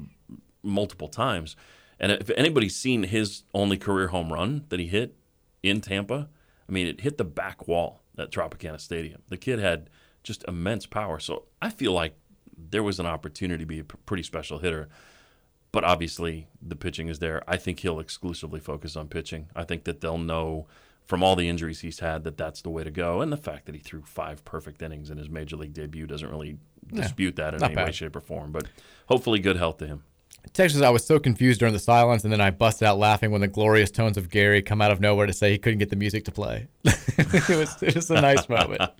[0.61, 1.55] multiple times.
[1.99, 5.15] And if anybody's seen his only career home run that he hit
[5.63, 6.29] in Tampa,
[6.69, 9.21] I mean, it hit the back wall at Tropicana Stadium.
[9.29, 9.89] The kid had
[10.23, 11.19] just immense power.
[11.19, 12.15] So I feel like
[12.57, 14.89] there was an opportunity to be a pretty special hitter.
[15.71, 17.43] But obviously, the pitching is there.
[17.47, 19.49] I think he'll exclusively focus on pitching.
[19.55, 20.65] I think that they'll know
[21.05, 23.21] from all the injuries he's had that that's the way to go.
[23.21, 26.29] And the fact that he threw five perfect innings in his major league debut doesn't
[26.29, 26.57] really
[26.91, 28.51] Yeah, dispute that in any way, shape, or form.
[28.51, 28.67] But
[29.07, 30.03] hopefully, good health to him.
[30.53, 33.41] Texas, I was so confused during the silence, and then I busted out laughing when
[33.41, 35.95] the glorious tones of Gary come out of nowhere to say he couldn't get the
[35.95, 36.67] music to play.
[36.85, 38.81] it was it was a nice moment.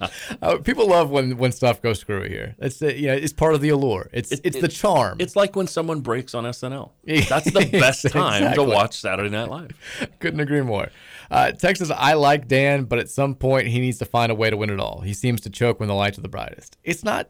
[0.41, 2.55] Uh, people love when when stuff goes screwy here.
[2.59, 4.09] It's uh, you know it's part of the allure.
[4.13, 5.17] It's It- it's it- the charm.
[5.19, 6.91] It's like when someone breaks on SNL.
[7.29, 8.65] That's the best time Exactly.
[8.65, 9.71] to watch Saturday Night Live.
[10.19, 10.89] Couldn't agree more.
[11.31, 14.49] Uh, Texas, I like Dan, but at some point he needs to find a way
[14.49, 15.01] to win it all.
[15.01, 16.77] He seems to choke when the lights are the brightest.
[16.83, 17.29] It's not.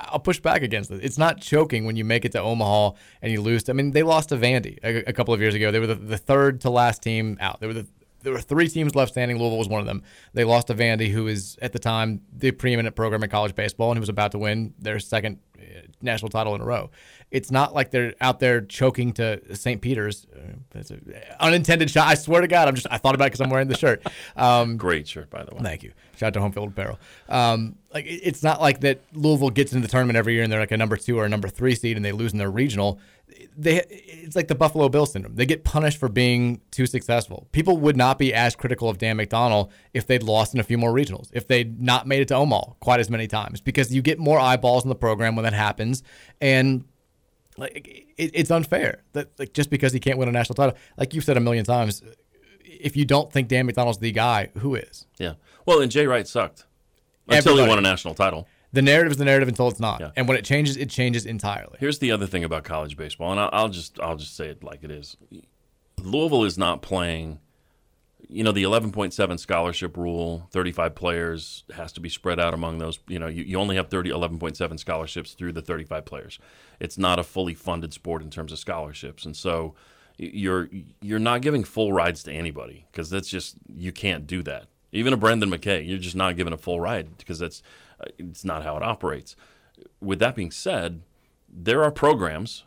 [0.00, 1.04] I'll push back against it.
[1.04, 2.92] It's not choking when you make it to Omaha
[3.22, 3.64] and you lose.
[3.64, 5.70] To, I mean, they lost to Vandy a, a couple of years ago.
[5.70, 7.60] They were the, the third to last team out.
[7.60, 7.86] They were the
[8.22, 9.38] there were three teams left standing.
[9.38, 10.02] Louisville was one of them.
[10.34, 13.90] They lost to Vandy, who is at the time the preeminent program in college baseball,
[13.90, 15.62] and who was about to win their second uh,
[16.02, 16.90] national title in a row.
[17.30, 19.80] It's not like they're out there choking to St.
[19.82, 20.26] Peter's.
[20.34, 22.06] Uh, That's an unintended shot.
[22.08, 24.02] I swear to God, I'm just I thought about it because I'm wearing the shirt.
[24.36, 25.60] Um, Great shirt, by the way.
[25.62, 25.92] Thank you.
[26.16, 26.98] Shout out to Home Field Apparel.
[27.28, 30.60] Um, like it's not like that Louisville gets into the tournament every year and they're
[30.60, 33.00] like a number two or a number three seed and they lose in their regional.
[33.56, 35.34] They it's like the Buffalo Bill syndrome.
[35.34, 37.48] They get punished for being too successful.
[37.52, 40.78] People would not be as critical of Dan McDonnell if they'd lost in a few
[40.78, 44.02] more regionals, if they'd not made it to Omaha quite as many times, because you
[44.02, 46.02] get more eyeballs in the program when that happens,
[46.40, 46.84] and
[47.58, 47.86] like
[48.16, 51.24] it, it's unfair that like just because he can't win a national title, like you've
[51.24, 52.02] said a million times,
[52.64, 55.06] if you don't think Dan McDonnell's the guy, who is?
[55.18, 55.34] Yeah.
[55.66, 56.64] Well, and Jay Wright sucked
[57.28, 57.62] until Everybody.
[57.62, 58.46] he won a national title.
[58.72, 60.10] The narrative is the narrative until it's not, Yeah.
[60.16, 61.76] and when it changes, it changes entirely.
[61.80, 64.62] Here's the other thing about college baseball, and I'll, I'll just I'll just say it
[64.62, 65.16] like it is.
[66.02, 67.38] Louisville is not playing.
[68.30, 72.98] You know the 11.7 scholarship rule, 35 players has to be spread out among those.
[73.08, 76.38] You know you, you only have 30 11.7 scholarships through the 35 players.
[76.78, 79.74] It's not a fully funded sport in terms of scholarships, and so
[80.18, 80.68] you're
[81.00, 84.66] you're not giving full rides to anybody because that's just you can't do that.
[84.92, 87.62] Even a Brendan McKay, you're just not giving a full ride because that's
[88.00, 89.36] uh, it's not how it operates.
[90.00, 91.02] With that being said,
[91.48, 92.64] there are programs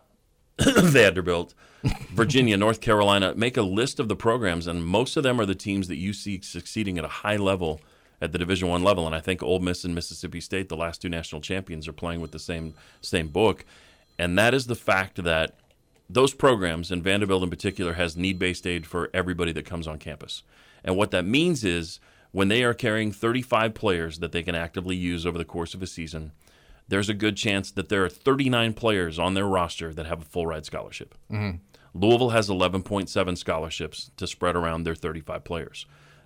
[0.62, 1.54] Vanderbilt,
[2.14, 3.34] Virginia, North Carolina.
[3.36, 6.14] Make a list of the programs, and most of them are the teams that you
[6.14, 7.82] see succeeding at a high level
[8.22, 9.06] at the Division One level.
[9.06, 12.22] And I think Ole Miss and Mississippi State, the last two national champions, are playing
[12.22, 13.66] with the same same book,
[14.20, 15.56] and that is the fact that
[16.10, 19.98] those programs, and Vanderbilt in particular, has need based aid for everybody that comes on
[19.98, 20.44] campus.
[20.84, 22.00] And what that means is
[22.32, 25.82] when they are carrying 35 players that they can actively use over the course of
[25.82, 26.32] a season,
[26.88, 30.26] there's a good chance that there are 39 players on their roster that have a
[30.26, 31.16] full ride scholarship.
[31.32, 31.60] Mhm.
[31.94, 35.86] Louisville has 11.7 scholarships to spread around their 35 players.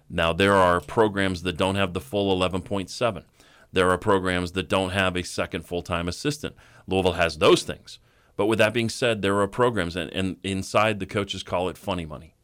[0.09, 3.23] Now, there are programs that don't have the full 11.7.
[3.71, 6.55] There are programs that don't have a second full time assistant.
[6.87, 7.99] Louisville has those things.
[8.37, 11.77] But with that being said, there are programs, and, and inside the coaches call it
[11.77, 12.35] funny money.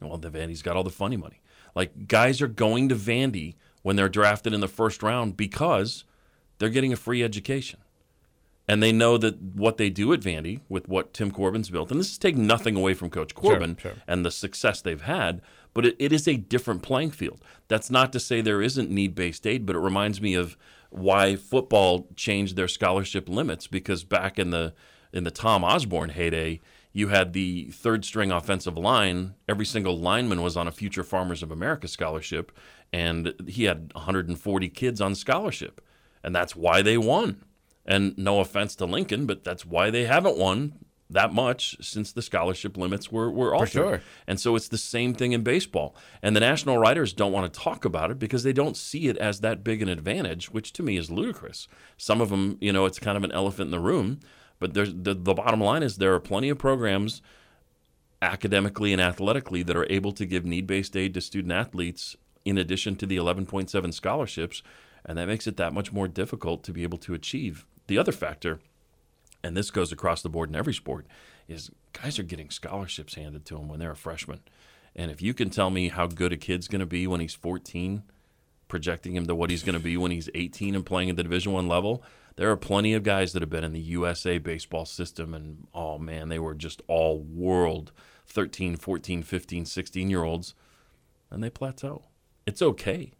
[0.00, 1.42] Well, the Vandy's got all the funny money.
[1.74, 6.04] Like guys are going to Vandy when they're drafted in the first round because
[6.58, 7.80] they're getting a free education.
[8.70, 11.98] And they know that what they do at Vandy with what Tim Corbin's built, and
[11.98, 13.94] this is taking nothing away from Coach Sure, Corbin sure.
[14.06, 15.42] and the success they've had,
[15.74, 17.42] but it, it is a different playing field.
[17.66, 20.56] That's not to say there isn't need based aid, but it reminds me of
[20.90, 24.72] why football changed their scholarship limits because back in the
[25.12, 26.60] in the Tom Osborne heyday,
[26.92, 29.34] you had the third string offensive line.
[29.48, 32.52] Every single lineman was on a Future Farmers of America scholarship,
[32.92, 35.80] and he had 140 kids on scholarship,
[36.22, 37.42] and that's why they won.
[37.90, 40.74] And no offense to Lincoln, but that's why they haven't won
[41.10, 43.70] that much since the scholarship limits were, were altered.
[43.72, 44.00] sure.
[44.28, 45.96] And so it's the same thing in baseball.
[46.22, 49.16] And the national writers don't want to talk about it because they don't see it
[49.16, 51.66] as that big an advantage, which to me is ludicrous.
[51.96, 54.20] Some of them, you know, it's kind of an elephant in the room.
[54.60, 57.22] But there's the, the bottom line is there are plenty of programs
[58.22, 62.14] academically and athletically that are able to give need-based aid to student athletes
[62.44, 64.62] in addition to the 11.7 scholarships
[65.04, 68.12] and that makes it that much more difficult to be able to achieve the other
[68.12, 68.60] factor
[69.42, 71.06] and this goes across the board in every sport
[71.48, 74.40] is guys are getting scholarships handed to them when they're a freshman.
[74.94, 77.34] And if you can tell me how good a kid's going to be when he's
[77.34, 78.04] 14
[78.68, 81.24] projecting him to what he's going to be when he's 18 and playing at the
[81.24, 82.04] division 1 level
[82.36, 85.98] there are plenty of guys that have been in the USA baseball system and oh
[85.98, 87.90] man they were just all world
[88.28, 90.54] 13 14 15 16 year olds
[91.30, 92.04] and they plateau.
[92.46, 93.12] It's okay.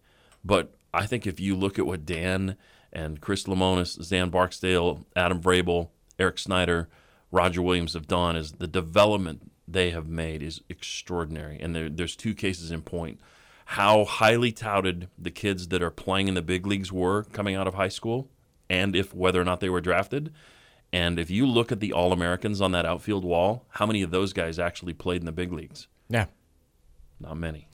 [0.45, 2.57] But I think if you look at what Dan
[2.93, 5.89] and Chris Lemonis, Zan Barksdale, Adam Vrabel,
[6.19, 6.89] Eric Snider,
[7.31, 11.59] Roger Williams have done, is the development they have made is extraordinary.
[11.61, 13.21] And there, there's two cases in point.
[13.67, 17.69] How highly touted the kids that are playing in the big leagues were coming out
[17.69, 18.29] of high school,
[18.69, 20.33] and if whether or not they were drafted.
[20.93, 24.11] And if you look at the All Americans on that outfield wall, how many of
[24.11, 25.87] those guys actually played in the big leagues?
[26.09, 26.27] Yeah.
[27.21, 27.69] Not many.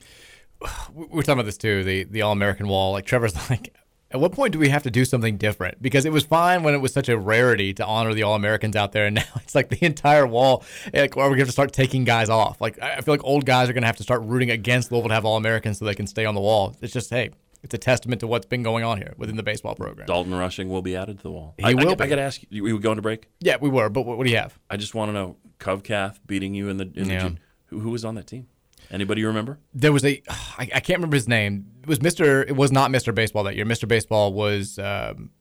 [0.93, 3.75] We're talking about this too the the all american wall like trevor's like
[4.09, 5.81] At what point do we have to do something different?
[5.81, 8.75] Because it was fine when it was such a rarity to honor the All Americans
[8.75, 10.63] out there, and now it's like the entire wall.
[10.93, 12.61] Like, are we going to start taking guys off?
[12.61, 15.09] Like, I feel like old guys are going to have to start rooting against Louisville
[15.09, 16.75] to have All Americans so they can stay on the wall.
[16.81, 17.31] It's just, hey,
[17.63, 20.05] it's a testament to what's been going on here within the baseball program.
[20.07, 21.55] Dalton Rushing will be added to the wall.
[21.57, 21.91] He I, will I.
[22.03, 22.63] I got to ask you.
[22.63, 23.27] We were going to break.
[23.41, 23.89] Yeah, we were.
[23.89, 24.57] But what, what do you have?
[24.69, 27.29] I just want to know Covcath beating you in the in Yeah.
[27.29, 28.47] the who, who was on that team?
[28.91, 29.59] Anybody you remember?
[29.73, 31.65] There was a, I, I can't remember his name.
[31.83, 32.47] It was Mr.
[32.47, 33.13] It was not Mr.
[33.13, 33.65] Baseball that year.
[33.65, 33.87] Mr.
[33.87, 35.31] Baseball was, um,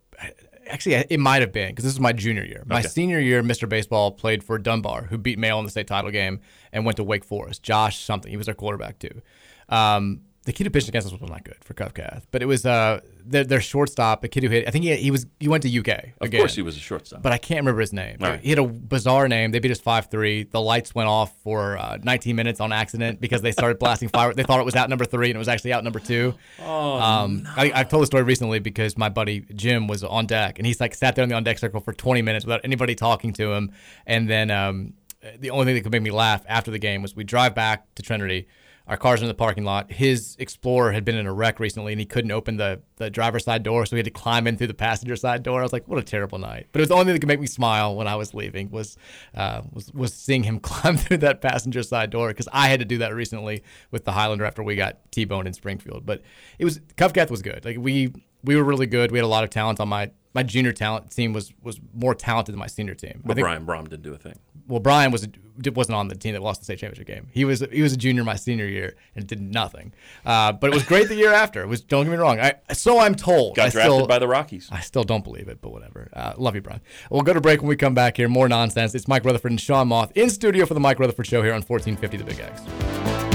[0.68, 2.64] actually, it might have been because this is my junior year.
[2.66, 2.88] My Okay.
[2.88, 3.68] senior year, Mr.
[3.68, 6.40] Baseball played for Dunbar, who beat Mayo in the state title game
[6.72, 7.62] and went to Wake Forest.
[7.62, 8.30] Josh something.
[8.30, 9.22] He was their quarterback too.
[9.68, 12.64] Um, the kid who pitched against us was not good for Covcath, but it was
[12.64, 14.66] uh, their, their shortstop, a kid who hit.
[14.66, 16.12] I think he, he was he went to UK.
[16.20, 17.20] Of course, he was a shortstop.
[17.20, 18.18] But I can't remember his name.
[18.20, 18.40] Right.
[18.40, 19.50] He had a bizarre name.
[19.50, 20.44] They beat us 5 3.
[20.44, 24.32] The lights went off for uh, 19 minutes on accident because they started blasting fire.
[24.32, 26.34] They thought it was out number three and it was actually out number two.
[26.62, 30.60] Oh, um, I, I've told the story recently because my buddy Jim was on deck
[30.60, 32.94] and he's like sat there in the on deck circle for 20 minutes without anybody
[32.94, 33.72] talking to him.
[34.06, 34.94] And then um,
[35.40, 37.92] the only thing that could make me laugh after the game was we drive back
[37.96, 38.46] to Trinity.
[38.88, 39.90] Our car's in the parking lot.
[39.90, 43.44] His Explorer had been in a wreck recently, and he couldn't open the, the driver's
[43.44, 45.60] side door, so he had to climb in through the passenger side door.
[45.60, 47.28] I was like, "What a terrible night!" But it was the only thing that could
[47.28, 48.96] make me smile when I was leaving was
[49.34, 52.86] uh, was was seeing him climb through that passenger side door because I had to
[52.86, 56.06] do that recently with the Highlander after we got T-boned in Springfield.
[56.06, 56.22] But
[56.58, 57.64] it was Covcath was good.
[57.64, 58.12] Like we
[58.44, 59.10] we were really good.
[59.10, 62.14] We had a lot of talent on my my junior talent team was was more
[62.14, 63.22] talented than my senior team.
[63.24, 64.38] But think- Brian Brohm didn't do a thing.
[64.68, 65.26] well, Brian was
[65.74, 67.28] wasn't on the team that lost the state championship game.
[67.32, 69.94] He was he was a junior my senior year and did nothing.
[70.26, 71.62] Uh, but it was great the year after.
[71.62, 72.38] It was don't get me wrong.
[72.38, 73.56] I so I'm told.
[73.56, 74.68] Got I drafted still, by the Rockies.
[74.70, 76.10] I still don't believe it, but whatever.
[76.12, 76.82] Uh, love you, Brian.
[77.10, 78.28] We'll go to break when we come back here.
[78.28, 78.94] More nonsense.
[78.94, 81.62] It's Mike Rutherford and Sean Moth in studio for the Mike Rutherford Show here on
[81.62, 83.25] 1450 The Big X.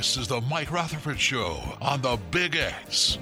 [0.00, 3.18] This is the Mike Rutherford Show on the Big X.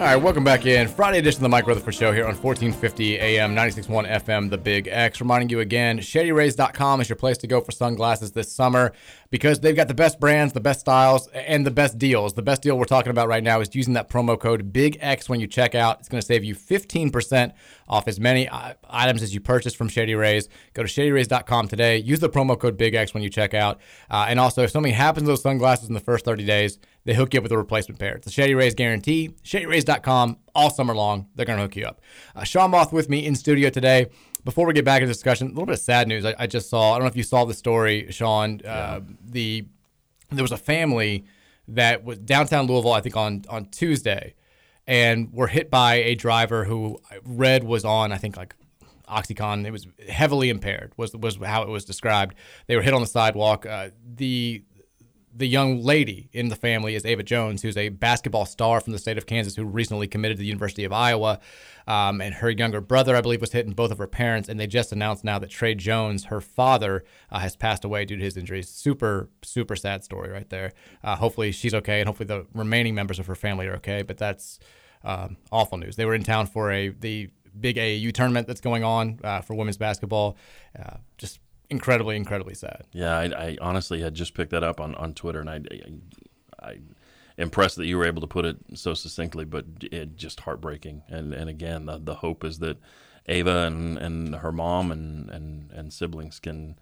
[0.00, 0.88] All right, welcome back in.
[0.88, 4.88] Friday edition of the Mike Rutherford Show here on 1450 AM, 96.1 FM, The Big
[4.88, 5.20] X.
[5.20, 8.94] Reminding you again, ShadyRays.com is your place to go for sunglasses this summer
[9.28, 12.32] because they've got the best brands, the best styles, and the best deals.
[12.32, 15.28] The best deal we're talking about right now is using that promo code Big X
[15.28, 16.00] when you check out.
[16.00, 17.52] It's going to save you 15%
[17.86, 20.48] off as many uh, items as you purchase from Shady Rays.
[20.72, 21.98] Go to ShadyRays.com today.
[21.98, 23.78] Use the promo code Big X when you check out.
[24.10, 27.14] Uh, and also, if something happens to those sunglasses in the first 30 days, they
[27.14, 28.16] hook you up with a replacement pair.
[28.16, 29.30] It's a Shady Rays guarantee.
[29.42, 31.28] ShadyRays.com all summer long.
[31.34, 32.00] They're going to hook you up.
[32.34, 34.06] Uh, Sean Moth with me in studio today.
[34.44, 36.24] Before we get back into the discussion, a little bit of sad news.
[36.24, 36.92] I, I just saw.
[36.92, 38.60] I don't know if you saw the story, Sean.
[38.64, 39.66] Uh, The
[40.30, 41.24] there was a family
[41.68, 42.92] that was downtown Louisville.
[42.92, 44.34] I think on on Tuesday,
[44.86, 48.12] and were hit by a driver who I read was on.
[48.12, 48.54] I think like
[49.08, 49.66] OxyContin.
[49.66, 50.92] It was heavily impaired.
[50.96, 52.34] Was was how it was described.
[52.66, 53.66] They were hit on the sidewalk.
[53.66, 54.62] Uh, the
[55.32, 58.98] the young lady in the family is Ava Jones, who's a basketball star from the
[58.98, 61.38] state of Kansas who recently committed to the University of Iowa.
[61.86, 64.48] Um, and her younger brother, I believe, was hit, and both of her parents.
[64.48, 68.16] And they just announced now that Trey Jones, her father, uh, has passed away due
[68.16, 68.68] to his injuries.
[68.68, 70.72] Super, super sad story right there.
[71.02, 74.02] Uh, hopefully she's okay, and hopefully the remaining members of her family are okay.
[74.02, 74.58] But that's
[75.04, 75.96] um, awful news.
[75.96, 79.54] They were in town for a the big AAU tournament that's going on uh, for
[79.54, 80.36] women's basketball.
[80.78, 81.40] Uh, just
[81.70, 82.84] incredibly, incredibly sad.
[82.92, 85.60] Yeah, I, I honestly had just picked that up on, on Twitter, and I,
[86.60, 86.78] I, I
[87.38, 91.02] impressed that you were able to put it so succinctly, but it just heartbreaking.
[91.08, 92.78] And and again, the, the hope is that
[93.26, 96.76] Ava and, and her mom and, and, and siblings can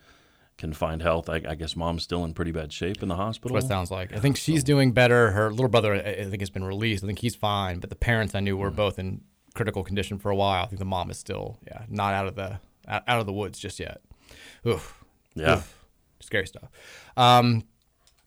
[0.56, 1.28] can find health.
[1.28, 3.54] I, I guess mom's still in pretty bad shape in the hospital.
[3.54, 4.12] That's what it sounds like.
[4.12, 5.30] I think she's doing better.
[5.30, 7.04] Her little brother, I think, has been released.
[7.04, 8.76] I think he's fine, but the parents I knew were hmm.
[8.76, 9.20] both in
[9.54, 10.64] critical condition for a while.
[10.64, 12.58] I think the mom is still, yeah, not out of the
[12.88, 14.00] out of the woods just yet.
[14.66, 15.02] Oof.
[15.34, 15.56] Yeah.
[15.56, 15.86] Oof.
[16.20, 16.68] Scary stuff.
[17.16, 17.64] Um,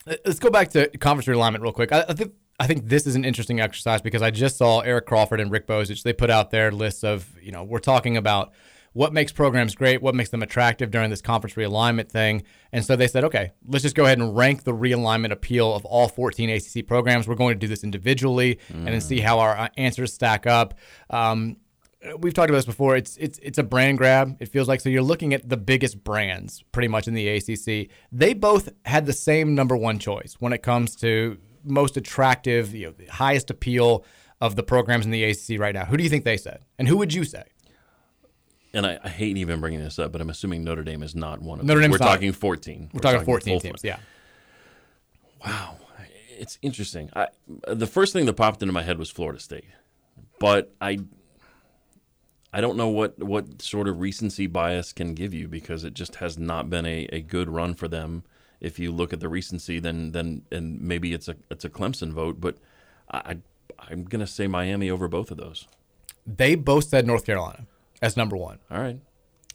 [0.06, 1.92] let's go back to conference realignment real quick.
[1.92, 5.08] I, I think I think this is an interesting exercise because I just saw Eric
[5.08, 6.04] Crawford and Rick Bozich.
[6.04, 8.54] They put out their lists of you know we're talking about
[8.94, 12.44] what makes programs great, what makes them attractive during this conference realignment thing,
[12.74, 15.86] and so they said, okay, let's just go ahead and rank the realignment appeal of
[15.86, 17.26] all 14 ACC programs.
[17.26, 20.74] We're going to do this individually and then see how our uh, answers stack up.
[21.10, 21.56] Um,
[22.20, 22.96] we've talked about this before.
[22.96, 24.38] It's it's it's a brand grab.
[24.40, 27.90] It feels like so you're looking at the biggest brands pretty much in the ACC.
[28.12, 32.88] They both had the same number one choice when it comes to most attractive, you
[32.88, 34.04] know, the highest appeal
[34.42, 35.86] of the programs in the ACC right now?
[35.86, 37.44] Who do you think they said, and who would you say?
[38.74, 41.42] And I, I hate even bringing this up, but I'm assuming Notre Dame is not
[41.42, 41.92] one of Notre them.
[41.92, 42.90] Dame's We're not- talking 14.
[42.94, 43.84] We're, talking 14 teams.
[43.84, 43.98] Yeah.
[45.46, 45.76] Wow,
[46.40, 47.10] it's interesting.
[47.16, 47.28] I,
[47.68, 49.66] the first thing that popped into my head was Florida State,
[50.40, 51.00] but I
[52.54, 56.16] I don't know what what sort of recency bias can give you because it just
[56.16, 58.24] has not been a, a good run for them.
[58.60, 62.12] If you look at the recency, then then and maybe it's a it's a Clemson
[62.12, 62.58] vote, but
[63.10, 63.38] I
[63.80, 65.68] I'm gonna say Miami over both of those.
[66.28, 67.66] They both said North Carolina
[68.02, 68.60] as number one.
[68.70, 69.00] All right.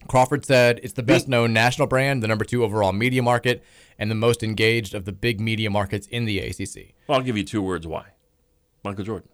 [0.08, 3.62] Crawford said it's the best known national brand, the number two overall media market,
[3.98, 6.94] and the most engaged of the big media markets in the ACC.
[7.06, 8.06] Well, I'll give you two words why.
[8.84, 9.28] Michael Jordan.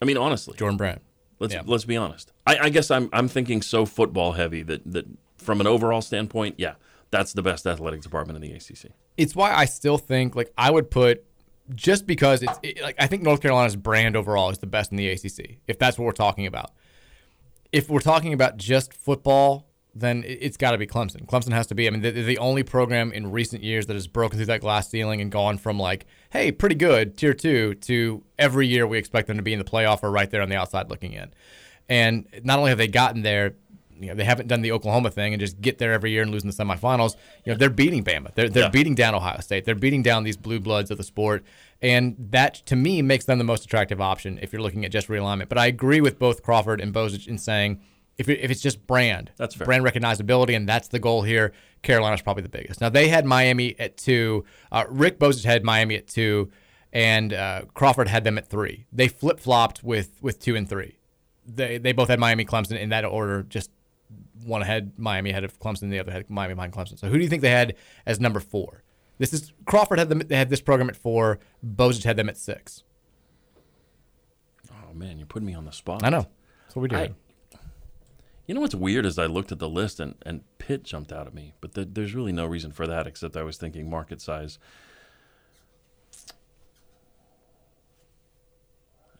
[0.00, 1.00] I mean, honestly, Jordan Brand.
[1.40, 1.62] Let's Yeah.
[1.66, 2.32] let's be honest.
[2.46, 5.06] I, I guess I'm I'm thinking so football heavy that that
[5.38, 6.74] from an overall standpoint, yeah,
[7.10, 8.92] that's the best athletic department in the ACC.
[9.16, 11.24] It's why I still think like I would put
[11.74, 14.96] just because it's it, like I think North Carolina's brand overall is the best in
[14.96, 15.58] the ACC.
[15.66, 16.72] If that's what we're talking about.
[17.72, 21.26] If we're talking about just football, then it- it's got to be Clemson.
[21.26, 21.86] Clemson has to be.
[21.86, 24.88] I mean, they're the only program in recent years that has broken through that glass
[24.88, 29.26] ceiling and gone from like, hey, pretty good, tier two, to every year we expect
[29.28, 31.30] them to be in the playoff or right there on the outside looking in.
[31.88, 33.54] And not only have they gotten there,
[33.98, 36.30] you know, they haven't done the Oklahoma thing and just get there every year and
[36.30, 37.16] lose in the semifinals.
[37.44, 38.34] You know, they're beating Bama.
[38.34, 38.68] They're they're Yeah.
[38.70, 39.66] beating down Ohio State.
[39.66, 41.44] They're beating down these blue bloods of the sport,
[41.82, 45.08] and that to me makes them the most attractive option if you're looking at just
[45.08, 45.50] realignment.
[45.50, 47.78] But I agree with both Crawford and Bozich in saying
[48.20, 49.64] if it, if it's just brand, That's fair.
[49.64, 51.52] brand recognizability, and that's the goal here.
[51.82, 52.80] Carolina's probably the biggest.
[52.80, 54.44] Now they had Miami at two.
[54.70, 56.50] Uh, Rick Bozich had Miami at two,
[56.92, 58.86] and uh, Crawford had them at three.
[58.92, 60.98] They flip flopped with with two and three.
[61.46, 63.42] They they both had Miami, Clemson in that order.
[63.42, 63.70] Just
[64.44, 66.98] one ahead Miami ahead of Clemson, the other had Miami behind Clemson.
[66.98, 67.74] So who do you think they had
[68.06, 68.84] as number four?
[69.18, 70.18] This is Crawford had them.
[70.20, 71.38] They had this program at four.
[71.64, 72.84] Bozich had them at six.
[74.70, 76.02] Oh man, you're putting me on the spot.
[76.04, 76.26] I know.
[76.64, 76.96] That's what we do.
[76.96, 77.14] I-
[78.50, 81.28] You know what's weird is I looked at the list and, and Pitt jumped out
[81.28, 84.20] at me, but the, there's really no reason for that except I was thinking market
[84.20, 84.58] size.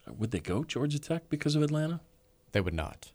[0.05, 2.01] Would they go Georgia Tech because of Atlanta?
[2.51, 3.13] They would not.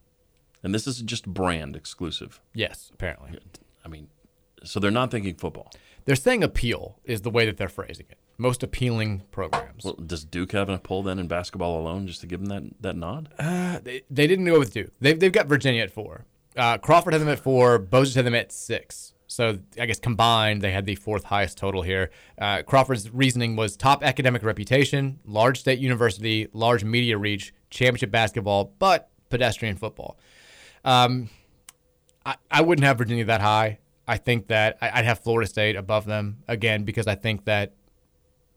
[0.62, 2.40] And this is just brand exclusive.
[2.54, 3.38] Yes, apparently.
[3.84, 4.08] I mean,
[4.64, 5.70] so they're not thinking football.
[6.06, 8.16] They're saying appeal is the way that they're phrasing it.
[8.38, 9.84] Most appealing programs.
[9.84, 12.82] Well, does Duke have a pull then in basketball alone just to give them that,
[12.82, 13.30] that nod?
[13.38, 14.92] Uh, they, they didn't go with Duke.
[15.00, 16.26] They've, they've got Virginia at four.
[16.56, 17.78] Uh, Crawford had them at four.
[17.78, 19.14] Bozich had them at six.
[19.26, 22.10] So I guess combined, they had the fourth highest total here.
[22.38, 28.72] Uh, Crawford's reasoning was top academic reputation, large state university, large media reach, championship basketball,
[28.78, 30.18] but pedestrian football.
[30.84, 31.28] Um,
[32.24, 33.78] I, I wouldn't have Virginia that high.
[34.08, 37.74] I think that I'd have Florida State above them again because I think that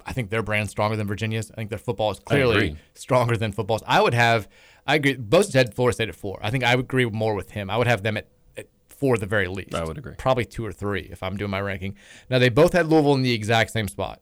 [0.06, 1.52] I think their brand's stronger than Virginia's.
[1.52, 3.84] I think their football is clearly stronger than football's.
[3.86, 4.48] I would have,
[4.88, 5.16] I agree.
[5.16, 6.40] Bose had Florida State at four.
[6.42, 7.70] I think I would agree more with him.
[7.70, 8.28] I would have them at,
[8.58, 9.76] at four at the very least.
[9.76, 10.16] I would agree.
[10.18, 11.96] Probably two or three if I'm doing my ranking.
[12.30, 14.22] Now they both had Louisville in the exact same spot.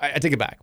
[0.00, 0.60] I, I take it back.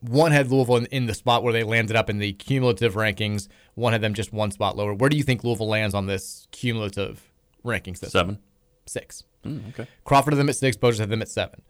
[0.00, 3.48] One had Louisville in, in the spot where they landed up in the cumulative rankings.
[3.74, 4.94] One had them just one spot lower.
[4.94, 7.22] Where do you think Louisville lands on this cumulative
[7.62, 8.10] ranking system?
[8.10, 8.38] Seven.
[8.86, 9.24] Six.
[9.44, 9.86] Mm, okay.
[10.04, 10.76] Crawford had them at six.
[10.76, 11.62] Bozich had them at seven.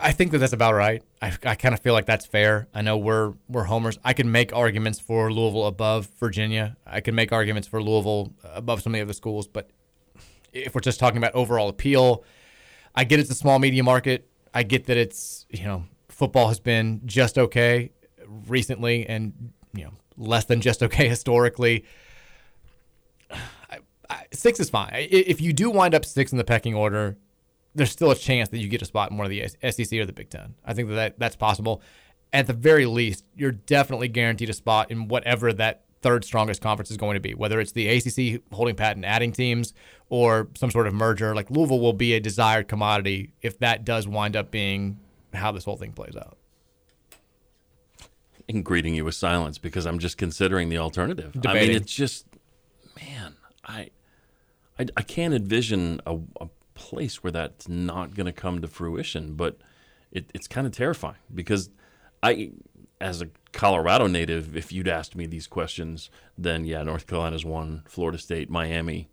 [0.00, 1.02] I think that that's about right.
[1.22, 2.68] I, I kind of feel like that's fair.
[2.74, 3.98] I know we're we're homers.
[4.04, 6.76] I can make arguments for Louisville above Virginia.
[6.86, 9.46] I can make arguments for Louisville above some of the other schools.
[9.46, 9.70] But
[10.52, 12.24] if we're just talking about overall appeal,
[12.94, 14.28] I get it's a small media market.
[14.52, 17.92] I get that it's you know football has been just okay
[18.48, 21.84] recently, and you know less than just okay historically.
[23.30, 23.78] I,
[24.10, 24.90] I, six is fine.
[24.92, 27.16] If you do wind up six in the pecking order,
[27.74, 30.06] there's still a chance that you get a spot in one of the SEC or
[30.06, 30.54] the Big Ten.
[30.64, 31.82] I think that, that that's possible.
[32.32, 36.90] At the very least, you're definitely guaranteed a spot in whatever that third strongest conference
[36.90, 39.72] is going to be, whether it's the ACC holding patent, adding teams,
[40.08, 41.34] or some sort of merger.
[41.34, 44.98] Like Louisville will be a desired commodity if that does wind up being
[45.32, 46.36] how this whole thing plays out.
[48.48, 51.34] in greeting you with silence because I'm just considering the alternative.
[51.46, 52.26] I mean, it's just,
[53.00, 53.34] man,
[53.64, 53.90] I,
[54.78, 59.34] I, I can't envision a, a place where that's not going to come to fruition.
[59.34, 59.58] But
[60.12, 61.70] it, it's kind of terrifying because
[62.22, 62.52] I,
[63.00, 67.82] as a Colorado native, if you'd asked me these questions, then yeah, North Carolina's one,
[67.86, 69.08] Florida State, Miami,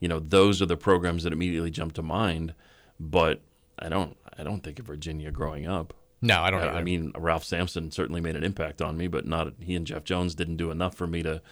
[0.00, 2.54] you know, those are the programs that immediately jump to mind.
[3.00, 3.40] But
[3.78, 5.94] I don't, I don't think of Virginia growing up.
[6.24, 6.78] No, I don't I.
[6.78, 10.04] I mean, Ralph Sampson certainly made an impact on me, but not he and Jeff
[10.04, 11.42] Jones didn't do enough for me to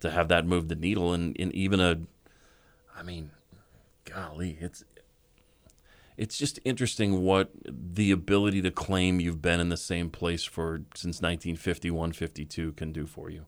[0.00, 1.12] to have that move the needle.
[1.12, 1.98] And in even a,
[2.96, 3.32] I mean,
[4.04, 4.84] golly, it's
[6.16, 10.82] it's just interesting what the ability to claim you've been in the same place for
[10.94, 13.46] since 1951, 52 can do for you.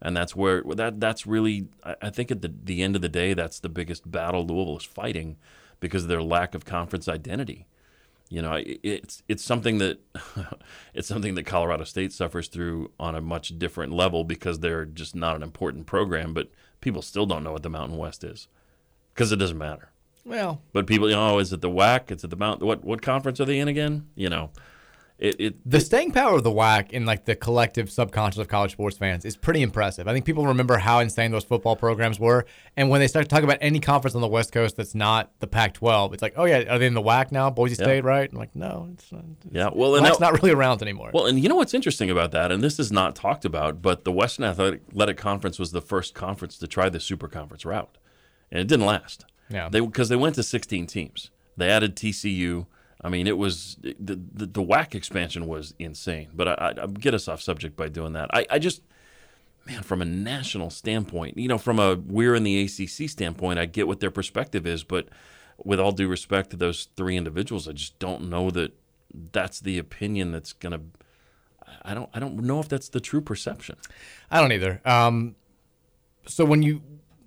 [0.00, 3.34] And that's where that that's really I, think at the the end of the day
[3.34, 5.36] that's the biggest battle Louisville is fighting
[5.78, 7.66] because of their lack of conference identity.
[8.28, 10.00] You know, it, it's it's something that
[10.94, 15.14] it's something that Colorado State suffers through on a much different level because they're just
[15.14, 16.50] not an important program, but
[16.80, 18.48] people still don't know what the Mountain West is
[19.14, 19.91] because it doesn't matter.
[20.24, 22.10] Well, But people, you know, oh, is it the WAC?
[22.10, 22.62] Is it the Mount.
[22.62, 24.08] What what conference are they in again?
[24.14, 24.50] You know,
[25.18, 25.40] it.
[25.40, 28.96] it the staying power of the WAC in like the collective subconscious of college sports
[28.96, 30.06] fans is pretty impressive.
[30.06, 32.46] I think people remember how insane those football programs were,
[32.76, 35.32] and when they start to talk about any conference on the West Coast that's not
[35.40, 37.50] the Pac-12, it's like, oh yeah, are they in the WAC now?
[37.50, 37.84] Boise Yeah.
[37.84, 38.30] State, right?
[38.30, 39.24] I'm like, no, it's not.
[39.44, 41.10] It's, yeah, well, and not really around anymore.
[41.12, 44.04] Well, and you know what's interesting about that, and this is not talked about, but
[44.04, 47.98] the Western Athletic Conference was the first conference to try the super conference route,
[48.52, 49.24] and it didn't last.
[49.52, 49.68] Yeah.
[49.68, 51.30] they because they went to 16 teams.
[51.56, 52.66] They added TCU.
[53.04, 56.30] I mean, it was the the, the WAC expansion was insane.
[56.34, 58.30] But I, I, I'll get us off subject by doing that.
[58.32, 58.82] I, I just
[59.66, 63.66] man, from a national standpoint, you know, from a we're in the ACC standpoint, I
[63.66, 65.08] get what their perspective is, but
[65.64, 68.72] with all due respect to those three individuals, I just don't know that
[69.32, 70.80] that's the opinion that's going to.
[71.82, 72.08] I don't.
[72.14, 73.76] I don't know if that's the true perception.
[74.30, 74.80] I don't either.
[74.84, 75.36] Um,
[76.26, 76.82] so when you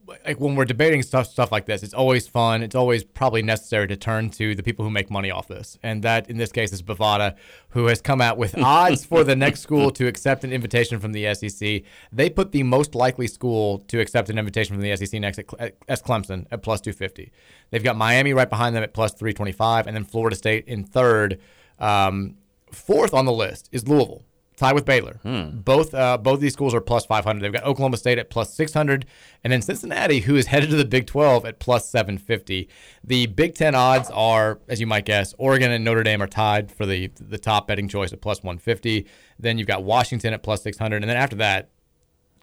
[0.08, 2.62] like when we're debating stuff stuff like this, it's always fun.
[2.62, 6.04] It's always probably necessary to turn to the people who make money off this, and
[6.04, 7.36] that in this case is Bovada,
[7.70, 11.12] who has come out with odds for the next school to accept an invitation from
[11.12, 11.82] the SEC.
[12.12, 15.76] They put the most likely school to accept an invitation from the SEC next at,
[15.88, 17.32] as Clemson at plus two fifty.
[17.72, 20.66] They've got Miami right behind them at plus three twenty five, and then Florida State
[20.68, 21.40] in third.
[21.80, 22.36] Um,
[22.72, 24.24] fourth on the list is Louisville
[24.56, 25.20] tied with Baylor.
[25.64, 27.42] Both uh, both of these schools are plus 500.
[27.42, 29.06] They've got Oklahoma State at plus 600,
[29.44, 32.70] and then Cincinnati, who is headed to the Big 12 at plus 750.
[33.04, 36.72] The Big 10 odds are, as you might guess, Oregon and Notre Dame are tied
[36.72, 39.06] for the the top betting choice at plus 150.
[39.40, 41.70] Then you've got Washington at plus 600, and then after that,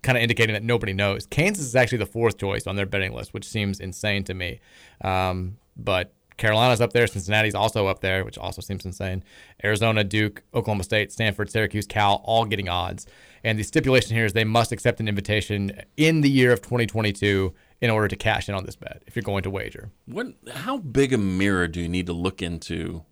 [0.03, 1.27] kind of indicating that nobody knows.
[1.27, 4.61] Kansas is actually the fourth choice on their betting list, which seems insane to me.
[5.01, 7.07] Um, but Carolina's up there.
[7.07, 9.23] Cincinnati's also up there, which also seems insane.
[9.65, 13.07] Arizona, Duke, Oklahoma State, Stanford, Syracuse, Cal, all getting odds.
[13.45, 17.53] And the stipulation here is they must accept an invitation in the year of 2022
[17.81, 19.91] in order to cash in on this bet if you're going to wager.
[20.07, 20.29] What?
[20.53, 23.05] How big a mirror do you need to look into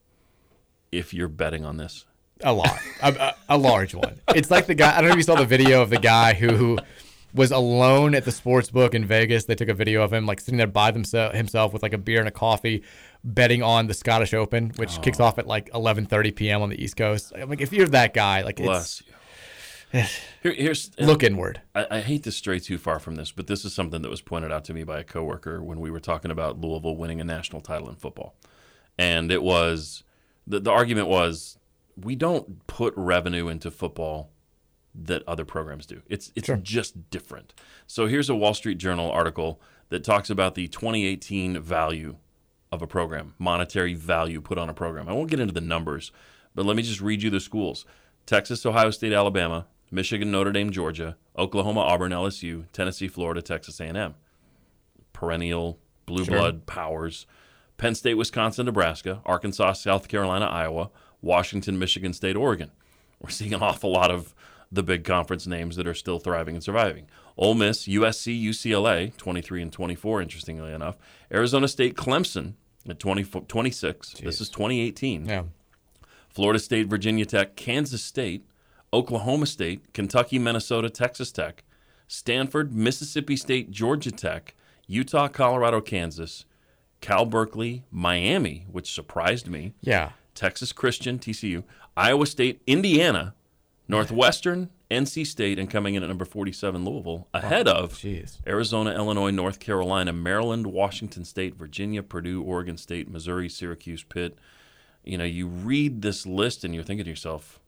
[0.92, 2.06] if you're betting on this?
[2.42, 4.20] A lot, a, a, a large one.
[4.34, 4.97] It's like the guy.
[4.97, 6.78] I don't know if you saw the video of the guy who
[7.34, 9.44] was alone at the sports book in Vegas.
[9.44, 11.98] They took a video of him like sitting there by themself himself with like a
[11.98, 12.82] beer and a coffee,
[13.24, 15.24] betting on the Scottish Open, which kicks oh.
[15.24, 16.62] off at like 11:30 p.m.
[16.62, 17.32] on the East Coast.
[17.34, 19.10] I'm like, if you're that guy, like, Bless it's,
[20.42, 21.62] Here, here's Look inward.
[21.74, 24.22] I, I hate to stray too far from this, but this is something that was
[24.22, 27.24] pointed out to me by a coworker when we were talking about Louisville winning a
[27.24, 28.36] national title in football,
[28.97, 30.05] and it was
[30.47, 31.59] the the argument was
[31.97, 34.30] we don't put revenue into football
[34.94, 36.02] that other programs do.
[36.09, 37.52] It's it's just different.
[37.86, 42.16] So here's a Wall Street Journal article that talks about the 2018 value
[42.72, 45.09] of a program, monetary value put on a program.
[45.09, 46.12] I won't get into the numbers,
[46.55, 47.84] but let me just read you the schools.
[48.26, 54.14] Texas, Ohio State, Alabama, Michigan, Notre Dame, Georgia, Oklahoma, Auburn, LSU, Tennessee, Florida, Texas A&M.
[55.12, 56.36] Perennial blue Sure.
[56.38, 57.26] blood powers.
[57.76, 60.90] Penn State, Wisconsin, Nebraska, Arkansas, South Carolina, Iowa,
[61.22, 62.70] Washington, Michigan State, Oregon.
[63.20, 64.34] We're seeing an awful lot of
[64.72, 67.06] the big conference names that are still thriving and surviving.
[67.36, 70.97] Ole Miss, USC, UCLA, 23 and 24, interestingly enough.
[71.32, 72.55] Arizona State, Clemson
[72.89, 74.15] at 20, 26.
[74.15, 75.27] This is 2018.
[75.27, 75.44] Yeah.
[76.28, 78.44] Florida State, Virginia Tech, Kansas State,
[78.93, 81.65] Oklahoma State, Kentucky, Minnesota, Texas Tech,
[82.07, 84.55] Stanford, Mississippi State, Georgia Tech,
[84.86, 86.44] Utah, Colorado, Kansas,
[87.01, 89.74] Cal Berkeley, Miami, which surprised me.
[89.81, 90.11] Yeah.
[90.35, 91.65] Texas Christian, TCU,
[91.97, 93.35] Iowa State, Indiana,
[93.89, 97.93] Northwestern, NC State, and coming in at number 47, Louisville, ahead of
[98.47, 104.37] Arizona, Illinois, North Carolina, Maryland, Washington State, Virginia, Purdue, Oregon State, Missouri, Syracuse, Pitt.
[105.05, 107.61] You know, you read this list and you're thinking to yourself,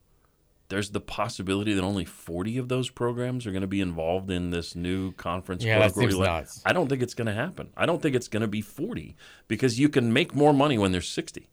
[0.69, 4.51] there's the possibility that only 40 of those programs are going to be involved in
[4.51, 5.62] this new conference.
[5.62, 6.62] Yeah, that seems nuts.
[6.65, 7.69] I don't think it's going to happen.
[7.77, 9.15] I don't think it's going to be 40
[9.49, 11.49] because you can make more money when there's 60.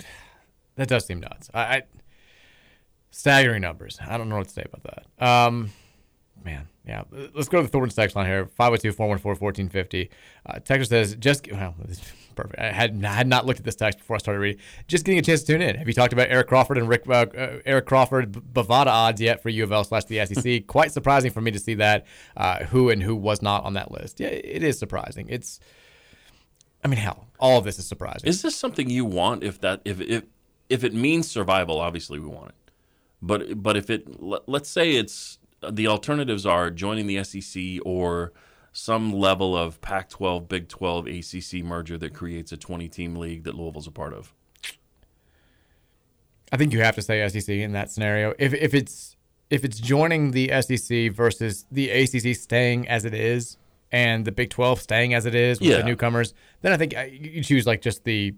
[0.76, 1.48] That does seem nuts.
[1.54, 1.82] I, I
[3.14, 3.98] staggering numbers.
[4.04, 5.26] I don't know what to say about that.
[5.26, 5.70] Um,
[6.44, 7.04] man, yeah.
[7.34, 8.46] Let's go to the Thornton text line here.
[8.58, 10.08] 502-414-1450.
[10.44, 12.00] Uh, Texas says just well, this
[12.34, 12.58] perfect.
[12.58, 14.60] I had I had not looked at this text before I started reading.
[14.88, 15.76] Just getting a chance to tune in.
[15.76, 19.42] Have you talked about Eric Crawford and Rick uh, uh, Eric Crawford Bovada odds yet
[19.42, 20.66] for U of L slash the SEC?
[20.66, 22.06] Quite surprising for me to see that.
[22.36, 24.20] Uh, who and who was not on that list.
[24.20, 25.26] Yeah, it is surprising.
[25.28, 25.60] It's
[26.84, 28.28] I mean, hell, all of this is surprising.
[28.28, 29.44] Is this something you want?
[29.44, 30.24] If that if if
[30.68, 32.63] if it means survival, obviously we want it.
[33.26, 35.38] But but if it let, let's say it's
[35.68, 38.32] the alternatives are joining the SEC or
[38.70, 43.86] some level of Pac-12, Big 12, ACC merger that creates a 20-team league that Louisville's
[43.86, 44.34] a part of.
[46.52, 48.34] I think you have to say SEC in that scenario.
[48.38, 49.16] If if it's
[49.50, 53.56] if it's joining the SEC versus the ACC staying as it is
[53.92, 55.78] and the Big 12 staying as it is with Yeah.
[55.78, 58.34] the newcomers, then I think uh, you choose like just the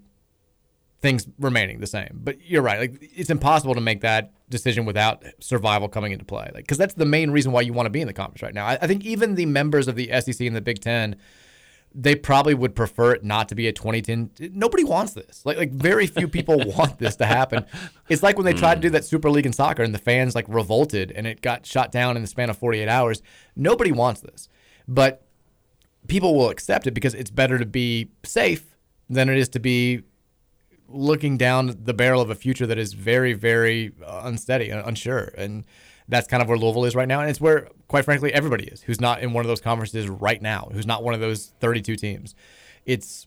[1.06, 2.10] things remaining the same.
[2.14, 2.80] But you're right.
[2.80, 6.50] Like it's impossible to make that decision without survival coming into play.
[6.52, 8.54] Like because that's the main reason why you want to be in the conference right
[8.54, 8.66] now.
[8.66, 11.16] I, I think even the members of the SEC and the Big 10
[11.98, 14.52] they probably would prefer it not to be a 2010.
[14.52, 15.46] Nobody wants this.
[15.46, 17.64] Like like very few people want this to happen.
[18.08, 18.94] It's like when they tried to do hmm.
[18.94, 22.16] that Super League in soccer and the fans like revolted and it got shot down
[22.16, 23.22] in the span of 48 hours.
[23.54, 24.48] Nobody wants this.
[24.88, 25.22] But
[26.08, 28.76] people will accept it because it's better to be safe
[29.08, 30.02] than it is to be
[30.88, 35.32] looking down the barrel of a future that is very, very uh, unsteady, and unsure.
[35.36, 35.64] And
[36.08, 37.20] that's kind of where Louisville is right now.
[37.20, 40.40] And it's where, quite frankly, everybody is who's not in one of those conferences right
[40.40, 42.34] now, who's not one of those 32 teams.
[42.84, 43.26] It's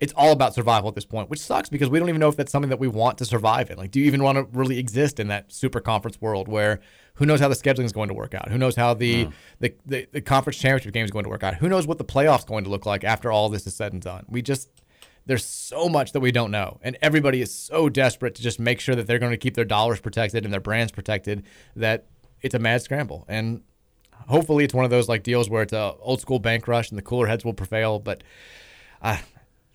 [0.00, 2.36] it's all about survival at this point, which sucks because we don't even know if
[2.36, 3.78] that's something that we want to survive in.
[3.78, 6.80] Like, do you even want to really exist in that super conference world where
[7.14, 8.48] who knows how the scheduling is going to work out?
[8.48, 9.28] Who knows how the,
[9.60, 11.54] the, the, the conference championship game is going to work out?
[11.54, 14.02] Who knows what the playoffs going to look like after all this is said and
[14.02, 14.26] done?
[14.28, 14.68] We just
[15.26, 18.80] there's so much that we don't know, and everybody is so desperate to just make
[18.80, 21.44] sure that they're going to keep their dollars protected and their brands protected
[21.76, 22.06] that
[22.42, 23.24] it's a mad scramble.
[23.28, 23.62] And
[24.28, 26.98] hopefully, it's one of those like deals where it's a old school bank rush and
[26.98, 27.98] the cooler heads will prevail.
[27.98, 28.22] But
[29.00, 29.18] uh,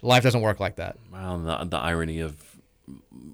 [0.02, 0.98] life doesn't work like that.
[1.12, 2.36] Well, the, the irony of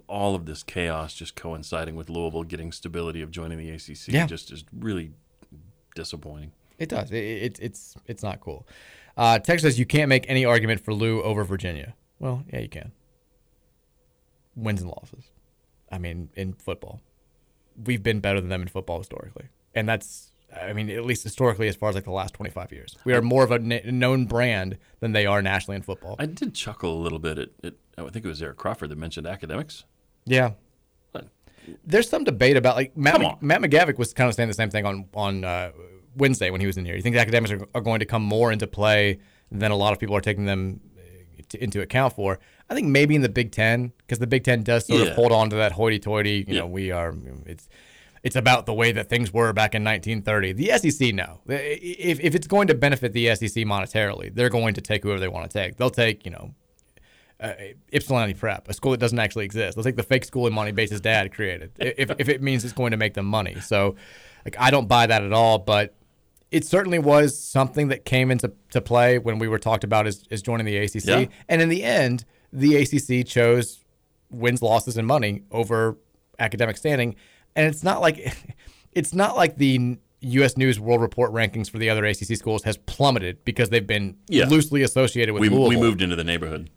[0.08, 4.26] all of this chaos just coinciding with Louisville getting stability of joining the ACC Yeah.
[4.26, 5.12] just is really
[5.96, 6.52] disappointing.
[6.78, 7.12] It does.
[7.12, 8.68] It, it, it's it's not cool.
[9.18, 11.96] Uh, Texas says you can't make any argument for Lou over Virginia.
[12.26, 12.92] Well, yeah, you can.
[14.56, 15.26] Wins and losses.
[15.92, 17.00] I mean, in football,
[17.86, 20.32] we've been better than them in football historically, and that's.
[20.52, 23.22] I mean, at least historically, as far as like the last 25 years, we are
[23.22, 26.16] more of a known brand than they are nationally in football.
[26.18, 28.98] I did chuckle a little bit at, at I think it was Eric Crawford that
[28.98, 29.84] mentioned academics.
[30.26, 30.52] Yeah.
[31.84, 34.70] There's some debate about like Matt, Come Matt McGavic was kind of saying the same
[34.70, 35.72] thing on on uh,
[36.16, 36.96] Wednesday when he was in here.
[36.96, 39.20] You think academics are, are going to come more into play
[39.52, 40.80] than a lot of people are taking them
[41.56, 42.40] to, into account for?
[42.70, 45.08] I think maybe in the Big Ten because the Big Ten does sort Yeah.
[45.08, 46.46] of hold on to that hoity-toity.
[46.48, 46.60] You Yeah.
[46.62, 47.14] know, we are
[47.46, 47.68] it's
[48.24, 50.54] it's about the way that things were back in 1930.
[50.54, 51.42] The SEC, no.
[51.48, 55.28] If, if it's going to benefit the SEC monetarily, they're going to take whoever they
[55.28, 55.78] want to take.
[55.78, 56.56] They'll take, you know,
[57.40, 57.54] uh,
[57.94, 59.76] Ypsilanti Prep, a school that doesn't actually exist.
[59.76, 62.74] They'll take the fake school in Monty Bates' dad created, if, if it means it's
[62.74, 63.60] going to make them money.
[63.60, 63.96] So,
[64.44, 65.60] like, I don't buy that at all.
[65.60, 65.94] But
[66.56, 70.24] it certainly was something that came into to play when we were talked about as,
[70.32, 71.06] as joining the ACC.
[71.06, 71.26] Yeah.
[71.50, 72.24] And in the end,
[72.54, 73.84] the ACC chose
[74.30, 75.98] wins, losses, and money over
[76.40, 77.16] academic standing.
[77.56, 78.18] And it's not like
[78.94, 80.56] it's not like the U.S.
[80.58, 84.46] News World Report rankings for the other ACC schools has plummeted because they've been Yeah.
[84.48, 86.70] loosely associated with We, Louisville we moved into the neighborhood.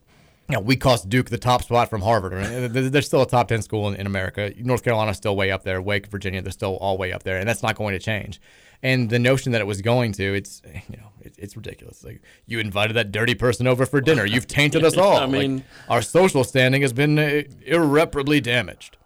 [0.50, 2.32] Yeah, we cost Duke the top spot from Harvard.
[2.72, 4.50] They're still a top 10 school in, in America.
[4.58, 5.80] North Carolina's still way up there.
[5.82, 7.36] Wake, Virginia, they're still all way up there.
[7.38, 8.40] And that's not going to change.
[8.82, 12.04] And the notion that it was going to, it's, you know, it, it's ridiculous.
[12.04, 14.24] Like, you invited that dirty person over for dinner.
[14.24, 15.16] You've tainted us all.
[15.16, 18.96] I mean- Like, our social standing has been uh, irreparably damaged.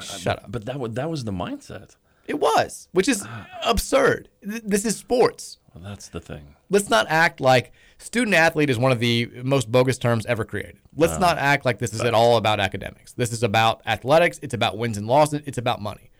[0.00, 0.50] Shut up.
[0.50, 1.96] But that was, that was the mindset.
[2.26, 3.26] It was, which is
[3.64, 4.28] absurd.
[4.42, 5.58] This is sports.
[5.74, 6.54] Well, that's the thing.
[6.70, 10.76] Let's not act like student athlete is one of the most bogus terms ever created.
[10.96, 13.12] Let's Uh, not act like this is at all about academics.
[13.12, 14.38] This is about athletics.
[14.42, 15.42] It's about wins and losses.
[15.44, 16.10] It's about money.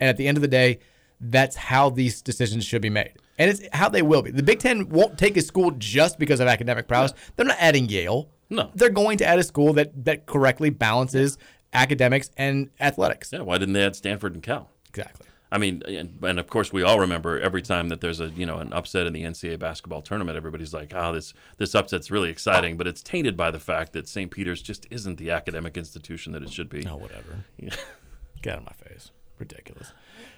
[0.00, 0.80] And at the end of the day,
[1.20, 3.12] that's how these decisions should be made.
[3.38, 4.30] And it's how they will be.
[4.30, 7.12] The Big Ten won't take a school just because of academic prowess.
[7.36, 8.28] They're not adding Yale.
[8.50, 8.70] No.
[8.74, 11.38] They're going to add a school that, that correctly balances
[11.72, 13.32] academics and athletics.
[13.32, 14.70] Yeah, why didn't they add Stanford and Cal?
[14.88, 15.26] Exactly.
[15.52, 18.46] I mean, and, and of course, we all remember every time that there's a you
[18.46, 22.30] know an upset in the NCAA basketball tournament, everybody's like, "Oh, this this upset's really
[22.30, 24.30] exciting," but it's tainted by the fact that St.
[24.30, 26.86] Peter's just isn't the academic institution that it should be.
[26.86, 27.44] Oh, whatever.
[28.42, 29.10] Get out of my face.
[29.38, 29.92] Ridiculous.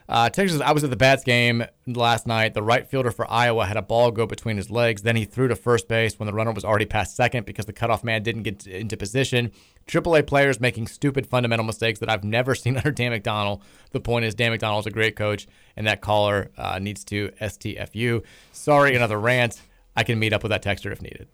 [0.08, 2.54] Uh, Texas, I was at the Bats game last night.
[2.54, 5.02] The right fielder for Iowa had a ball go between his legs.
[5.02, 7.72] Then he threw to first base when the runner was already past second because the
[7.72, 9.52] cutoff man didn't get into position.
[9.86, 13.62] AAA players making stupid fundamental mistakes that I've never seen under Dan McDonnell.
[13.92, 15.46] The point is, Dan McDonnell's a great coach,
[15.76, 18.22] and that caller uh, needs to STFU.
[18.52, 19.60] Sorry, another rant.
[19.96, 21.28] I can meet up with that texter if needed.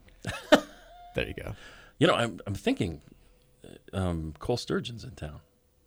[1.15, 1.55] there you go.
[1.99, 3.01] You know, I'm I'm thinking,
[3.93, 5.41] um, Cole Sturgeon's in town.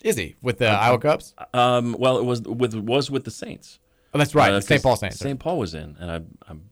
[0.03, 1.33] Is he with the Iowa Cubs?
[1.53, 3.79] Um, well, it was with was with the Saints.
[4.13, 4.51] Oh, that's right.
[4.51, 4.83] Uh, St.
[4.83, 5.19] Paul Saints.
[5.19, 5.39] St.
[5.39, 6.69] Paul was in, and I, I'm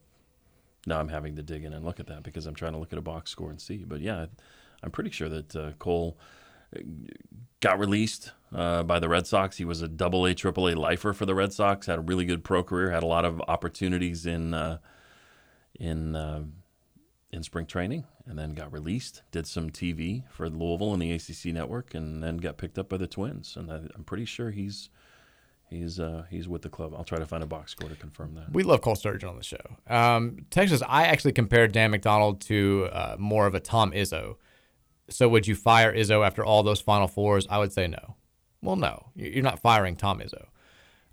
[0.85, 2.91] now I'm having to dig in and look at that because I'm trying to look
[2.91, 3.83] at a box score and see.
[3.85, 4.25] But yeah,
[4.83, 6.17] I'm pretty sure that uh, Cole
[6.75, 6.81] uh,
[7.61, 9.57] got released uh, by the Red Sox.
[9.57, 11.87] He was a double A, triple A lifer for the Red Sox.
[11.87, 12.91] Had a really good pro career.
[12.91, 14.79] Had a lot of opportunities in uh,
[15.79, 16.43] in uh,
[17.31, 19.21] in spring training, and then got released.
[19.31, 22.97] Did some TV for Louisville and the ACC network, and then got picked up by
[22.97, 23.55] the Twins.
[23.55, 24.89] And I, I'm pretty sure he's
[25.69, 26.93] he's uh, he's with the club.
[26.95, 28.51] I'll try to find a box score to confirm that.
[28.51, 29.77] We love Cole Sturgeon on the show.
[29.87, 34.35] Um, Texas, I actually compared Dan McDonnell to uh, more of a Tom Izzo.
[35.09, 37.47] So would you fire Izzo after all those Final Fours?
[37.49, 38.15] I would say no.
[38.61, 40.45] Well, no, you're not firing Tom Izzo.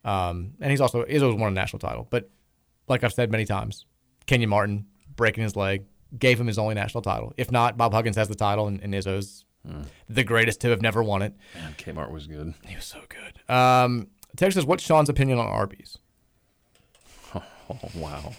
[0.04, 2.30] Um, and he's also Izzo's won a national title, but
[2.88, 3.86] like I've said many times,
[4.26, 4.86] Kenyon Martin
[5.16, 5.84] breaking his leg
[6.18, 7.32] gave him his only national title.
[7.36, 9.82] If not, Bob Huggins has the title, and, and Izzo's Hmm.
[10.08, 11.34] the greatest to have never won it.
[11.56, 12.54] Man, Kmart was good.
[12.66, 13.52] He was so good.
[13.52, 14.06] Um,
[14.36, 15.98] Texas, what's Sean's opinion on Arby's?
[17.68, 18.32] Oh, wow.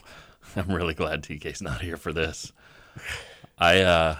[0.55, 2.53] I'm really glad TK's not here for this.
[3.59, 4.15] I uh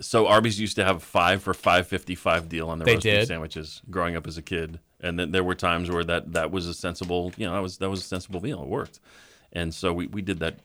[0.00, 2.94] so Arby's used to have a five for five fifty five deal on their They
[2.94, 4.80] roast beef sandwiches growing up as a kid.
[5.00, 7.78] And then there were times where that, that was a sensible you know, that was
[7.78, 8.62] that was a sensible meal.
[8.62, 8.98] It worked.
[9.54, 10.58] And so we, we did that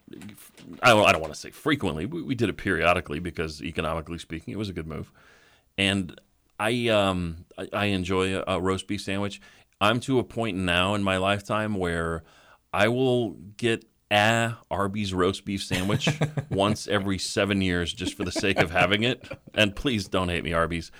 [0.81, 4.17] I don't, I don't want to say frequently, we, we did it periodically because economically
[4.17, 5.11] speaking it was a good move.
[5.77, 6.19] And
[6.59, 9.41] I um I, I enjoy a, a roast beef sandwich.
[9.81, 12.23] I'm to a point now in my lifetime where
[12.73, 16.09] I will get a Arby's roast beef sandwich
[16.49, 19.29] once every seven years just for the sake of having it.
[19.53, 20.91] And please don't hate me, Arby's.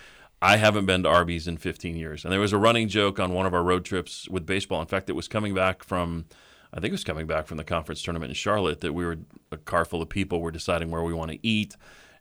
[0.42, 2.24] I haven't been to Arby's in 15 years.
[2.24, 4.80] And there was a running joke on one of our road trips with baseball.
[4.80, 6.26] In fact, it was coming back from,
[6.74, 9.18] I think it was coming back from the conference tournament in Charlotte that we were
[9.52, 11.76] a car full of people were deciding where we want to eat.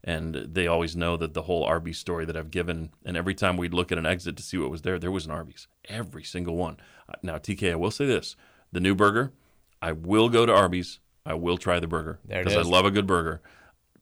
[0.04, 2.90] And they always know that the whole Arby's story that I've given.
[3.04, 5.26] And every time we'd look at an exit to see what was there, there was
[5.26, 5.66] an Arby's.
[5.88, 6.78] Every single one.
[7.08, 8.36] Uh, Now, TK, I will say this
[8.72, 9.32] the new burger,
[9.82, 11.00] I will go to Arby's.
[11.26, 13.42] I will try the burger because I love a good burger.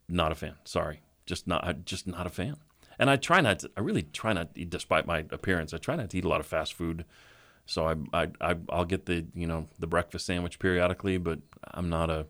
[0.08, 0.54] Not a fan.
[0.64, 1.84] Sorry, just not.
[1.84, 2.56] Just not a fan.
[2.98, 3.60] And I try not.
[3.60, 5.74] To, I really try not, despite my appearance.
[5.74, 7.04] I try not to eat a lot of fast food.
[7.66, 11.40] So I, I, I, I'll get the you know the breakfast sandwich periodically, but
[11.74, 12.26] I'm not a,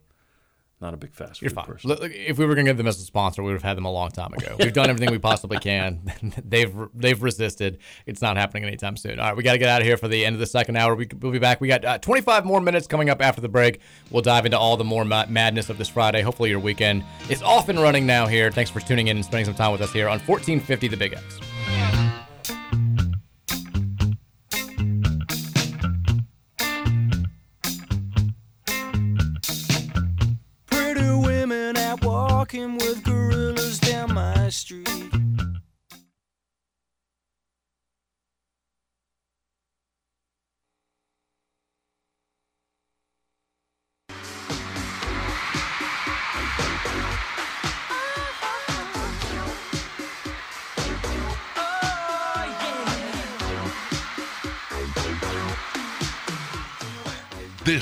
[0.80, 1.66] not a big fast You're food fine.
[1.66, 1.90] person.
[1.90, 3.76] Look, if we were going to get them as a sponsor, we would have had
[3.76, 4.56] them a long time ago.
[4.58, 6.10] We've done everything we possibly can.
[6.44, 7.78] they've they've resisted.
[8.06, 9.20] It's not happening anytime soon.
[9.20, 10.76] All right, we got to get out of here for the end of the second
[10.76, 10.94] hour.
[10.94, 11.60] We, we'll be back.
[11.60, 13.80] We got uh, 25 more minutes coming up after the break.
[14.10, 16.22] We'll dive into all the more ma- madness of this Friday.
[16.22, 18.26] Hopefully, your weekend is off and running now.
[18.26, 20.96] Here, thanks for tuning in and spending some time with us here on 1450 The
[20.96, 21.40] Big X.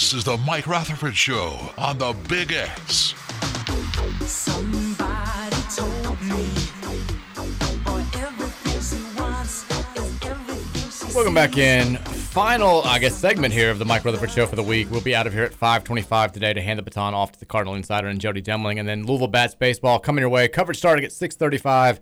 [0.04, 3.14] This is the Mike Rutherford Show on the Big X.
[4.26, 6.44] Somebody told me,
[7.82, 9.64] boy, everything she wants
[9.96, 11.96] is everything she Welcome back in.
[11.96, 14.90] Final, I guess, segment here of the Mike Rutherford Show for the week.
[14.90, 17.46] We'll be out of here at 5:25 today to hand the baton off to the
[17.46, 20.48] Cardinal Insider and Jody Demling, and then Louisville Bats baseball coming your way.
[20.48, 21.98] Coverage starting at 6:35.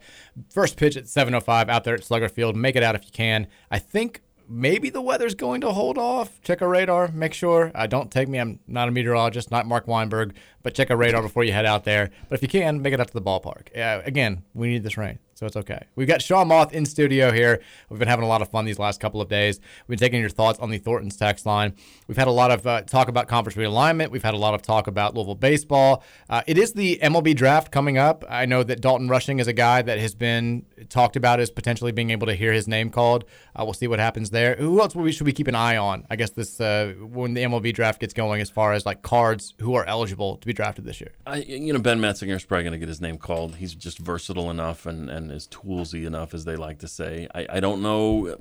[0.51, 2.57] First pitch at 7:05 out there at Slugger Field.
[2.57, 3.47] Make it out if you can.
[3.71, 4.23] I think
[4.53, 6.41] maybe the weather's going to hold off.
[6.43, 7.09] Check our radar.
[7.09, 7.73] Make sure.
[7.75, 8.39] Uh, don't take me.
[8.39, 11.85] I'm not a meteorologist, not Mark Weinberg, but check our radar before you head out
[11.85, 12.11] there.
[12.29, 13.77] But if you can, make it out to the ballpark.
[13.77, 15.19] Uh, again, we need this rain.
[15.43, 15.87] So it's okay.
[15.97, 17.61] We've got Sean Moth in studio here.
[17.89, 19.59] We've been having a lot of fun these last couple of days.
[19.89, 21.75] We've been taking your thoughts on the Thornton's text line.
[22.07, 24.13] We've had a lot of uh, talk about conference realignment.
[24.13, 26.05] We've had a lot of talk about Louisville baseball.
[26.31, 28.25] Uh, it is the MLB draft coming up.
[28.29, 31.91] I know that Dalton Rushing is a guy that has been talked about as potentially
[31.91, 33.25] being able to hear his name called.
[33.57, 34.55] Uh, we'll see what happens there.
[34.55, 36.07] Who else we should we keep an eye on?
[36.09, 39.55] I guess this uh, when the MLB draft gets going, as far as like cards
[39.61, 41.13] who are eligible to be drafted this year.
[41.27, 43.57] I, you know, Ben Metzinger is probably going to get his name called.
[43.57, 47.29] He's just versatile enough and, and is toolsy enough, as they like to say.
[47.35, 48.37] I, I don't know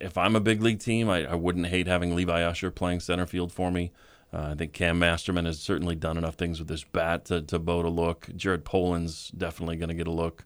[0.00, 1.08] if I'm a big league team.
[1.08, 3.92] I, I wouldn't hate having Levi Usher playing center field for me.
[4.32, 7.58] Uh, I think Cam Masterman has certainly done enough things with his bat to, to
[7.58, 8.28] bode a look.
[8.36, 10.44] Jared Poland's definitely going to get a look.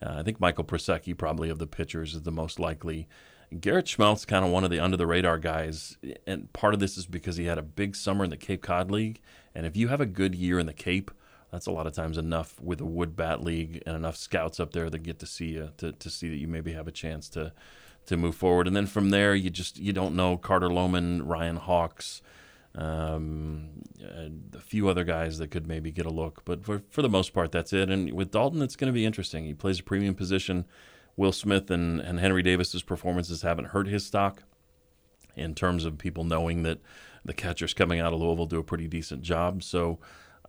[0.00, 3.08] Uh, I think Michael Prosecky, probably of the pitchers, is the most likely.
[3.60, 6.96] Garrett Schmelt's kind of one of the under the radar guys, and part of this
[6.96, 9.20] is because he had a big summer in the Cape Cod League.
[9.54, 11.10] And if you have a good year in the Cape,
[11.50, 14.72] that's a lot of times enough with a wood bat league and enough scouts up
[14.72, 17.28] there that get to see you to, to see that you maybe have a chance
[17.30, 17.52] to
[18.06, 18.66] to move forward.
[18.66, 22.22] And then from there, you just you don't know Carter Lohman, Ryan Hawks,
[22.74, 23.84] Um,
[24.52, 27.32] a few other guys that could maybe get a look, but for for the most
[27.32, 27.88] part, that's it.
[27.88, 29.44] And with Dalton, it's going to be interesting.
[29.44, 30.64] He plays a premium position.
[31.16, 34.42] Will Smith and, and Henry Davis's performances haven't hurt his stock
[35.36, 36.78] in terms of people knowing that
[37.24, 39.62] the catchers coming out of Louisville do a pretty decent job.
[39.62, 39.98] So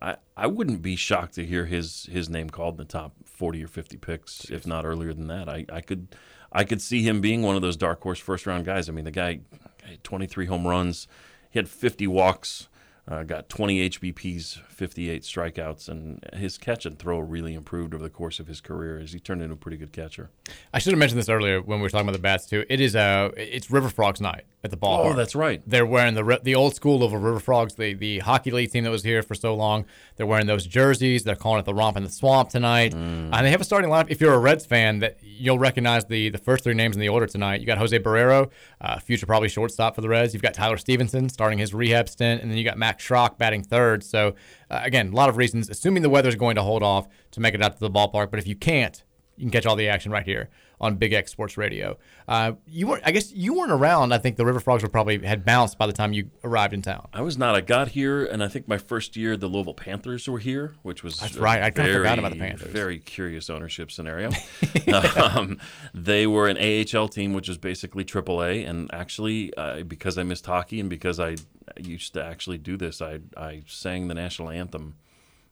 [0.00, 3.64] I, I wouldn't be shocked to hear his his name called in the top 40
[3.64, 5.48] or 50 picks, if not earlier than that.
[5.48, 6.08] I, I could
[6.52, 8.88] I could see him being one of those dark horse first round guys.
[8.88, 9.40] I mean, the guy
[9.82, 11.08] had 23 home runs,
[11.50, 12.68] he had 50 walks.
[13.08, 18.10] Uh, got 20 HBPs, 58 strikeouts, and his catch and throw really improved over the
[18.10, 20.28] course of his career as he turned into a pretty good catcher.
[20.74, 22.64] I should have mentioned this earlier when we were talking about the bats too.
[22.68, 25.04] It is a it's River Frogs night at the ballpark.
[25.04, 25.62] Oh, that's right.
[25.68, 28.90] They're wearing the the old school of River Frogs, the the hockey league team that
[28.90, 29.86] was here for so long.
[30.16, 31.22] They're wearing those jerseys.
[31.22, 33.30] They're calling it the Romp in the Swamp tonight, Mm.
[33.32, 34.06] and they have a starting lineup.
[34.10, 37.08] If you're a Reds fan, that you'll recognize the the first three names in the
[37.08, 37.60] order tonight.
[37.60, 38.50] You got Jose Barrero,
[38.80, 40.34] uh, future probably shortstop for the Reds.
[40.34, 43.62] You've got Tyler Stephenson starting his rehab stint, and then you got Max Schrock batting
[43.62, 44.02] third.
[44.02, 44.34] So
[44.70, 45.68] uh, again, a lot of reasons.
[45.68, 48.38] Assuming the weather's going to hold off to make it out to the ballpark, but
[48.38, 49.02] if you can't,
[49.36, 50.48] you can catch all the action right here
[50.80, 51.96] on Big X Sports Radio.
[52.28, 54.12] Uh, you weren't, I guess, you weren't around.
[54.12, 56.82] I think the River Frogs were probably had bounced by the time you arrived in
[56.82, 57.08] town.
[57.12, 57.54] I was not.
[57.54, 61.02] I got here, and I think my first year, the Louisville Panthers were here, which
[61.02, 61.62] was That's right.
[61.62, 62.70] I very, forgot about the Panthers.
[62.70, 64.30] Very curious ownership scenario.
[65.16, 65.58] um,
[65.94, 70.46] they were an AHL team, which is basically AAA, and actually, uh, because I missed
[70.46, 71.36] hockey and because I
[71.78, 74.94] used to actually do this, I I sang the national anthem.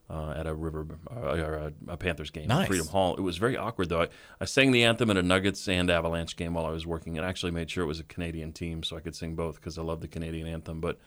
[0.07, 2.65] Uh, at a river uh, or a, a Panthers game Nice.
[2.65, 3.15] at Freedom Hall.
[3.15, 4.03] It was very awkward though.
[4.03, 4.09] I,
[4.39, 7.25] I sang the anthem at a Nuggets and Avalanche game while I was working, and
[7.25, 9.81] actually made sure it was a Canadian team so I could sing both because I
[9.81, 10.79] love the Canadian anthem.
[10.79, 10.99] But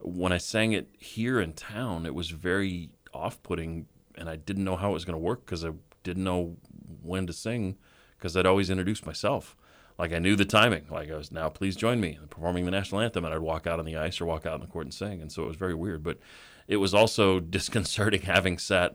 [0.00, 3.86] when I sang it here in town, it was very off-putting,
[4.16, 5.70] and I didn't know how it was going to work because I
[6.02, 6.56] didn't know
[7.02, 7.76] when to sing
[8.18, 9.56] because I'd always introduced myself.
[9.96, 10.86] Like I knew the timing.
[10.90, 13.68] Like I was now, please join me in performing the national anthem, and I'd walk
[13.68, 15.46] out on the ice or walk out in the court and sing, and so it
[15.46, 16.02] was very weird.
[16.02, 16.18] But
[16.66, 18.94] it was also disconcerting having sat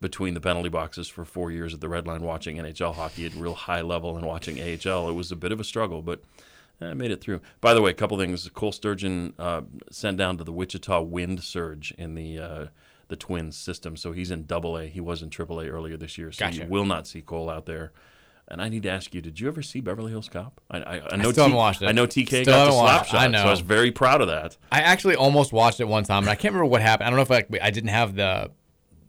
[0.00, 3.34] between the penalty boxes for four years at the Red Line watching NHL hockey at
[3.34, 5.08] real high level and watching AHL.
[5.08, 6.22] It was a bit of a struggle, but
[6.80, 7.40] I made it through.
[7.60, 8.48] By the way, a couple things.
[8.48, 12.66] Cole Sturgeon uh, sent down to the Wichita Wind Surge in the uh,
[13.08, 14.86] the Twins system, so he's in Double A.
[14.86, 16.62] He was in Triple A earlier this year, so Gotcha.
[16.62, 17.92] you will not see Cole out there.
[18.50, 20.60] And I need to ask you: Did you ever see Beverly Hills Cop?
[20.70, 21.86] I, I, I know still haven't T- watched it.
[21.86, 23.42] I know TK Still got the slap shot, I know.
[23.42, 24.56] so I was very proud of that.
[24.72, 27.06] I actually almost watched it one time, and I can't remember what happened.
[27.06, 28.50] I don't know if I, I didn't have the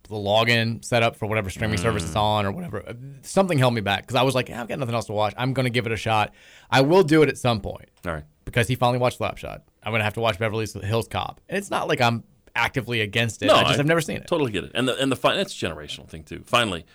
[0.10, 2.08] the login set up for whatever streaming service Mm.
[2.08, 2.84] it's on or whatever.
[3.22, 5.34] Something held me back because I was like, "Yeah, I've got nothing else to watch.
[5.38, 6.34] I'm going to give it a shot.
[6.70, 7.90] I will do it at some point.
[8.06, 8.24] All right.
[8.44, 9.62] Because he finally watched Slapshot.
[9.84, 11.40] I'm going to have to watch Beverly Hills Cop.
[11.48, 12.24] And it's not like I'm
[12.56, 13.46] actively against it.
[13.46, 14.28] No, I just have never seen it.
[14.28, 16.44] Totally get it, and the and the fi- it's a generational thing too.
[16.46, 16.86] Finally,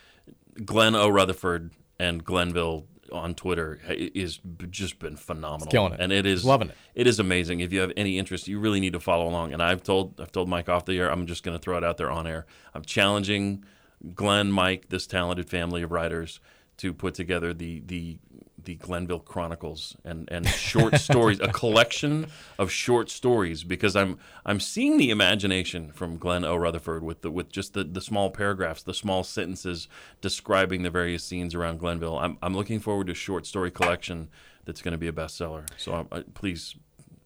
[0.65, 1.09] Glenn O.
[1.09, 4.41] Rutherford and Glenville on Twitter is
[4.71, 6.01] just been phenomenal, killing it.
[6.01, 6.77] and it is loving it.
[6.95, 7.61] It is amazing.
[7.61, 9.53] If you have any interest, you really need to follow along.
[9.53, 11.11] And I've told I've told Mike off the air.
[11.11, 12.47] I'm just going to throw it out there on air.
[12.75, 13.65] I'm challenging
[14.15, 16.41] Glenn, Mike, this talented family of writers
[16.79, 18.19] to put together the the
[18.67, 22.27] the Glenville Chronicles and and short stories, a collection
[22.59, 26.55] of short stories, because I'm I'm seeing the imagination from Glenn O.
[26.57, 29.89] Rutherford with the with just the, the small paragraphs, the small sentences
[30.21, 32.19] describing the various scenes around Glenville.
[32.19, 34.29] I'm I'm looking forward to a short story collection
[34.67, 35.65] that's going to be a bestseller.
[35.79, 36.75] So uh, please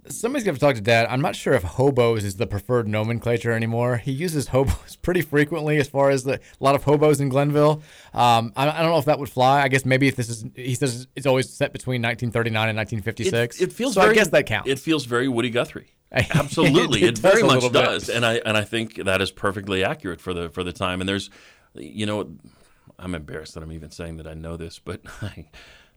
[0.09, 1.07] Somebody's going to talk to Dad.
[1.11, 3.99] I'm not sure if hobos is the preferred nomenclature anymore.
[3.99, 7.83] He uses hobos pretty frequently as far as the, a lot of hobos in Glenville.
[8.15, 9.63] Um, I, I don't know if that would fly.
[9.63, 13.61] I guess maybe if this is, he says it's always set between 1939 and 1956.
[13.61, 14.69] It, it feels so very, I guess that counts.
[14.71, 15.95] It feels very Woody Guthrie.
[16.13, 17.73] Absolutely, It it, does very much bit.
[17.73, 21.01] does, and I and I think that is perfectly accurate for the for the time.
[21.01, 21.31] And there's,
[21.75, 22.37] you know,
[22.99, 25.47] I'm embarrassed that I'm even saying that I know this, but I,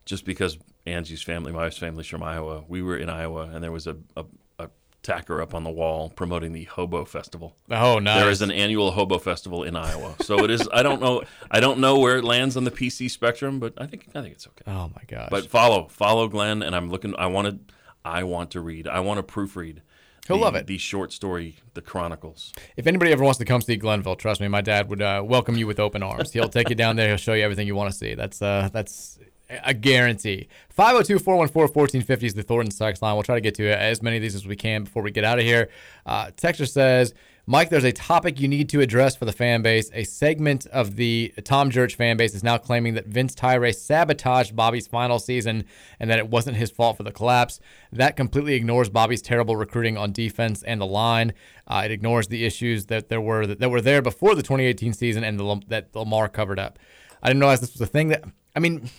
[0.06, 3.72] just because Angie's family, my wife's family's from Iowa, we were in Iowa, and there
[3.72, 4.26] was a, a,
[4.60, 4.70] a
[5.02, 7.56] tacker up on the wall promoting the Hobo Festival.
[7.72, 8.22] Oh, nice.
[8.22, 10.68] There is an annual Hobo Festival in Iowa, so it is.
[10.74, 11.24] I don't know.
[11.50, 14.34] I don't know where it lands on the PC spectrum, but I think I think
[14.36, 14.70] it's okay.
[14.70, 15.30] Oh my gosh!
[15.30, 17.16] But follow, follow Glenn, and I'm looking.
[17.16, 17.74] I want to.
[18.06, 18.88] I want to read.
[18.88, 19.80] I want to proofread.
[20.28, 20.68] He'll the- love it.
[20.68, 22.54] The short story, the Chronicles.
[22.78, 25.56] If anybody ever wants to come see Glenville, trust me, my dad would uh, welcome
[25.58, 26.32] you with open arms.
[26.32, 27.10] He'll take you down there.
[27.10, 28.16] He'll show you everything you want to see.
[28.16, 29.20] That's uh, that's
[29.50, 30.48] a guarantee.
[30.78, 33.16] 502-414-1450 is the Thornton text line.
[33.16, 35.24] We'll try to get to as many of these as we can before we get
[35.24, 35.70] out of here.
[36.06, 37.14] Uh, Texter says,
[37.46, 39.92] Mike, there's a topic you need to address for the fan base.
[39.94, 44.56] A segment of the Tom Jurich fan base is now claiming that Vince Tyra sabotaged
[44.56, 45.66] Bobby's final season
[46.00, 47.60] and that it wasn't his fault for the collapse.
[47.92, 51.34] That completely ignores Bobby's terrible recruiting on defense and the line.
[51.68, 55.26] Uh, it ignores the issues that there were that, were there before the 2018 season
[55.26, 56.80] and the, that Lamar covered up.
[57.22, 58.24] I didn't realize this was a thing that
[58.56, 58.90] I mean,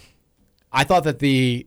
[0.74, 1.66] I thought that the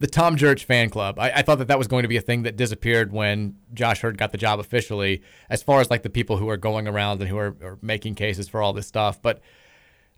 [0.00, 1.18] the Tom Jurich fan club.
[1.18, 4.02] I, I, thought that that was going to be a thing that disappeared when Josh
[4.02, 7.20] Heird got the job officially, as far as like the people who are going around
[7.20, 9.22] and who are, are making cases for all this stuff.
[9.22, 9.40] But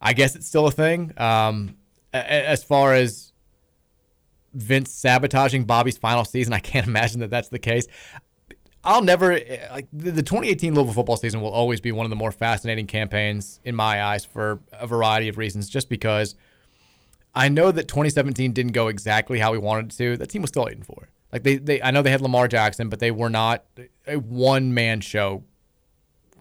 [0.00, 1.12] I guess it's still a thing.
[1.18, 1.76] Um,
[2.12, 3.32] as far as
[4.54, 7.86] Vince sabotaging Bobby's final season, I can't imagine that that's the case.
[8.82, 9.32] I'll never
[9.72, 13.60] like the 2018 Louisville football season will always be one of the more fascinating campaigns
[13.64, 15.68] in my eyes for a variety of reasons.
[15.68, 16.36] Just because
[17.36, 20.16] I know that 2017 didn't go exactly how we wanted it to.
[20.16, 21.10] That team was still eight and four.
[21.32, 23.64] Like they, they I know they had Lamar Jackson, but they were not
[24.06, 25.44] a one man show.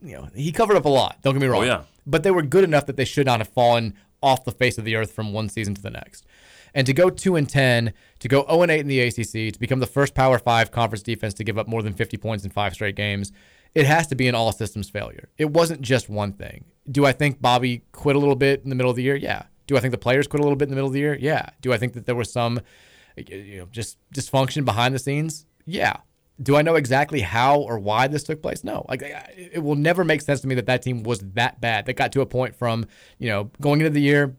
[0.02, 1.22] You know, he covered up a lot.
[1.22, 1.64] Don't get me oh, wrong.
[1.64, 1.84] Oh yeah.
[2.08, 4.86] But they were good enough that they should not have fallen off the face of
[4.86, 6.26] the earth from one season to the next.
[6.74, 9.60] And to go two and ten, to go 0 and eight in the ACC, to
[9.60, 12.52] become the first Power Five conference defense to give up more than 50 points in
[12.52, 13.32] five straight games,
[13.74, 15.30] it has to be an all systems failure.
[15.38, 16.66] It wasn't just one thing.
[16.90, 19.16] Do I think Bobby quit a little bit in the middle of the year?
[19.16, 19.44] Yeah.
[19.68, 21.18] Do I think the players quit a little bit in the middle of the year?
[21.20, 21.50] Yeah.
[21.62, 22.60] Do I think that there was some,
[23.16, 25.46] you know, just dysfunction behind the scenes?
[25.66, 25.98] Yeah.
[26.42, 28.64] Do I know exactly how or why this took place?
[28.64, 28.86] No.
[28.90, 31.86] Like it will never make sense to me that that team was that bad.
[31.86, 32.86] That got to a point from,
[33.20, 34.36] you know, going into the year,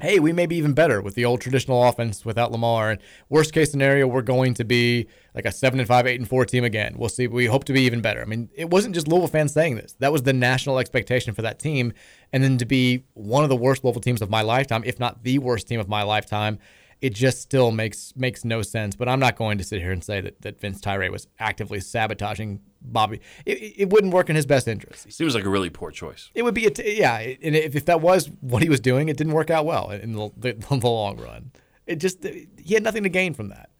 [0.00, 2.90] hey, we may be even better with the old traditional offense without Lamar.
[2.90, 6.28] And worst case scenario, we're going to be like a seven and five, eight and
[6.28, 6.94] four team again.
[6.98, 7.26] We'll see.
[7.28, 8.20] We hope to be even better.
[8.20, 9.94] I mean, it wasn't just Louisville fans saying this.
[10.00, 11.92] That was the national expectation for that team.
[12.32, 15.22] And then to be one of the worst Louisville teams of my lifetime, if not
[15.22, 16.58] the worst team of my lifetime,
[17.00, 18.96] it just still makes makes no sense.
[18.96, 21.80] But I'm not going to sit here and say that, that Vince Tyra was actively
[21.80, 23.20] sabotaging Bobby.
[23.46, 25.12] It, it wouldn't work in his best interest.
[25.12, 26.30] Seems like a really poor choice.
[26.34, 27.18] It would be, a t- yeah.
[27.18, 30.12] And if, if that was what he was doing, it didn't work out well in
[30.12, 31.52] the, the, the long run.
[31.86, 33.70] It just he had nothing to gain from that.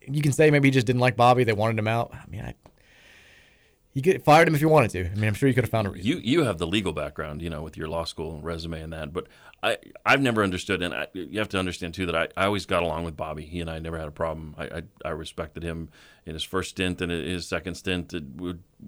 [0.00, 1.44] You can say maybe he just didn't like Bobby.
[1.44, 2.12] They wanted him out.
[2.12, 2.54] I mean, I,
[3.92, 5.06] you could fired him if you wanted to.
[5.06, 6.08] I mean, I'm sure you could have found a reason.
[6.08, 9.12] You you have the legal background, you know, with your law school resume and that.
[9.12, 9.26] But
[9.62, 12.66] I I've never understood, and I, you have to understand too that I, I always
[12.66, 13.44] got along with Bobby.
[13.44, 14.54] He and I never had a problem.
[14.56, 15.90] I I, I respected him
[16.24, 18.14] in his first stint and his second stint.
[18.14, 18.24] It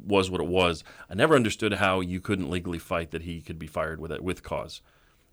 [0.04, 0.82] was what it was.
[1.10, 4.22] I never understood how you couldn't legally fight that he could be fired with it
[4.22, 4.80] with cause.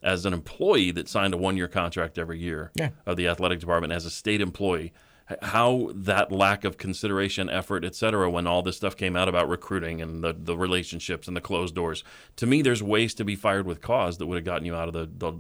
[0.02, 2.90] As an employee that signed a one year contract every year yeah.
[3.06, 4.94] of the athletic department, as a state employee,
[5.41, 9.47] how that lack of consideration, effort, et cetera, when all this stuff came out about
[9.47, 12.03] recruiting and the, the relationships and the closed doors.
[12.38, 14.88] To me, there's ways to be fired with cause that would have gotten you out
[14.88, 15.39] of the, the,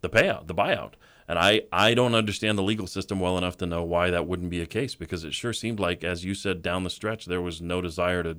[0.00, 0.94] the payout, the buyout.
[1.28, 4.50] And I, I don't understand the legal system well enough to know why that wouldn't
[4.50, 7.40] be a case because it sure seemed like, as you said, down the stretch, there
[7.40, 8.38] was no desire to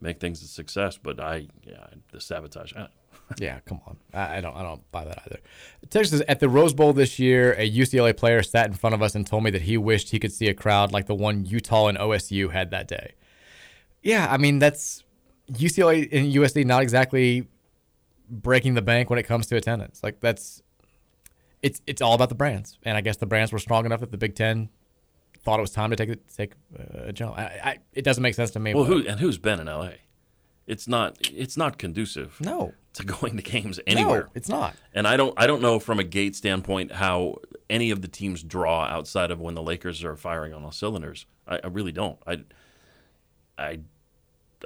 [0.00, 0.96] make things a success.
[0.96, 2.72] But I, yeah, the sabotage.
[2.74, 2.88] I,
[3.38, 3.96] yeah, come on.
[4.12, 5.40] I, I, don't I don't buy that either.
[5.90, 9.14] Texas at the Rose Bowl this year, a UCLA player sat in front of us
[9.14, 11.88] and told me that he wished he could see a crowd like the one Utah
[11.88, 13.14] and OSU had that day.
[14.02, 15.04] Yeah, I mean that's
[15.52, 17.46] UCLA and USC not exactly
[18.28, 20.02] breaking the bank when it comes to attendance.
[20.02, 20.62] Like that's
[21.62, 24.10] it's it's all about the brands, and I guess the brands were strong enough that
[24.10, 24.68] the Big Ten
[25.44, 27.38] thought it was time to take take uh, a jump.
[27.38, 28.74] I, I, it doesn't make sense to me.
[28.74, 29.90] Well, who and who's been in LA?
[30.66, 32.40] It's not it's not conducive.
[32.40, 32.72] No.
[32.94, 34.22] To going to games anywhere.
[34.22, 34.76] No, it's not.
[34.92, 37.36] And I don't I don't know from a gate standpoint how
[37.68, 41.26] any of the teams draw outside of when the Lakers are firing on all cylinders.
[41.46, 42.18] I, I really don't.
[42.26, 42.44] I
[43.58, 43.80] I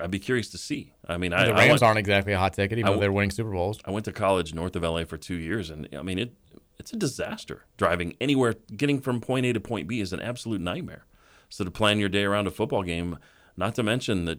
[0.00, 0.92] I'd be curious to see.
[1.06, 3.00] I mean, the I, Rams I went, aren't exactly a hot ticket, even I though
[3.00, 3.80] they're winning Super Bowls.
[3.84, 6.32] I went to college north of LA for two years, and I mean, it
[6.78, 7.64] it's a disaster.
[7.76, 11.04] Driving anywhere, getting from point A to point B is an absolute nightmare.
[11.48, 13.18] So to plan your day around a football game,
[13.56, 14.38] not to mention that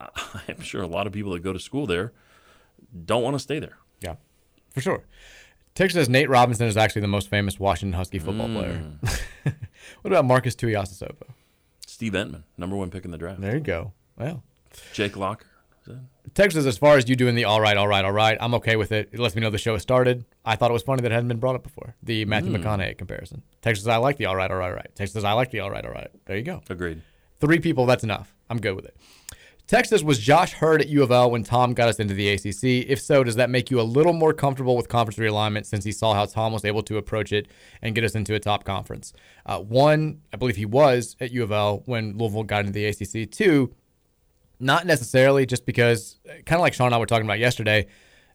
[0.48, 2.12] I'm sure a lot of people that go to school there
[3.04, 3.78] don't want to stay there.
[4.00, 4.16] Yeah,
[4.72, 5.04] for sure.
[5.74, 8.54] Texas says Nate Robinson is actually the most famous Washington Husky football mm.
[8.54, 9.56] player.
[10.02, 11.28] what about Marques Tuiasosopo?
[11.86, 13.40] Steve Emtman, number one pick in the draft.
[13.40, 13.92] There you go.
[14.16, 14.44] Well,
[14.92, 15.46] Jake Locker.
[16.32, 18.76] Texas, as far as you doing the all right, all right, all right, I'm okay
[18.76, 19.10] with it.
[19.12, 20.24] It lets me know the show has started.
[20.44, 21.94] I thought it was funny that it hadn't been brought up before.
[22.02, 22.62] The Matthew mm.
[22.62, 23.42] McConaughey comparison.
[23.60, 24.90] Texas, I like the all right, all right, all right.
[24.94, 26.08] Texas, I like the all right, all right.
[26.24, 26.62] There you go.
[26.70, 27.02] Agreed.
[27.40, 28.34] Three people, that's enough.
[28.48, 28.96] I'm good with it.
[29.66, 32.86] Texas, was Josh Heird at U of L when Tom got us into the ACC?
[32.86, 35.92] If so, does that make you a little more comfortable with conference realignment since he
[35.92, 37.48] saw how Tom was able to approach it
[37.80, 39.14] and get us into a top conference?
[39.46, 42.84] Uh, one, I believe he was at U of L when Louisville got into the
[42.84, 43.30] ACC.
[43.30, 43.74] Two,
[44.60, 47.86] not necessarily just because, kind of like Sean and I were talking about yesterday,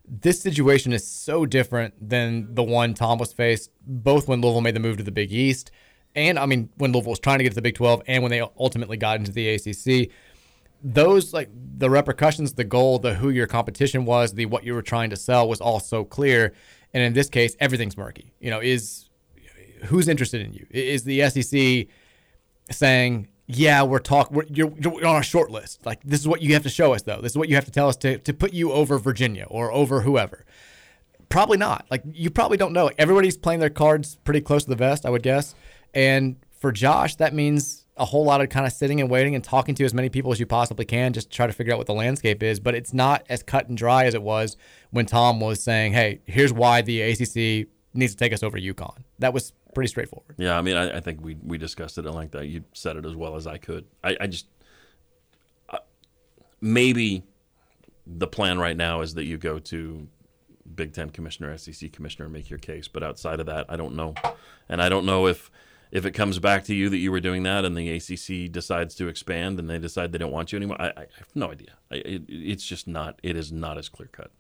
[0.07, 4.75] this situation is so different than the one Tom was faced, both when Louisville made
[4.75, 5.69] the move to the Big East,
[6.15, 8.31] and I mean, when Louisville was trying to get to the Big 12, and when
[8.31, 10.09] they ultimately got into the ACC.
[10.81, 14.81] Those, like the repercussions, the goal, the who your competition was, the what you were
[14.81, 16.53] trying to sell was all so clear.
[16.93, 18.31] And in this case, everything's murky.
[18.39, 19.09] You know, is
[19.85, 20.65] who's interested in you?
[20.69, 21.87] Is the SEC
[22.71, 24.37] saying, yeah, we're talking.
[24.37, 25.85] We're, you're, you're, on a short list.
[25.85, 27.19] Like this is what you have to show us, though.
[27.19, 29.71] This is what you have to tell us to to put you over Virginia or
[29.71, 30.45] over whoever.
[31.29, 31.85] Probably not.
[31.89, 32.91] Like you probably don't know.
[32.97, 35.55] Everybody's playing their cards pretty close to the vest, I would guess.
[35.93, 39.43] And for Josh, that means a whole lot of kind of sitting and waiting and
[39.43, 41.77] talking to as many people as you possibly can just to try to figure out
[41.77, 42.59] what the landscape is.
[42.59, 44.57] But it's not as cut and dry as it was
[44.91, 49.03] when Tom was saying, hey, here's why the ACC needs to take us over UConn.
[49.19, 50.35] That was pretty straightforward.
[50.37, 52.47] Yeah, I mean, I, I think we, we discussed it and like that.
[52.47, 53.85] You said it as well as I could.
[54.03, 54.47] I, I just
[55.69, 55.79] uh,
[56.61, 57.23] maybe
[58.07, 60.07] the plan right now is that you go to
[60.75, 62.87] Big Ten commissioner, SEC commissioner, and make your case.
[62.87, 64.13] But outside of that, I don't know,
[64.67, 65.51] and I don't know if
[65.91, 68.95] if it comes back to you that you were doing that, and the ACC decides
[68.95, 70.79] to expand and they decide they don't want you anymore.
[70.79, 71.73] I, I have no idea.
[71.91, 73.19] I, it, it's just not.
[73.23, 74.31] It is not as clear cut.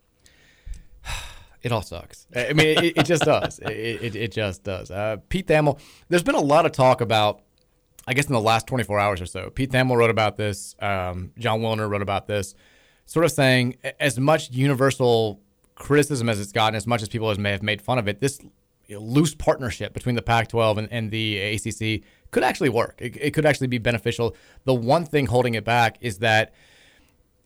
[1.61, 2.25] It all sucks.
[2.33, 3.59] I mean, it, it just does.
[3.59, 4.89] It, it, it, just does.
[4.89, 5.77] Uh, Pete Thamel,
[6.07, 7.41] there's been a lot of talk about,
[8.07, 9.49] I guess, in the last 24 hours or so.
[9.49, 10.73] Pete Thamel wrote about this.
[10.79, 12.55] Um, Jon Wilner wrote about this,
[13.05, 15.41] sort of saying as much universal
[15.75, 18.39] criticism as it's gotten, as much as people may have made fun of it, this
[18.89, 22.95] loose partnership between the Pac 12 and, and, the ACC could actually work.
[22.99, 24.35] It, it could actually be beneficial.
[24.65, 26.53] The one thing holding it back is that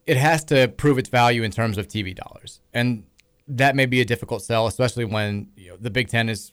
[0.05, 2.61] it has to prove its value in terms of TV dollars.
[2.73, 3.03] And
[3.47, 6.51] that may be a difficult sell, especially when you know, the Big Ten is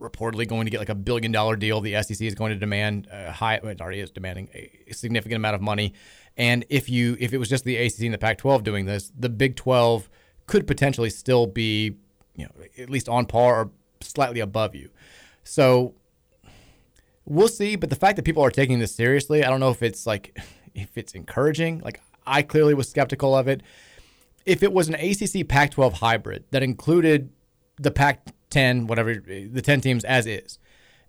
[0.00, 1.80] reportedly going to get like a billion dollar deal.
[1.80, 5.56] The SEC is going to demand a high, it already is demanding a significant amount
[5.56, 5.94] of money.
[6.36, 9.28] And if you if it was just the ACC and the Pac-12 doing this, the
[9.28, 10.08] Big 12
[10.46, 11.96] could potentially still be,
[12.36, 13.70] you know, at least on par or
[14.00, 14.90] slightly above you.
[15.44, 15.94] So
[17.24, 17.76] we'll see.
[17.76, 20.38] But the fact that people are taking this seriously, I don't know if it's like
[20.74, 21.80] if it's encouraging.
[21.80, 23.62] Like I clearly was skeptical of it
[24.48, 27.30] if it was an ACC Pac 12 hybrid that included
[27.76, 30.58] the Pac 10, whatever, the 10 teams as is,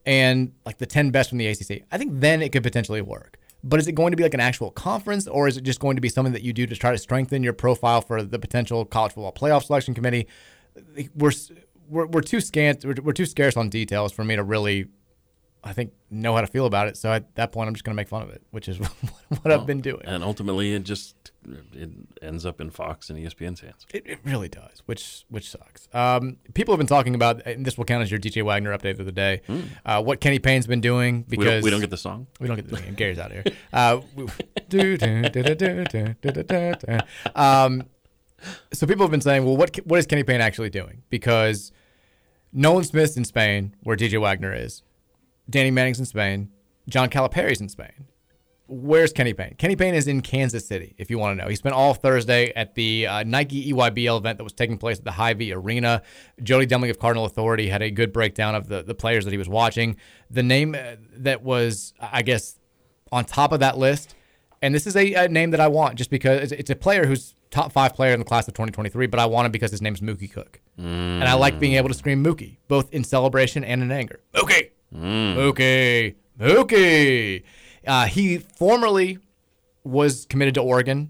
[0.05, 3.37] and like the 10 best from the ACC, I think then it could potentially work.
[3.63, 5.95] But is it going to be like an actual conference, or is it just going
[5.95, 8.83] to be something that you do to try to strengthen your profile for the potential
[8.83, 10.27] college football playoff selection committee?
[11.15, 11.31] We're
[11.89, 14.87] we're, we're too scant, we're, we're too scarce on details for me to really
[15.63, 16.95] I think know how to feel about it.
[16.95, 18.91] So at that point, I'm just going to make fun of it, which is what
[19.43, 20.03] well, I've been doing.
[20.05, 21.15] And ultimately, it just
[21.73, 21.89] it
[22.21, 23.85] ends up in Fox and ESPN's hands.
[23.93, 25.89] It, it really does, which which sucks.
[25.93, 28.99] Um, people have been talking about, and this will count as your DJ Wagner update
[28.99, 29.41] of the day.
[29.47, 29.63] Mm.
[29.85, 32.27] Uh, what Kenny Payne's been doing because we don't, we don't, get the song.
[32.39, 32.93] We don't get the song.
[32.95, 33.43] Gary's out of here.
[33.73, 33.99] Uh,
[37.35, 37.83] um,
[38.71, 41.03] so people have been saying, well, what what is Kenny Payne actually doing?
[41.09, 41.73] Because
[42.51, 44.83] Nolan Smith's in Spain, where DJ Wagner is.
[45.49, 46.49] Danny Manning's in Spain.
[46.87, 48.07] John Calipari's in Spain.
[48.67, 49.55] Where's Kenny Payne?
[49.57, 51.49] Kenny Payne is in Kansas City, if you want to know.
[51.49, 55.05] He spent all Thursday at the uh, Nike EYBL event that was taking place at
[55.05, 56.03] the Hy-Vee Arena.
[56.43, 59.39] Jody Demling of Cardinal Authority had a good breakdown of the, the players that he
[59.39, 59.95] was watching.
[60.29, 62.59] The name uh, that was, I guess,
[63.11, 64.13] on top of that list,
[64.61, 67.33] and this is a, a name that I want just because it's a player who's
[67.51, 70.01] top five player in the class of 2023, but I want him because his name's
[70.01, 70.59] Mookie Cook.
[70.79, 70.83] Mm.
[70.83, 74.21] And I like being able to scream Mookie, both in celebration and in anger.
[74.33, 74.71] Mookie!
[74.93, 75.35] Mm.
[75.35, 76.15] Mookie!
[76.39, 77.43] Mookie!
[77.85, 79.19] Uh, he formerly
[79.83, 81.09] was committed to Oregon.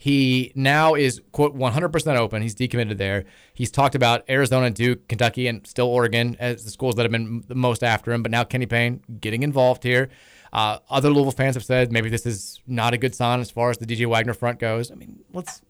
[0.00, 2.40] He now is quote 100% open.
[2.40, 3.24] He's decommitted there.
[3.52, 7.42] He's talked about Arizona, Duke, Kentucky, and still Oregon as the schools that have been
[7.48, 8.22] the most after him.
[8.22, 10.08] But now Kenny Payne getting involved here.
[10.52, 13.70] Uh, other Louisville fans have said maybe this is not a good sign as far
[13.70, 14.90] as the DJ Wagner front goes.
[14.90, 15.62] I mean, let's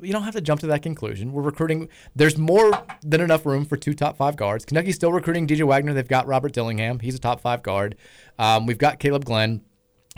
[0.00, 1.32] you don't have to jump to that conclusion.
[1.32, 1.88] We're recruiting.
[2.16, 2.72] There's more
[3.02, 4.64] than enough room for two top five guards.
[4.64, 5.92] Kentucky's still recruiting DJ Wagner.
[5.92, 6.98] They've got Robert Dillingham.
[6.98, 7.96] He's a top five guard.
[8.38, 9.62] Um, we've got Caleb Glenn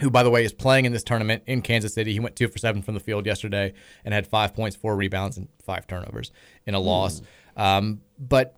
[0.01, 2.13] who, by the way, is playing in this tournament in Kansas City.
[2.13, 3.75] He went two for seven from the field yesterday
[4.05, 6.33] and had five points, four rebounds, and five turnovers
[6.67, 7.23] in a loss.
[7.57, 7.63] Mm.
[7.63, 8.57] Um, but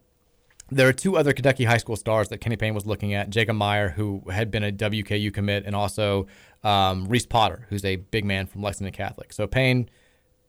[0.71, 3.57] there are two other Kentucky high school stars that Kenny Payne was looking at Jacob
[3.57, 6.27] Meyer, who had been a WKU commit, and also
[6.65, 9.33] um, Reese Potter, who's a big man from Lexington Catholic.
[9.33, 9.89] So Payne,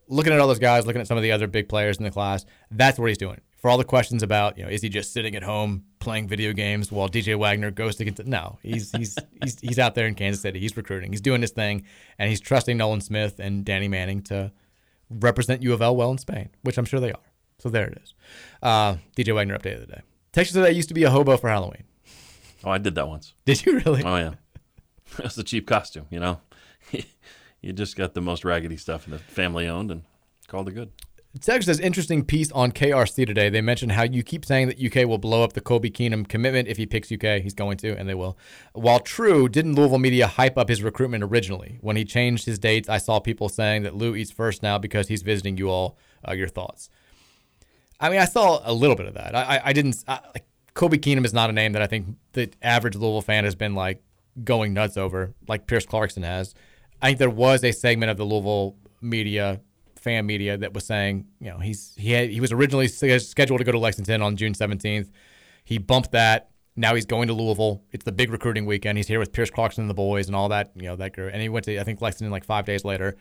[0.08, 2.10] looking at all those guys, looking at some of the other big players in the
[2.10, 5.12] class, that's what he's doing for all the questions about, you know, is he just
[5.12, 9.16] sitting at home playing video games while DJ Wagner goes to get no, he's he's
[9.42, 10.60] he's he's out there in Kansas City.
[10.60, 11.10] He's recruiting.
[11.10, 11.84] He's doing his thing,
[12.18, 14.52] and he's trusting Nolan Smith and Danny Manning to
[15.10, 17.20] represent U of L well in Spain, which I'm sure they are.
[17.58, 18.14] So there it is.
[18.62, 20.02] Uh, DJ Wagner update of the day.
[20.32, 21.84] Texas said I used to be a hobo for Halloween.
[22.64, 23.34] Oh, I did that once.
[23.44, 24.02] Did you really?
[24.04, 24.34] Oh yeah,
[25.16, 26.06] that's the cheap costume.
[26.10, 26.40] You know,
[27.60, 30.02] you just got the most raggedy stuff in the family owned and
[30.46, 30.90] called it good.
[31.40, 33.50] Text says interesting piece on KRC today.
[33.50, 36.68] They mentioned how you keep saying that UK will blow up the Kobe Keenum commitment
[36.68, 37.42] if he picks UK.
[37.42, 38.36] He's going to, and they will.
[38.72, 41.78] While true, didn't Louisville media hype up his recruitment originally?
[41.80, 45.08] When he changed his dates, I saw people saying that Lou eats first now because
[45.08, 45.98] he's visiting you all.
[46.26, 46.88] Uh, your thoughts?
[48.00, 49.34] I mean, I saw a little bit of that.
[49.34, 50.04] I, I, I didn't.
[50.06, 50.44] I, like,
[50.74, 53.74] Kobe Keenum is not a name that I think the average Louisville fan has been
[53.74, 54.02] like
[54.44, 56.54] going nuts over, like Pierce Clarkson has.
[57.02, 59.60] I think there was a segment of the Louisville media
[59.96, 63.64] fan media that was saying, you know, he's he had, he was originally scheduled to
[63.64, 65.10] go to Lexington on June 17th.
[65.64, 66.50] He bumped that.
[66.76, 67.82] Now he's going to Louisville.
[67.90, 68.98] It's the big recruiting weekend.
[68.98, 71.32] He's here with Pierce Clarkson and the boys and all that, you know, that group.
[71.32, 73.16] And he went to, I think, Lexington like five days later.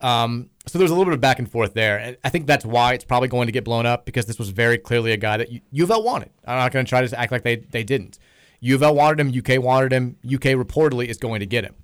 [0.00, 1.98] Um, so there's a little bit of back and forth there.
[1.98, 4.50] And I think that's why it's probably going to get blown up because this was
[4.50, 6.30] very clearly a guy that U- of L wanted.
[6.46, 8.18] I'm not going to try to act like they, they didn't.
[8.60, 9.38] U of L wanted him.
[9.38, 10.16] UK wanted him.
[10.24, 11.74] UK reportedly is going to get him.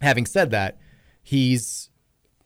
[0.00, 0.78] Having said that,
[1.22, 1.90] he's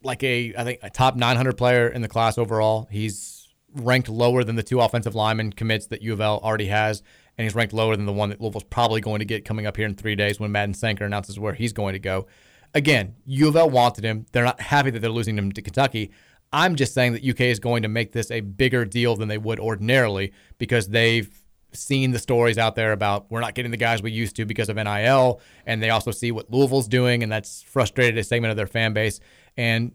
[0.02, 2.88] like a, I think, a top 900 player in the class overall.
[2.90, 7.02] He's ranked lower than the two offensive lineman commits that U of L already has,
[7.38, 9.76] and he's ranked lower than the one that Louisville's probably going to get coming up
[9.76, 12.26] here in three days when Madden Sanker announces where he's going to go.
[12.74, 14.26] Again, U of L wanted him.
[14.32, 16.10] They're not happy that they're losing him to Kentucky.
[16.52, 19.38] I'm just saying that UK is going to make this a bigger deal than they
[19.38, 21.30] would ordinarily because they've
[21.72, 24.68] seen the stories out there about we're not getting the guys we used to because
[24.68, 28.56] of NIL, and they also see what Louisville's doing, and that's frustrated a segment of
[28.56, 29.20] their fan base.
[29.56, 29.92] And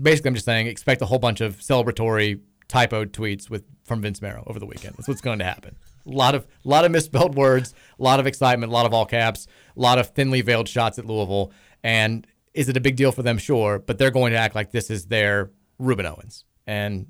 [0.00, 4.20] basically, I'm just saying expect a whole bunch of celebratory typoed tweets with from Vince
[4.20, 4.96] Marrow over the weekend.
[4.96, 5.76] That's what's going to happen.
[6.06, 8.94] A lot of a lot of misspelled words, a lot of excitement, a lot of
[8.94, 9.46] all caps,
[9.76, 11.52] a lot of thinly veiled shots at Louisville.
[11.86, 13.38] And is it a big deal for them?
[13.38, 15.50] Sure, but they're going to act like this is their
[15.80, 17.06] Rueben Owens, and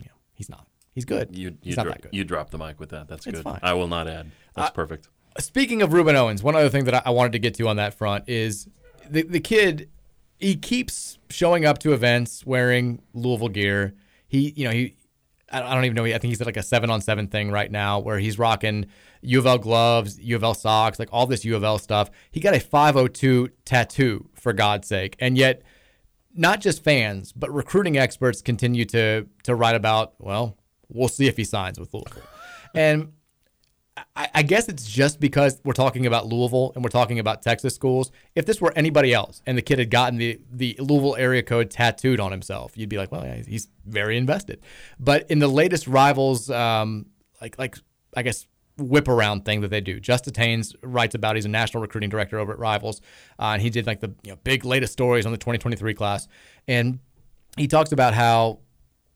[0.00, 0.66] you know he's not.
[0.94, 1.36] He's good.
[1.36, 2.14] You you, he's not dro- that good.
[2.14, 3.08] you dropped the mic with that.
[3.08, 3.44] That's It's good.
[3.44, 3.58] fine.
[3.62, 4.30] I will not add.
[4.54, 5.08] That's Uh, perfect.
[5.40, 7.76] Speaking of Rueben Owens, one other thing that I- I wanted to get to on
[7.76, 8.68] that front is
[9.10, 9.88] the the kid.
[10.38, 13.94] He keeps showing up to events wearing Louisville gear.
[14.28, 14.94] He, you know, he.
[15.50, 16.04] I I don't even know.
[16.04, 18.86] I think he's at like a seven on seven thing right now where he's rocking
[19.20, 22.10] U of L gloves, U of L socks, like all this U of L stuff.
[22.30, 25.62] He got a 502 tattoo for God's sake, and yet
[26.34, 30.14] not just fans but recruiting experts continue to to write about.
[30.18, 30.56] Well,
[30.88, 32.22] we'll see if he signs with Louisville,
[32.74, 33.12] and
[34.16, 37.74] I, I guess it's just because we're talking about Louisville and we're talking about Texas
[37.74, 38.10] schools.
[38.34, 41.70] If this were anybody else and the kid had gotten the, the Louisville area code
[41.70, 44.60] tattooed on himself, you'd be like, well, yeah, he's very invested.
[44.98, 47.06] But in the latest rivals, um,
[47.40, 47.76] like like
[48.16, 48.46] I guess
[48.78, 51.36] whip around thing that they do, Justin Haynes writes about.
[51.36, 53.00] He's a national recruiting director over at Rivals,
[53.38, 56.28] uh, and he did like the you know, big latest stories on the 2023 class,
[56.66, 57.00] and
[57.56, 58.60] he talks about how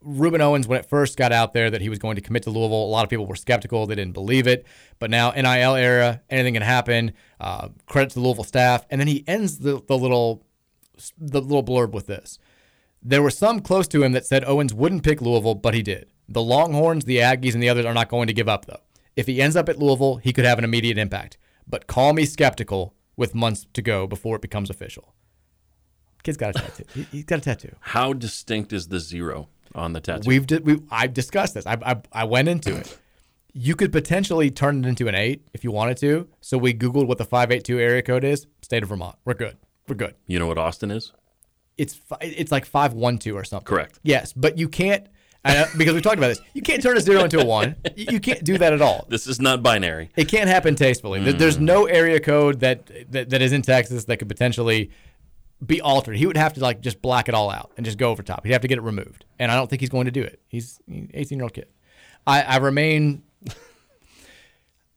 [0.05, 2.51] Rueben Owens, when it first got out there that he was going to commit to
[2.51, 3.87] Louisville, a lot of people were skeptical.
[3.87, 4.67] They didn't believe it.
[4.99, 7.13] But now, NIL era, anything can happen.
[7.41, 8.85] Uh, credit to the Louisville staff.
[8.91, 10.45] And then he ends the, the little
[11.19, 12.39] the little blurb with this.
[13.03, 16.11] There were some close to him that said Owens wouldn't pick Louisville, but he did.
[16.29, 18.81] The Longhorns, the Aggies, and the others are not going to give up, though.
[19.17, 21.37] If he ends up at Louisville, he could have an immediate impact.
[21.67, 25.15] But call me skeptical with months to go before it becomes official.
[26.23, 26.85] Kid's got a tattoo.
[26.95, 27.75] He- He's got a tattoo.
[27.81, 30.29] How distinct is the zero on the tattoo?
[30.29, 31.67] We've di- we I've discussed this.
[31.67, 32.99] I, I I went into it.
[33.55, 36.29] You could potentially turn it into an eight if you wanted to.
[36.41, 38.47] So we googled what the five eight two area code is.
[38.63, 39.17] State of Vermont.
[39.25, 39.57] We're good.
[39.89, 40.15] We're good.
[40.27, 41.13] you know what Austin is?
[41.77, 43.67] It's it's like five one two or something.
[43.67, 43.99] Correct.
[44.03, 45.07] Yes, but you can't
[45.45, 46.41] I, because we talked about this.
[46.55, 47.77] You can't turn a zero into a one.
[47.97, 49.07] You you can't do that at all.
[49.09, 50.11] This is not binary.
[50.17, 51.21] It can't happen tastefully.
[51.21, 51.63] There- There's mm.
[51.63, 54.91] no area code that, that that is in Texas that could potentially
[55.65, 56.17] be altered.
[56.17, 58.45] He would have to like just black it all out and just go over top.
[58.45, 60.41] He'd have to get it removed, and I don't think he's going to do it.
[60.49, 61.67] He's an 18 year old kid.
[62.27, 63.23] I, I remain.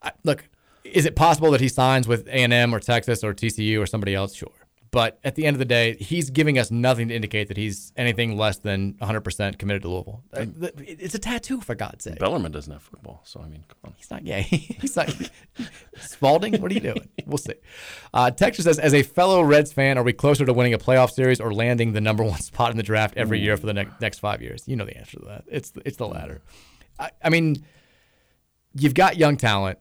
[0.02, 0.48] I, look,
[0.84, 3.86] is it possible that he signs with A and M or Texas or TCU or
[3.86, 4.36] somebody else?
[4.36, 4.52] Sure.
[4.96, 7.92] But at the end of the day, he's giving us nothing to indicate that he's
[7.98, 10.24] anything less than 100% committed to Louisville.
[10.32, 12.18] It's a tattoo, for God's sake.
[12.18, 13.94] Bellarmine doesn't have football, so I mean, come on.
[13.98, 14.44] He's not gay.
[14.44, 15.14] He's not.
[15.98, 17.10] Spalding, what are you doing?
[17.26, 17.56] We'll see.
[18.14, 21.12] Uh, Texas says, as a fellow Reds fan, are we closer to winning a playoff
[21.12, 23.88] series or landing the number one spot in the draft every year for the ne-
[24.00, 24.64] next five years?
[24.66, 25.44] You know the answer to that.
[25.48, 26.42] It's it's the latter.
[26.98, 27.66] I, I mean,
[28.74, 29.78] you've got young talent.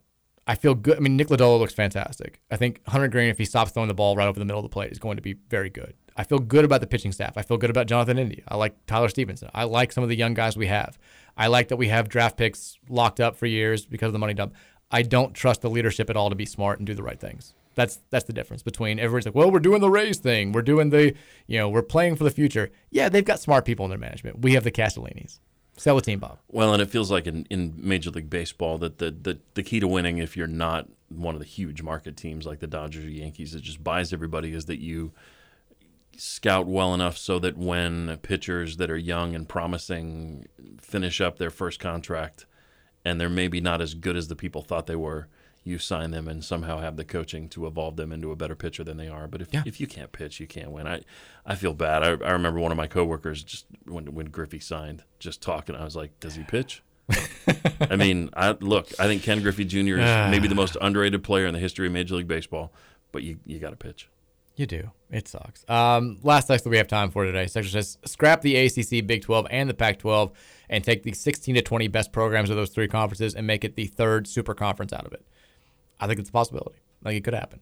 [0.46, 0.96] I feel good.
[0.96, 2.40] I mean, Nick Lodolo looks fantastic.
[2.50, 4.64] I think Hunter Greene, if he stops throwing the ball right over the middle of
[4.64, 5.94] the plate, is going to be very good.
[6.16, 7.36] I feel good about the pitching staff.
[7.36, 8.42] I feel good about Jonathan India.
[8.46, 9.50] I like Tyler Stephenson.
[9.54, 10.98] I like some of the young guys we have.
[11.36, 14.34] I like that we have draft picks locked up for years because of the money
[14.34, 14.54] dump.
[14.90, 17.54] I don't trust the leadership at all to be smart and do the right things.
[17.74, 20.52] That's that's the difference between everybody's like, well, we're doing the Rays thing.
[20.52, 21.14] We're doing the,
[21.48, 22.70] you know, we're playing for the future.
[22.90, 24.42] Yeah, they've got smart people in their management.
[24.42, 25.40] We have the Castellinis.
[25.76, 26.38] Sell a team, Bob.
[26.48, 29.80] Well, and it feels like in, in Major League Baseball that the, the, the key
[29.80, 33.10] to winning, if you're not one of the huge market teams like the Dodgers or
[33.10, 35.12] Yankees that just buys everybody, is that you
[36.16, 40.46] scout well enough so that when pitchers that are young and promising
[40.80, 42.46] finish up their first contract
[43.04, 45.28] and they're maybe not as good as the people thought they were,
[45.64, 48.84] you sign them and somehow have the coaching to evolve them into a better pitcher
[48.84, 49.26] than they are.
[49.26, 50.86] But if, if you can't pitch, you can't win.
[50.86, 51.00] I,
[51.46, 52.02] I feel bad.
[52.02, 55.74] I, I remember one of my coworkers just when when Griffey signed, just talking.
[55.74, 56.82] I was like, "Does he pitch?"
[57.80, 58.88] I mean, I look.
[58.98, 59.98] I think Ken Griffey Jr.
[59.98, 62.72] is maybe the most underrated player in the history of Major League Baseball.
[63.10, 64.08] But you you got to pitch.
[64.56, 64.90] You do.
[65.10, 65.64] It sucks.
[65.68, 67.46] Um, last text that we have time for today.
[67.46, 70.30] Section says scrap the ACC, Big 12, and the Pac 12
[70.68, 73.74] and take the 16 to 20 best programs of those three conferences and make it
[73.74, 75.26] the third super conference out of it.
[76.04, 76.76] I think it's a possibility.
[77.02, 77.60] Like it could happen.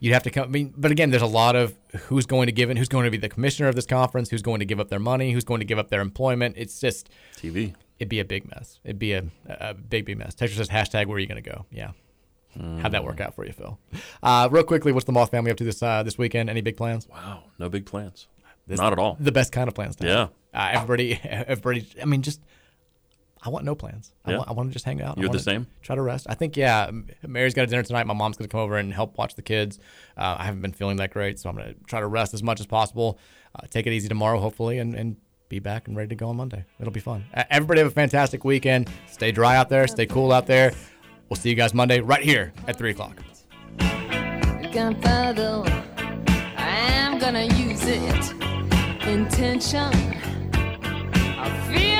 [0.00, 0.44] You'd have to come.
[0.44, 1.74] I mean, but again, there's a lot of
[2.08, 4.42] who's going to give it, who's going to be the commissioner of this conference, who's
[4.42, 6.56] going to give up their money, who's going to give up their employment.
[6.58, 7.74] It's just TV.
[7.98, 8.80] It'd be a big mess.
[8.84, 10.34] It'd be a, a big, big mess.
[10.34, 11.64] Texas says hashtag Where are you going to go?
[11.70, 11.92] Yeah.
[12.80, 13.78] How'd that work out for you, Phil?
[14.22, 16.48] Uh, real quickly, what's the Moth family up to this uh, this weekend?
[16.50, 17.08] Any big plans?
[17.08, 18.28] Wow, no big plans.
[18.66, 19.16] This- Not at all.
[19.18, 19.96] The best kind of plans.
[20.00, 20.28] Yeah.
[20.54, 21.86] Uh, everybody, everybody.
[22.00, 22.40] I mean, just
[23.44, 24.12] I want no plans.
[24.24, 25.18] I, want, I want to just hang out.
[25.18, 25.66] I You're the wanna same?
[25.82, 26.26] Try to rest.
[26.30, 26.90] I think yeah.
[27.26, 28.06] Mary's got a dinner tonight.
[28.06, 29.78] My mom's gonna come over and help watch the kids.
[30.16, 32.60] Uh, I haven't been feeling that great, so I'm gonna try to rest as much
[32.60, 33.18] as possible.
[33.54, 35.16] Uh, take it easy tomorrow, hopefully, and and
[35.50, 36.64] be back and ready to go on Monday.
[36.80, 37.24] It'll be fun.
[37.34, 38.88] Uh, everybody have a fantastic weekend.
[39.10, 39.86] Stay dry out there.
[39.86, 40.72] Stay cool out there.
[41.28, 43.18] We'll see you guys Monday right here at three o'clock.
[44.72, 45.62] Gunpowder,
[46.56, 48.32] I am gonna use it.
[49.06, 49.92] Intention,
[50.54, 51.93] I feel